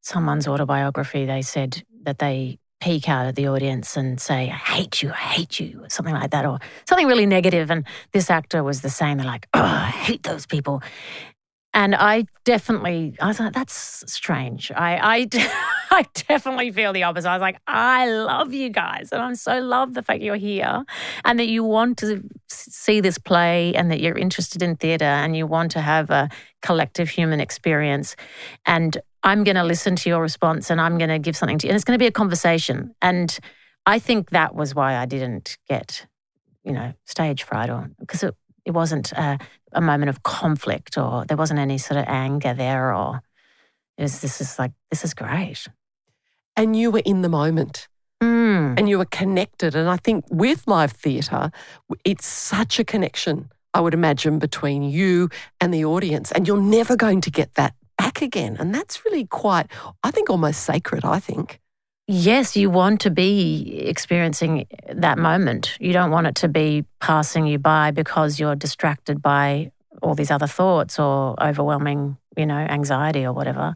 someone's 0.00 0.48
autobiography, 0.48 1.26
they 1.26 1.42
said 1.42 1.82
that 2.04 2.18
they 2.18 2.58
peek 2.80 3.08
out 3.08 3.26
at 3.26 3.34
the 3.34 3.48
audience 3.48 3.96
and 3.96 4.20
say, 4.20 4.50
I 4.50 4.54
hate 4.54 5.02
you, 5.02 5.10
I 5.10 5.16
hate 5.16 5.60
you, 5.60 5.82
or 5.82 5.90
something 5.90 6.14
like 6.14 6.30
that, 6.30 6.46
or 6.46 6.58
something 6.88 7.06
really 7.06 7.26
negative. 7.26 7.70
And 7.70 7.84
this 8.12 8.30
actor 8.30 8.62
was 8.62 8.80
the 8.80 8.90
same. 8.90 9.18
They're 9.18 9.26
like, 9.26 9.48
oh, 9.52 9.60
I 9.60 9.90
hate 9.90 10.22
those 10.22 10.46
people. 10.46 10.82
And 11.78 11.94
I 11.94 12.26
definitely, 12.42 13.14
I 13.20 13.28
was 13.28 13.38
like, 13.38 13.52
that's 13.52 14.02
strange. 14.12 14.72
I, 14.72 14.96
I, 14.96 15.28
I 15.92 16.04
definitely 16.26 16.72
feel 16.72 16.92
the 16.92 17.04
opposite. 17.04 17.28
I 17.28 17.34
was 17.36 17.40
like, 17.40 17.60
I 17.68 18.10
love 18.10 18.52
you 18.52 18.68
guys. 18.68 19.10
And 19.12 19.22
I'm 19.22 19.36
so 19.36 19.60
love 19.60 19.94
the 19.94 20.02
fact 20.02 20.20
you're 20.20 20.34
here 20.34 20.82
and 21.24 21.38
that 21.38 21.46
you 21.46 21.62
want 21.62 21.98
to 21.98 22.24
see 22.48 23.00
this 23.00 23.16
play 23.16 23.76
and 23.76 23.92
that 23.92 24.00
you're 24.00 24.18
interested 24.18 24.60
in 24.60 24.74
theatre 24.74 25.04
and 25.04 25.36
you 25.36 25.46
want 25.46 25.70
to 25.70 25.80
have 25.80 26.10
a 26.10 26.28
collective 26.62 27.10
human 27.10 27.38
experience. 27.38 28.16
And 28.66 28.98
I'm 29.22 29.44
going 29.44 29.54
to 29.54 29.62
listen 29.62 29.94
to 29.94 30.08
your 30.08 30.20
response 30.20 30.70
and 30.70 30.80
I'm 30.80 30.98
going 30.98 31.10
to 31.10 31.20
give 31.20 31.36
something 31.36 31.58
to 31.58 31.68
you. 31.68 31.70
And 31.70 31.76
it's 31.76 31.84
going 31.84 31.96
to 31.96 32.02
be 32.02 32.08
a 32.08 32.10
conversation. 32.10 32.92
And 33.00 33.38
I 33.86 34.00
think 34.00 34.30
that 34.30 34.52
was 34.52 34.74
why 34.74 34.96
I 34.96 35.06
didn't 35.06 35.56
get, 35.68 36.08
you 36.64 36.72
know, 36.72 36.94
stage 37.04 37.44
fright 37.44 37.70
or 37.70 37.88
because 38.00 38.24
it, 38.24 38.34
it 38.68 38.74
wasn't 38.74 39.12
a, 39.12 39.38
a 39.72 39.80
moment 39.80 40.10
of 40.10 40.22
conflict 40.22 40.98
or 40.98 41.24
there 41.24 41.38
wasn't 41.38 41.58
any 41.58 41.78
sort 41.78 41.98
of 41.98 42.04
anger 42.06 42.52
there 42.52 42.94
or 42.94 43.22
it 43.96 44.02
was 44.02 44.20
this 44.20 44.40
is 44.40 44.58
like 44.58 44.72
this 44.90 45.04
is 45.04 45.14
great. 45.14 45.66
And 46.54 46.76
you 46.76 46.90
were 46.90 47.02
in 47.04 47.22
the 47.22 47.28
moment. 47.28 47.88
Mm. 48.20 48.76
and 48.76 48.88
you 48.88 48.98
were 48.98 49.04
connected. 49.04 49.76
And 49.76 49.88
i 49.88 49.96
think 49.96 50.24
with 50.28 50.66
live 50.66 50.92
theatre 50.92 51.50
it's 52.04 52.26
such 52.26 52.80
a 52.80 52.84
connection 52.84 53.48
i 53.74 53.80
would 53.80 53.94
imagine 53.94 54.40
between 54.40 54.82
you 54.82 55.28
and 55.60 55.72
the 55.72 55.84
audience. 55.84 56.30
And 56.32 56.46
you're 56.46 56.60
never 56.78 56.96
going 56.96 57.20
to 57.22 57.30
get 57.30 57.54
that 57.54 57.74
back 57.96 58.20
again. 58.20 58.56
And 58.58 58.74
that's 58.74 59.04
really 59.04 59.24
quite 59.26 59.66
i 60.02 60.10
think 60.10 60.28
almost 60.28 60.64
sacred 60.64 61.04
i 61.04 61.18
think 61.20 61.60
Yes, 62.10 62.56
you 62.56 62.70
want 62.70 63.02
to 63.02 63.10
be 63.10 63.82
experiencing 63.84 64.66
that 64.90 65.18
moment. 65.18 65.76
You 65.78 65.92
don't 65.92 66.10
want 66.10 66.26
it 66.26 66.36
to 66.36 66.48
be 66.48 66.86
passing 67.00 67.46
you 67.46 67.58
by 67.58 67.90
because 67.90 68.40
you're 68.40 68.56
distracted 68.56 69.20
by 69.20 69.72
all 70.00 70.14
these 70.14 70.30
other 70.30 70.46
thoughts 70.46 70.98
or 70.98 71.36
overwhelming, 71.38 72.16
you 72.34 72.46
know, 72.46 72.56
anxiety 72.56 73.26
or 73.26 73.34
whatever. 73.34 73.74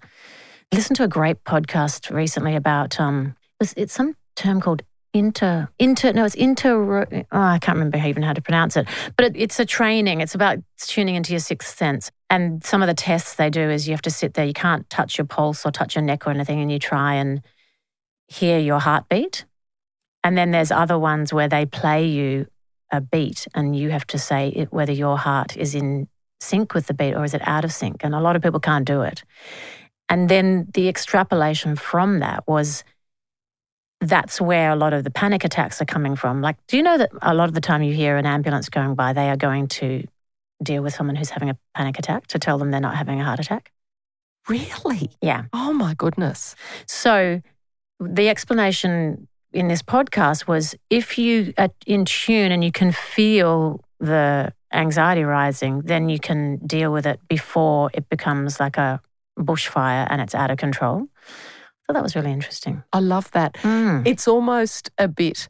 I 0.73 0.77
listened 0.77 0.97
to 0.97 1.05
a 1.05 1.09
great 1.09 1.45
podcast 1.45 2.11
recently 2.11 2.57
about 2.57 2.99
um 2.99 3.37
it's, 3.61 3.93
some 3.93 4.17
term 4.35 4.63
called 4.63 4.83
inter 5.13 5.69
inter 5.79 6.11
no 6.15 6.25
it's 6.25 6.35
inter 6.35 7.07
oh, 7.11 7.27
I 7.31 7.59
can't 7.59 7.77
remember 7.77 7.99
even 7.99 8.23
how 8.23 8.33
to 8.33 8.41
pronounce 8.41 8.79
it 8.79 8.89
but 9.15 9.27
it, 9.27 9.33
it's 9.37 9.61
a 9.61 9.67
training 9.67 10.23
it's 10.23 10.35
about 10.35 10.59
tuning 10.79 11.17
into 11.17 11.33
your 11.33 11.41
sixth 11.41 11.77
sense 11.77 12.11
and 12.31 12.65
some 12.65 12.81
of 12.81 12.89
the 12.89 12.95
tests 12.95 13.35
they 13.35 13.51
do 13.51 13.69
is 13.69 13.87
you 13.87 13.93
have 13.93 14.01
to 14.03 14.11
sit 14.11 14.33
there 14.33 14.47
you 14.47 14.55
can't 14.55 14.89
touch 14.89 15.19
your 15.19 15.27
pulse 15.27 15.67
or 15.67 15.71
touch 15.71 15.95
your 15.95 16.03
neck 16.03 16.27
or 16.27 16.31
anything 16.31 16.63
and 16.63 16.73
you 16.73 16.79
try 16.79 17.13
and 17.13 17.43
hear 18.33 18.59
your 18.59 18.81
heartbeat. 18.81 19.45
And 20.25 20.37
then 20.39 20.51
there's 20.51 20.71
other 20.71 20.99
ones 20.99 21.33
where 21.33 21.49
they 21.49 21.67
play 21.67 22.07
you 22.07 22.47
a 22.91 23.01
beat 23.01 23.49
and 23.55 23.75
you 23.75 23.91
have 23.91 24.07
to 24.09 24.19
say 24.19 24.49
it, 24.49 24.73
whether 24.73 24.93
your 24.93 25.19
heart 25.19 25.57
is 25.57 25.75
in 25.75 26.09
sync 26.41 26.75
with 26.75 26.87
the 26.87 26.95
beat 26.95 27.15
or 27.15 27.25
is 27.25 27.35
it 27.35 27.47
out 27.47 27.65
of 27.65 27.73
sync. 27.73 28.05
And 28.05 28.15
a 28.15 28.21
lot 28.21 28.37
of 28.37 28.43
people 28.43 28.61
can't 28.61 28.85
do 28.85 29.03
it. 29.03 29.23
And 30.09 30.29
then 30.29 30.69
the 30.75 30.89
extrapolation 30.89 31.77
from 31.77 32.21
that 32.21 32.47
was 32.47 32.85
that's 34.01 34.41
where 34.41 34.71
a 34.71 34.77
lot 34.77 34.93
of 34.93 35.05
the 35.05 35.11
panic 35.11 35.45
attacks 35.45 35.81
are 35.81 35.87
coming 35.87 36.17
from. 36.17 36.43
Like, 36.43 36.57
do 36.67 36.77
you 36.77 36.83
know 36.83 36.99
that 36.99 37.11
a 37.23 37.35
lot 37.35 37.49
of 37.49 37.55
the 37.55 37.61
time 37.61 37.83
you 37.83 37.95
hear 37.95 38.17
an 38.17 38.27
ambulance 38.27 38.69
going 38.69 38.95
by, 38.95 39.13
they 39.13 39.31
are 39.31 39.37
going 39.37 39.69
to 39.69 40.05
deal 40.63 40.83
with 40.83 40.95
someone 40.95 41.17
who's 41.17 41.31
having 41.31 41.51
a 41.51 41.59
panic 41.75 41.99
attack 41.99 42.27
to 42.29 42.39
tell 42.39 42.59
them 42.59 42.71
they're 42.71 42.81
not 42.81 42.97
having 42.97 43.21
a 43.21 43.25
heart 43.25 43.41
attack? 43.41 43.73
Really? 44.49 45.11
Yeah. 45.21 45.45
Oh 45.53 45.73
my 45.73 45.95
goodness. 45.95 46.57
So 46.87 47.43
the 48.03 48.29
explanation 48.29 49.29
in 49.53 49.69
this 49.69 49.83
podcast 49.83 50.47
was 50.47 50.75
if 50.91 51.19
you 51.19 51.53
are 51.59 51.71
in 51.87 52.05
tune 52.05 52.53
and 52.53 52.65
you 52.65 52.73
can 52.73 52.93
feel 52.93 53.81
the 54.01 54.53
anxiety 54.73 55.23
rising, 55.23 55.83
then 55.83 56.09
you 56.09 56.19
can 56.19 56.57
deal 56.67 56.93
with 56.93 57.07
it 57.07 57.21
before 57.29 57.91
it 57.95 58.09
becomes 58.09 58.59
like 58.59 58.77
a 58.79 59.01
bushfire 59.39 60.07
and 60.11 60.21
it's 60.21 60.35
out 60.35 60.51
of 60.51 60.59
control. 60.59 61.07
So 61.87 61.93
that 61.93 62.03
was 62.03 62.17
really 62.17 62.33
interesting. 62.33 62.83
I 62.93 63.01
love 63.01 63.31
that. 63.33 63.55
Mm. 63.55 64.07
It's 64.07 64.27
almost 64.27 64.91
a 64.99 65.09
bit. 65.09 65.49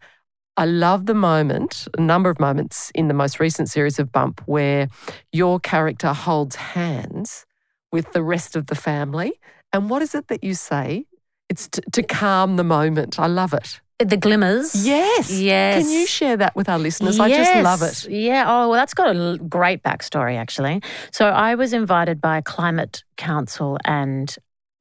I 0.57 0.67
love 0.67 1.07
the 1.07 1.15
moment, 1.15 1.89
a 1.97 2.01
number 2.01 2.29
of 2.29 2.39
moments 2.39 2.91
in 2.95 3.09
the 3.09 3.15
most 3.15 3.41
recent 3.41 3.71
series 3.71 3.99
of 3.99 4.13
Bump 4.13 4.43
where 4.47 4.89
your 5.33 5.61
character 5.61 6.13
holds 6.13 6.57
hands 6.57 7.47
with 7.91 8.13
the 8.13 8.23
rest 8.23 8.57
of 8.57 8.67
the 8.67 8.75
family. 8.75 9.33
And 9.73 9.89
what 9.89 10.03
is 10.03 10.15
it 10.15 10.29
that 10.29 10.45
you 10.45 10.55
say 10.55 11.07
it's 11.53 11.69
to, 11.69 11.83
to 11.93 12.03
calm 12.03 12.57
the 12.57 12.65
moment. 12.65 13.21
I 13.21 13.27
love 13.27 13.53
it. 13.53 13.81
The 13.99 14.17
glimmers. 14.17 14.75
Yes. 14.87 15.31
Yes. 15.31 15.83
Can 15.83 15.93
you 15.93 16.07
share 16.07 16.37
that 16.39 16.57
with 16.57 16.69
our 16.69 16.79
listeners? 16.79 17.19
Yes. 17.19 17.25
I 17.25 17.29
just 17.29 17.63
love 17.63 17.83
it. 17.83 18.11
Yeah. 18.11 18.45
Oh, 18.49 18.71
well, 18.71 18.73
that's 18.73 18.95
got 18.95 19.15
a 19.15 19.39
great 19.49 19.83
backstory, 19.83 20.37
actually. 20.37 20.83
So 21.13 21.27
I 21.29 21.55
was 21.55 21.75
invited 21.75 22.21
by 22.21 22.41
Climate 22.41 23.05
Council 23.19 23.79
and 23.85 24.35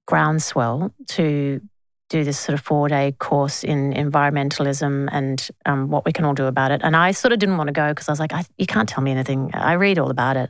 Groundswell 0.07 0.93
to 1.09 1.61
do 2.09 2.23
this 2.23 2.39
sort 2.39 2.57
of 2.57 2.63
four 2.63 2.87
day 2.87 3.13
course 3.19 3.63
in 3.63 3.93
environmentalism 3.93 5.09
and 5.11 5.49
um, 5.65 5.89
what 5.89 6.05
we 6.05 6.13
can 6.13 6.23
all 6.23 6.33
do 6.33 6.45
about 6.45 6.71
it. 6.71 6.81
And 6.83 6.95
I 6.95 7.11
sort 7.11 7.33
of 7.33 7.39
didn't 7.39 7.57
want 7.57 7.67
to 7.67 7.73
go 7.73 7.89
because 7.89 8.07
I 8.07 8.13
was 8.13 8.19
like, 8.19 8.33
I, 8.33 8.45
you 8.57 8.65
can't 8.65 8.87
tell 8.87 9.03
me 9.03 9.11
anything. 9.11 9.51
I 9.53 9.73
read 9.73 9.99
all 9.99 10.09
about 10.09 10.37
it. 10.37 10.49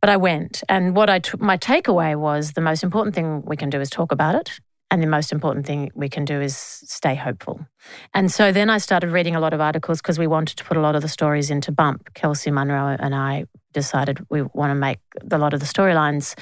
But 0.00 0.10
I 0.10 0.18
went. 0.18 0.62
And 0.68 0.94
what 0.94 1.08
I 1.08 1.18
took, 1.18 1.40
my 1.40 1.56
takeaway 1.56 2.14
was 2.14 2.52
the 2.52 2.60
most 2.60 2.82
important 2.82 3.14
thing 3.14 3.42
we 3.46 3.56
can 3.56 3.70
do 3.70 3.80
is 3.80 3.88
talk 3.88 4.12
about 4.12 4.34
it 4.34 4.60
and 4.94 5.02
the 5.02 5.08
most 5.08 5.32
important 5.32 5.66
thing 5.66 5.90
we 5.96 6.08
can 6.08 6.24
do 6.24 6.40
is 6.40 6.56
stay 6.56 7.16
hopeful. 7.16 7.66
And 8.14 8.30
so 8.30 8.52
then 8.52 8.70
I 8.70 8.78
started 8.78 9.10
reading 9.10 9.34
a 9.34 9.40
lot 9.40 9.52
of 9.52 9.60
articles 9.60 10.00
because 10.00 10.20
we 10.20 10.28
wanted 10.28 10.56
to 10.58 10.64
put 10.64 10.76
a 10.76 10.80
lot 10.80 10.94
of 10.94 11.02
the 11.02 11.08
stories 11.08 11.50
into 11.50 11.72
Bump. 11.72 12.14
Kelsey 12.14 12.52
Munro 12.52 12.96
and 13.00 13.12
I 13.12 13.46
decided 13.72 14.24
we 14.30 14.42
want 14.42 14.70
to 14.70 14.76
make 14.76 15.00
a 15.32 15.36
lot 15.36 15.52
of 15.52 15.58
the 15.58 15.66
storylines, 15.66 16.38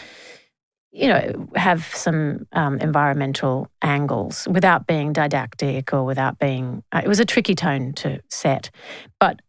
you 0.91 1.09
know, 1.09 1.49
have 1.57 1.83
some 1.95 2.47
um, 2.53 2.79
environmental 2.81 3.69
angles 3.81 4.47
without 4.51 4.87
being 4.87 5.15
didactic 5.15 5.95
or 5.95 6.05
without 6.05 6.39
being. 6.39 6.83
Uh, 6.93 7.01
it 7.03 7.09
was 7.09 7.21
a 7.21 7.25
tricky 7.25 7.55
tone 7.55 7.95
to 7.95 8.21
set. 8.29 8.71
But 9.19 9.41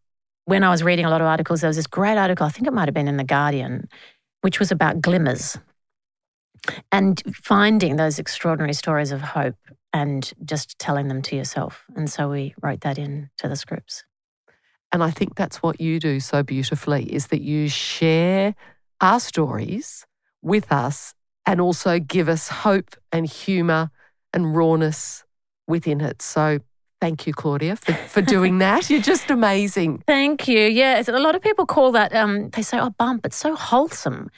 when 0.45 0.63
I 0.63 0.69
was 0.69 0.81
reading 0.81 1.03
a 1.03 1.09
lot 1.09 1.19
of 1.19 1.27
articles, 1.27 1.59
there 1.59 1.67
was 1.67 1.75
this 1.75 1.87
great 1.87 2.17
article, 2.17 2.45
I 2.45 2.51
think 2.51 2.67
it 2.67 2.73
might 2.73 2.87
have 2.87 2.95
been 2.95 3.09
in 3.09 3.17
The 3.17 3.25
Guardian, 3.25 3.89
which 4.39 4.59
was 4.59 4.71
about 4.71 5.01
glimmers 5.01 5.57
and 6.91 7.21
finding 7.35 7.95
those 7.95 8.19
extraordinary 8.19 8.73
stories 8.73 9.11
of 9.11 9.21
hope 9.21 9.55
and 9.91 10.33
just 10.43 10.77
telling 10.79 11.07
them 11.07 11.21
to 11.21 11.35
yourself. 11.35 11.85
And 11.95 12.09
so 12.09 12.29
we 12.29 12.55
wrote 12.61 12.81
that 12.81 12.97
into 12.97 13.47
the 13.47 13.55
scripts. 13.55 14.03
And 14.91 15.03
I 15.03 15.11
think 15.11 15.35
that's 15.35 15.63
what 15.63 15.81
you 15.81 15.99
do 15.99 16.19
so 16.19 16.43
beautifully 16.43 17.03
is 17.13 17.27
that 17.27 17.41
you 17.41 17.67
share 17.67 18.55
our 19.01 19.19
stories 19.19 20.05
with 20.41 20.71
us 20.71 21.13
and 21.45 21.59
also 21.59 21.99
give 21.99 22.29
us 22.29 22.47
hope 22.47 22.95
and 23.11 23.25
humour 23.25 23.89
and 24.33 24.55
rawness 24.55 25.23
within 25.67 25.99
it. 26.01 26.21
So 26.21 26.59
thank 27.01 27.27
you, 27.27 27.33
Claudia, 27.33 27.75
for, 27.75 27.93
for 27.93 28.21
doing 28.21 28.57
that. 28.65 28.89
You're 28.89 29.01
just 29.01 29.29
amazing. 29.29 30.03
Thank 30.07 30.47
you. 30.47 30.59
Yeah, 30.59 31.03
a 31.05 31.19
lot 31.19 31.35
of 31.35 31.41
people 31.41 31.65
call 31.65 31.91
that, 31.93 32.15
um, 32.15 32.49
they 32.51 32.61
say, 32.61 32.79
oh, 32.79 32.91
bump, 32.91 33.25
it's 33.25 33.35
so 33.35 33.55
wholesome. 33.55 34.29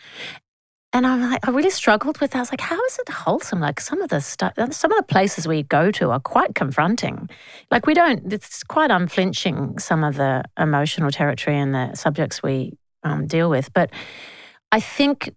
And 0.95 1.05
I'm 1.05 1.29
like, 1.29 1.45
I 1.45 1.51
really 1.51 1.71
struggled 1.71 2.21
with 2.21 2.31
that. 2.31 2.37
I 2.37 2.41
was 2.41 2.51
like, 2.53 2.61
how 2.61 2.81
is 2.85 2.99
it 2.99 3.09
wholesome? 3.09 3.59
Like 3.59 3.81
some 3.81 4.01
of 4.01 4.09
the 4.09 4.21
stuff, 4.21 4.53
some 4.71 4.93
of 4.93 4.97
the 4.97 5.03
places 5.03 5.45
we 5.45 5.63
go 5.63 5.91
to 5.91 6.11
are 6.11 6.21
quite 6.21 6.55
confronting. 6.55 7.29
Like 7.69 7.85
we 7.85 7.93
don't, 7.93 8.31
it's 8.31 8.63
quite 8.63 8.91
unflinching, 8.91 9.77
some 9.77 10.05
of 10.05 10.15
the 10.15 10.45
emotional 10.57 11.11
territory 11.11 11.59
and 11.59 11.75
the 11.75 11.95
subjects 11.95 12.41
we 12.41 12.77
um, 13.03 13.27
deal 13.27 13.49
with. 13.49 13.73
But 13.73 13.89
I 14.71 14.79
think 14.79 15.35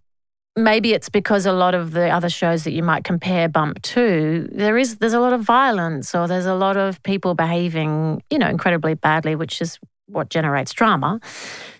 maybe 0.55 0.93
it's 0.93 1.09
because 1.09 1.45
a 1.45 1.51
lot 1.51 1.75
of 1.75 1.91
the 1.91 2.09
other 2.09 2.29
shows 2.29 2.63
that 2.63 2.71
you 2.71 2.81
might 2.81 3.03
compare 3.03 3.49
Bump 3.49 3.81
to, 3.81 4.47
there 4.53 4.77
is, 4.77 4.99
there's 4.99 5.11
a 5.11 5.19
lot 5.19 5.33
of 5.33 5.41
violence 5.41 6.15
or 6.15 6.25
there's 6.25 6.45
a 6.45 6.55
lot 6.55 6.77
of 6.77 7.03
people 7.03 7.35
behaving, 7.35 8.23
you 8.29 8.39
know, 8.39 8.47
incredibly 8.47 8.93
badly, 8.93 9.35
which 9.35 9.61
is 9.61 9.77
what 10.05 10.29
generates 10.29 10.71
drama. 10.71 11.19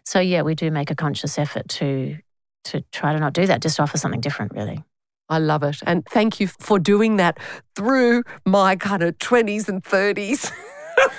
So 0.03 0.19
yeah, 0.19 0.41
we 0.41 0.53
do 0.53 0.69
make 0.69 0.91
a 0.91 0.95
conscious 0.95 1.39
effort 1.39 1.69
to 1.69 2.17
to 2.65 2.81
try 2.91 3.13
to 3.13 3.19
not 3.19 3.33
do 3.33 3.45
that, 3.45 3.61
just 3.61 3.79
offer 3.79 3.97
something 3.97 4.21
different, 4.21 4.53
really. 4.53 4.83
I 5.29 5.37
love 5.37 5.63
it. 5.63 5.77
And 5.85 6.05
thank 6.05 6.39
you 6.39 6.47
for 6.47 6.79
doing 6.79 7.17
that 7.17 7.37
through 7.75 8.23
my 8.45 8.75
kind 8.75 9.03
of 9.03 9.17
20s 9.19 9.69
and 9.69 9.83
30s. 9.83 10.51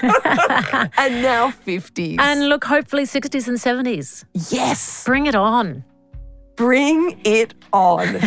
and 0.99 1.23
now 1.23 1.51
50s. 1.51 2.17
And 2.19 2.49
look, 2.49 2.65
hopefully 2.65 3.05
60s 3.05 3.47
and 3.49 3.57
70s. 3.57 4.25
Yes. 4.51 5.05
Bring 5.05 5.27
it 5.27 5.35
on. 5.35 5.85
Bring 6.57 7.21
it 7.25 7.55
on. 7.73 8.07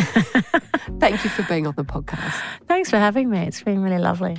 Thank 0.98 1.22
you 1.22 1.30
for 1.30 1.42
being 1.44 1.66
on 1.66 1.74
the 1.76 1.84
podcast. 1.84 2.34
Thanks 2.66 2.90
for 2.90 2.96
having 2.96 3.30
me. 3.30 3.40
It's 3.40 3.62
been 3.62 3.82
really 3.82 3.98
lovely. 3.98 4.38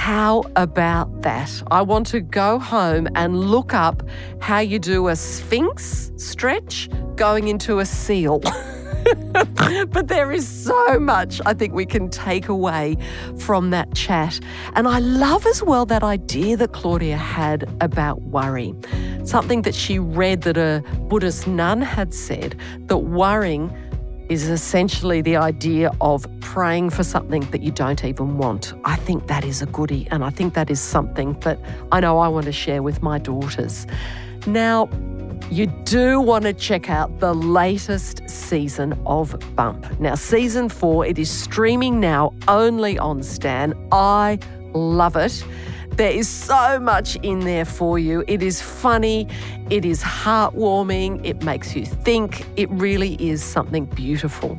How 0.00 0.44
about 0.56 1.20
that? 1.22 1.62
I 1.70 1.82
want 1.82 2.06
to 2.06 2.20
go 2.20 2.58
home 2.58 3.06
and 3.14 3.38
look 3.38 3.74
up 3.74 4.02
how 4.40 4.58
you 4.58 4.78
do 4.78 5.08
a 5.08 5.14
sphinx 5.14 6.10
stretch 6.16 6.88
going 7.16 7.48
into 7.48 7.80
a 7.80 7.84
seal. 7.84 8.38
but 9.90 10.08
there 10.08 10.32
is 10.32 10.48
so 10.48 10.98
much 10.98 11.42
I 11.44 11.52
think 11.52 11.74
we 11.74 11.84
can 11.84 12.08
take 12.08 12.48
away 12.48 12.96
from 13.40 13.68
that 13.70 13.94
chat. 13.94 14.40
And 14.74 14.88
I 14.88 15.00
love 15.00 15.44
as 15.44 15.62
well 15.62 15.84
that 15.84 16.02
idea 16.02 16.56
that 16.56 16.72
Claudia 16.72 17.18
had 17.18 17.70
about 17.82 18.22
worry. 18.22 18.74
Something 19.24 19.60
that 19.62 19.74
she 19.74 19.98
read 19.98 20.42
that 20.42 20.56
a 20.56 20.82
Buddhist 21.10 21.46
nun 21.46 21.82
had 21.82 22.14
said 22.14 22.58
that 22.86 22.98
worrying 22.98 23.70
is 24.30 24.48
essentially 24.48 25.20
the 25.20 25.36
idea 25.36 25.90
of 26.00 26.24
praying 26.40 26.88
for 26.88 27.02
something 27.02 27.42
that 27.50 27.62
you 27.62 27.72
don't 27.72 28.04
even 28.04 28.38
want. 28.38 28.72
I 28.84 28.94
think 28.94 29.26
that 29.26 29.44
is 29.44 29.60
a 29.60 29.66
goodie, 29.66 30.06
and 30.12 30.24
I 30.24 30.30
think 30.30 30.54
that 30.54 30.70
is 30.70 30.80
something 30.80 31.38
that 31.40 31.58
I 31.90 31.98
know 31.98 32.18
I 32.18 32.28
want 32.28 32.46
to 32.46 32.52
share 32.52 32.80
with 32.80 33.02
my 33.02 33.18
daughters. 33.18 33.88
Now, 34.46 34.88
you 35.50 35.66
do 35.66 36.20
want 36.20 36.44
to 36.44 36.52
check 36.52 36.88
out 36.88 37.18
the 37.18 37.34
latest 37.34 38.30
season 38.30 38.96
of 39.04 39.36
Bump. 39.56 39.98
Now, 39.98 40.14
season 40.14 40.68
four, 40.68 41.04
it 41.04 41.18
is 41.18 41.28
streaming 41.28 41.98
now 41.98 42.32
only 42.46 43.00
on 43.00 43.24
Stan. 43.24 43.74
I 43.90 44.38
love 44.72 45.16
it. 45.16 45.44
There 45.96 46.10
is 46.10 46.28
so 46.28 46.78
much 46.80 47.16
in 47.16 47.40
there 47.40 47.64
for 47.64 47.98
you. 47.98 48.24
It 48.26 48.42
is 48.42 48.62
funny, 48.62 49.28
it 49.68 49.84
is 49.84 50.02
heartwarming, 50.02 51.20
it 51.24 51.42
makes 51.42 51.76
you 51.76 51.84
think. 51.84 52.46
It 52.56 52.70
really 52.70 53.14
is 53.14 53.42
something 53.42 53.84
beautiful. 53.84 54.58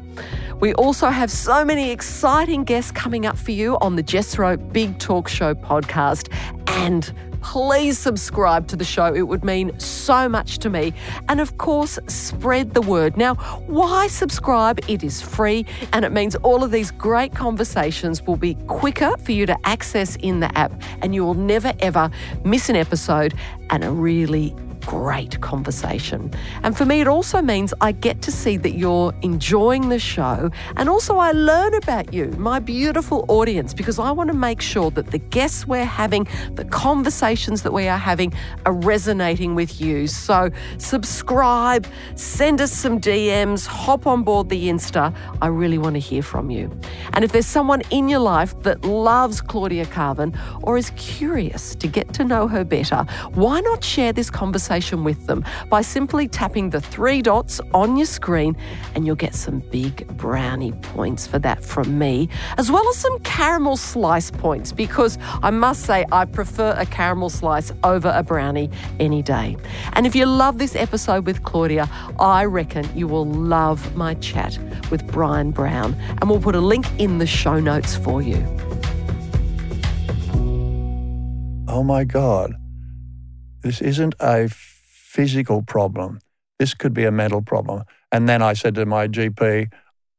We 0.60 0.76
also 0.76 1.08
have 1.08 1.32
so 1.32 1.66
many 1.66 1.90
exciting 1.90 2.64
guests 2.64 2.92
coming 2.92 3.26
up 3.26 3.38
for 3.38 3.52
you 3.52 3.78
on 3.82 3.96
the 3.96 4.04
Jess 4.04 4.38
Big 4.72 5.00
Talk 5.00 5.28
Show 5.28 5.56
podcast 5.56 6.32
and 6.68 7.12
please 7.42 7.98
subscribe 7.98 8.68
to 8.68 8.76
the 8.76 8.86
show. 8.86 9.14
It 9.14 9.24
would 9.24 9.44
mean 9.44 9.78
so 9.80 10.30
much 10.30 10.60
to 10.60 10.70
me. 10.70 10.94
And 11.28 11.40
of 11.40 11.58
course, 11.58 12.00
spread 12.08 12.74
the 12.74 12.82
word. 12.82 13.18
Now, 13.18 13.36
why 13.68 14.08
subscribe? 14.08 14.80
It 14.88 15.04
is 15.04 15.22
free 15.22 15.66
and 15.94 16.06
it 16.06 16.12
means 16.12 16.36
all 16.38 16.64
of 16.64 16.72
these 16.72 16.92
great 16.92 17.34
conversations 17.34 18.22
will 18.26 18.38
be 18.38 18.56
quicker 18.68 19.16
for 19.18 19.32
you 19.32 19.46
to 19.46 19.58
access 19.66 20.16
in 20.18 20.40
the 20.40 20.58
app 20.58 20.72
and 21.02 21.14
you 21.14 21.24
will 21.24 21.34
never 21.34 21.74
ever 21.80 22.10
miss 22.44 22.70
an 22.70 22.76
episode 22.76 23.34
and 23.70 23.84
a 23.84 23.92
really 23.92 24.56
great 24.86 25.40
conversation. 25.42 26.32
And 26.64 26.78
for 26.78 26.86
me, 26.86 27.02
it 27.02 27.08
also 27.08 27.42
means 27.42 27.74
I 27.82 27.92
get 27.92 28.22
to 28.24 28.32
see 28.32 28.58
that 28.58 28.72
you're 28.72 29.14
enjoying 29.22 29.90
the 29.90 30.00
show. 30.00 30.50
And 30.76 30.90
also, 30.90 31.18
I 31.18 31.32
learn 31.32 31.74
about 31.74 32.14
you, 32.14 32.28
my 32.38 32.60
beautiful 32.60 33.26
audience, 33.28 33.74
because 33.74 34.00
I 34.00 34.12
want 34.12 34.30
to 34.30 34.34
make 34.34 34.62
sure 34.62 34.92
that 34.92 35.08
the 35.08 35.18
guests 35.18 35.68
we're 35.68 35.86
having, 35.86 36.28
the 36.54 36.66
conversations 36.66 37.62
that 37.64 37.74
we 37.74 37.88
are 37.88 37.98
having, 37.98 38.34
are 38.66 38.74
resonating 38.74 39.56
with 39.56 39.80
you. 39.80 40.08
So, 40.08 40.50
subscribe, 40.78 41.88
send 42.16 42.62
us 42.62 42.72
some 42.72 43.00
DMs, 43.00 43.66
hop 43.68 44.08
on 44.08 44.24
board 44.24 44.50
the 44.50 44.68
Insta. 44.68 45.16
I 45.42 45.48
really 45.48 45.78
want 45.78 45.96
to 45.96 46.00
hear 46.00 46.24
from 46.24 46.50
you. 46.50 46.72
And 47.14 47.24
if 47.24 47.32
there's 47.32 47.48
someone 47.48 47.82
in 47.92 48.10
your 48.10 48.20
life 48.20 48.60
that 48.64 48.84
loves 48.84 49.42
Claudia 49.42 49.86
Karvan 49.86 50.38
or 50.64 50.78
is 50.78 50.92
curious 50.96 51.76
to 51.76 51.88
get 51.88 52.14
to 52.14 52.24
know 52.24 52.48
her 52.48 52.64
better, 52.64 53.06
why 53.34 53.60
not 53.62 53.84
share 53.84 54.14
this 54.14 54.30
conversation? 54.30 54.71
Conversation 54.72 55.04
with 55.04 55.28
them 55.28 55.44
by 55.68 55.82
simply 55.82 56.30
tapping 56.30 56.70
the 56.70 56.80
three 56.80 57.22
dots 57.22 57.60
on 57.74 57.98
your 57.98 58.06
screen, 58.06 58.56
and 58.96 59.06
you'll 59.06 59.18
get 59.18 59.36
some 59.36 59.60
big 59.70 60.08
brownie 60.16 60.72
points 60.72 61.28
for 61.28 61.40
that 61.40 61.62
from 61.62 62.00
me, 62.00 62.30
as 62.58 62.72
well 62.72 62.88
as 62.88 62.96
some 62.96 63.20
caramel 63.20 63.76
slice 63.76 64.32
points, 64.32 64.72
because 64.72 65.18
I 65.44 65.50
must 65.50 65.82
say 65.84 66.06
I 66.14 66.24
prefer 66.24 66.74
a 66.78 66.86
caramel 66.86 67.30
slice 67.30 67.74
over 67.84 68.14
a 68.16 68.24
brownie 68.24 68.70
any 68.98 69.22
day. 69.22 69.58
And 69.92 70.08
if 70.08 70.16
you 70.16 70.26
love 70.26 70.58
this 70.58 70.74
episode 70.78 71.26
with 71.26 71.44
Claudia, 71.44 71.90
I 72.18 72.46
reckon 72.46 72.88
you 72.96 73.10
will 73.10 73.26
love 73.26 73.94
my 73.98 74.14
chat 74.14 74.58
with 74.90 75.06
Bryan 75.06 75.52
Brown, 75.52 75.96
and 76.22 76.30
we'll 76.30 76.40
put 76.40 76.56
a 76.56 76.62
link 76.62 76.86
in 76.98 77.18
the 77.18 77.28
show 77.28 77.60
notes 77.60 77.98
for 77.98 78.22
you. 78.22 78.38
Oh 81.68 81.84
my 81.84 82.06
God. 82.06 82.56
This 83.62 83.82
isn't 83.82 84.16
a 84.20 84.50
physical 84.50 85.62
problem. 85.62 86.20
This 86.60 86.74
could 86.74 86.94
be 86.94 87.06
a 87.06 87.12
mental 87.12 87.42
problem. 87.42 87.84
And 88.12 88.28
then 88.28 88.42
I 88.42 88.54
said 88.54 88.76
to 88.76 88.86
my 88.86 89.08
GP, 89.08 89.72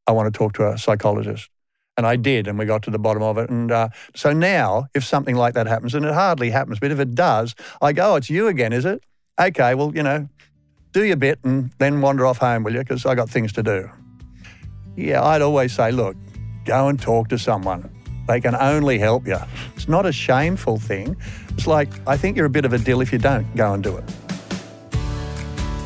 I 0.06 0.12
want 0.12 0.32
to 0.32 0.36
talk 0.36 0.54
to 0.54 0.68
a 0.68 0.78
psychologist. 0.78 1.48
And 1.96 2.06
I 2.06 2.16
did, 2.16 2.48
and 2.48 2.58
we 2.58 2.64
got 2.64 2.82
to 2.84 2.90
the 2.90 2.98
bottom 2.98 3.22
of 3.22 3.36
it. 3.36 3.50
And 3.50 3.70
uh, 3.70 3.88
so 4.14 4.32
now, 4.32 4.86
if 4.94 5.04
something 5.04 5.36
like 5.36 5.54
that 5.54 5.66
happens, 5.66 5.94
and 5.94 6.06
it 6.06 6.14
hardly 6.14 6.50
happens, 6.50 6.80
but 6.80 6.90
if 6.90 6.98
it 6.98 7.14
does, 7.14 7.54
I 7.82 7.92
go, 7.92 8.12
oh, 8.12 8.16
it's 8.16 8.30
you 8.30 8.48
again, 8.48 8.72
is 8.72 8.86
it? 8.86 9.02
Okay, 9.38 9.74
well, 9.74 9.92
you 9.94 10.02
know, 10.02 10.28
do 10.92 11.04
your 11.04 11.16
bit 11.16 11.38
and 11.44 11.70
then 11.78 12.00
wander 12.00 12.24
off 12.26 12.38
home, 12.38 12.64
will 12.64 12.72
you? 12.72 12.80
Because 12.80 13.04
I 13.04 13.14
got 13.14 13.28
things 13.28 13.52
to 13.54 13.62
do. 13.62 13.90
Yeah, 14.96 15.22
I'd 15.22 15.42
always 15.42 15.72
say, 15.72 15.90
look, 15.90 16.16
go 16.64 16.88
and 16.88 17.00
talk 17.00 17.28
to 17.28 17.38
someone. 17.38 17.90
They 18.26 18.40
can 18.40 18.54
only 18.54 18.98
help 18.98 19.26
you. 19.26 19.38
It's 19.74 19.88
not 19.88 20.06
a 20.06 20.12
shameful 20.12 20.78
thing. 20.78 21.16
It's 21.56 21.66
like, 21.66 21.88
I 22.06 22.16
think 22.16 22.36
you're 22.36 22.46
a 22.46 22.50
bit 22.50 22.64
of 22.64 22.72
a 22.72 22.78
dill 22.78 23.00
if 23.00 23.12
you 23.12 23.18
don't 23.18 23.54
go 23.56 23.72
and 23.72 23.82
do 23.82 23.96
it. 23.96 24.04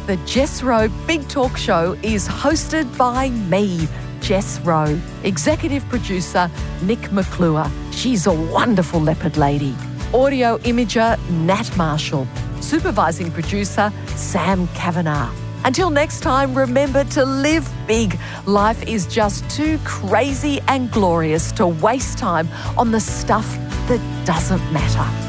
The 0.06 0.16
Jess 0.24 0.62
Rowe 0.62 0.88
Big 1.06 1.28
Talk 1.28 1.56
Show 1.56 1.96
is 2.02 2.28
hosted 2.28 2.96
by 2.96 3.30
me, 3.30 3.88
Jess 4.20 4.60
Rowe, 4.60 4.98
executive 5.24 5.84
producer 5.88 6.48
Nic 6.82 7.10
McClure. 7.10 7.68
She's 7.90 8.26
a 8.26 8.32
wonderful 8.32 9.00
leopard 9.00 9.36
lady. 9.36 9.74
Audio 10.14 10.58
imager 10.58 11.18
Nat 11.30 11.76
Marshall. 11.76 12.26
Supervising 12.60 13.32
producer 13.32 13.92
Sam 14.14 14.68
Kavanagh. 14.68 15.32
Until 15.64 15.90
next 15.90 16.20
time, 16.20 16.54
remember 16.54 17.02
to 17.04 17.24
live 17.24 17.68
big. 17.88 18.16
Life 18.46 18.86
is 18.86 19.06
just 19.06 19.48
too 19.50 19.78
crazy 19.84 20.60
and 20.68 20.90
glorious 20.92 21.50
to 21.52 21.66
waste 21.66 22.18
time 22.18 22.48
on 22.78 22.92
the 22.92 23.00
stuff 23.00 23.52
that 23.88 24.00
doesn't 24.24 24.72
matter. 24.72 25.25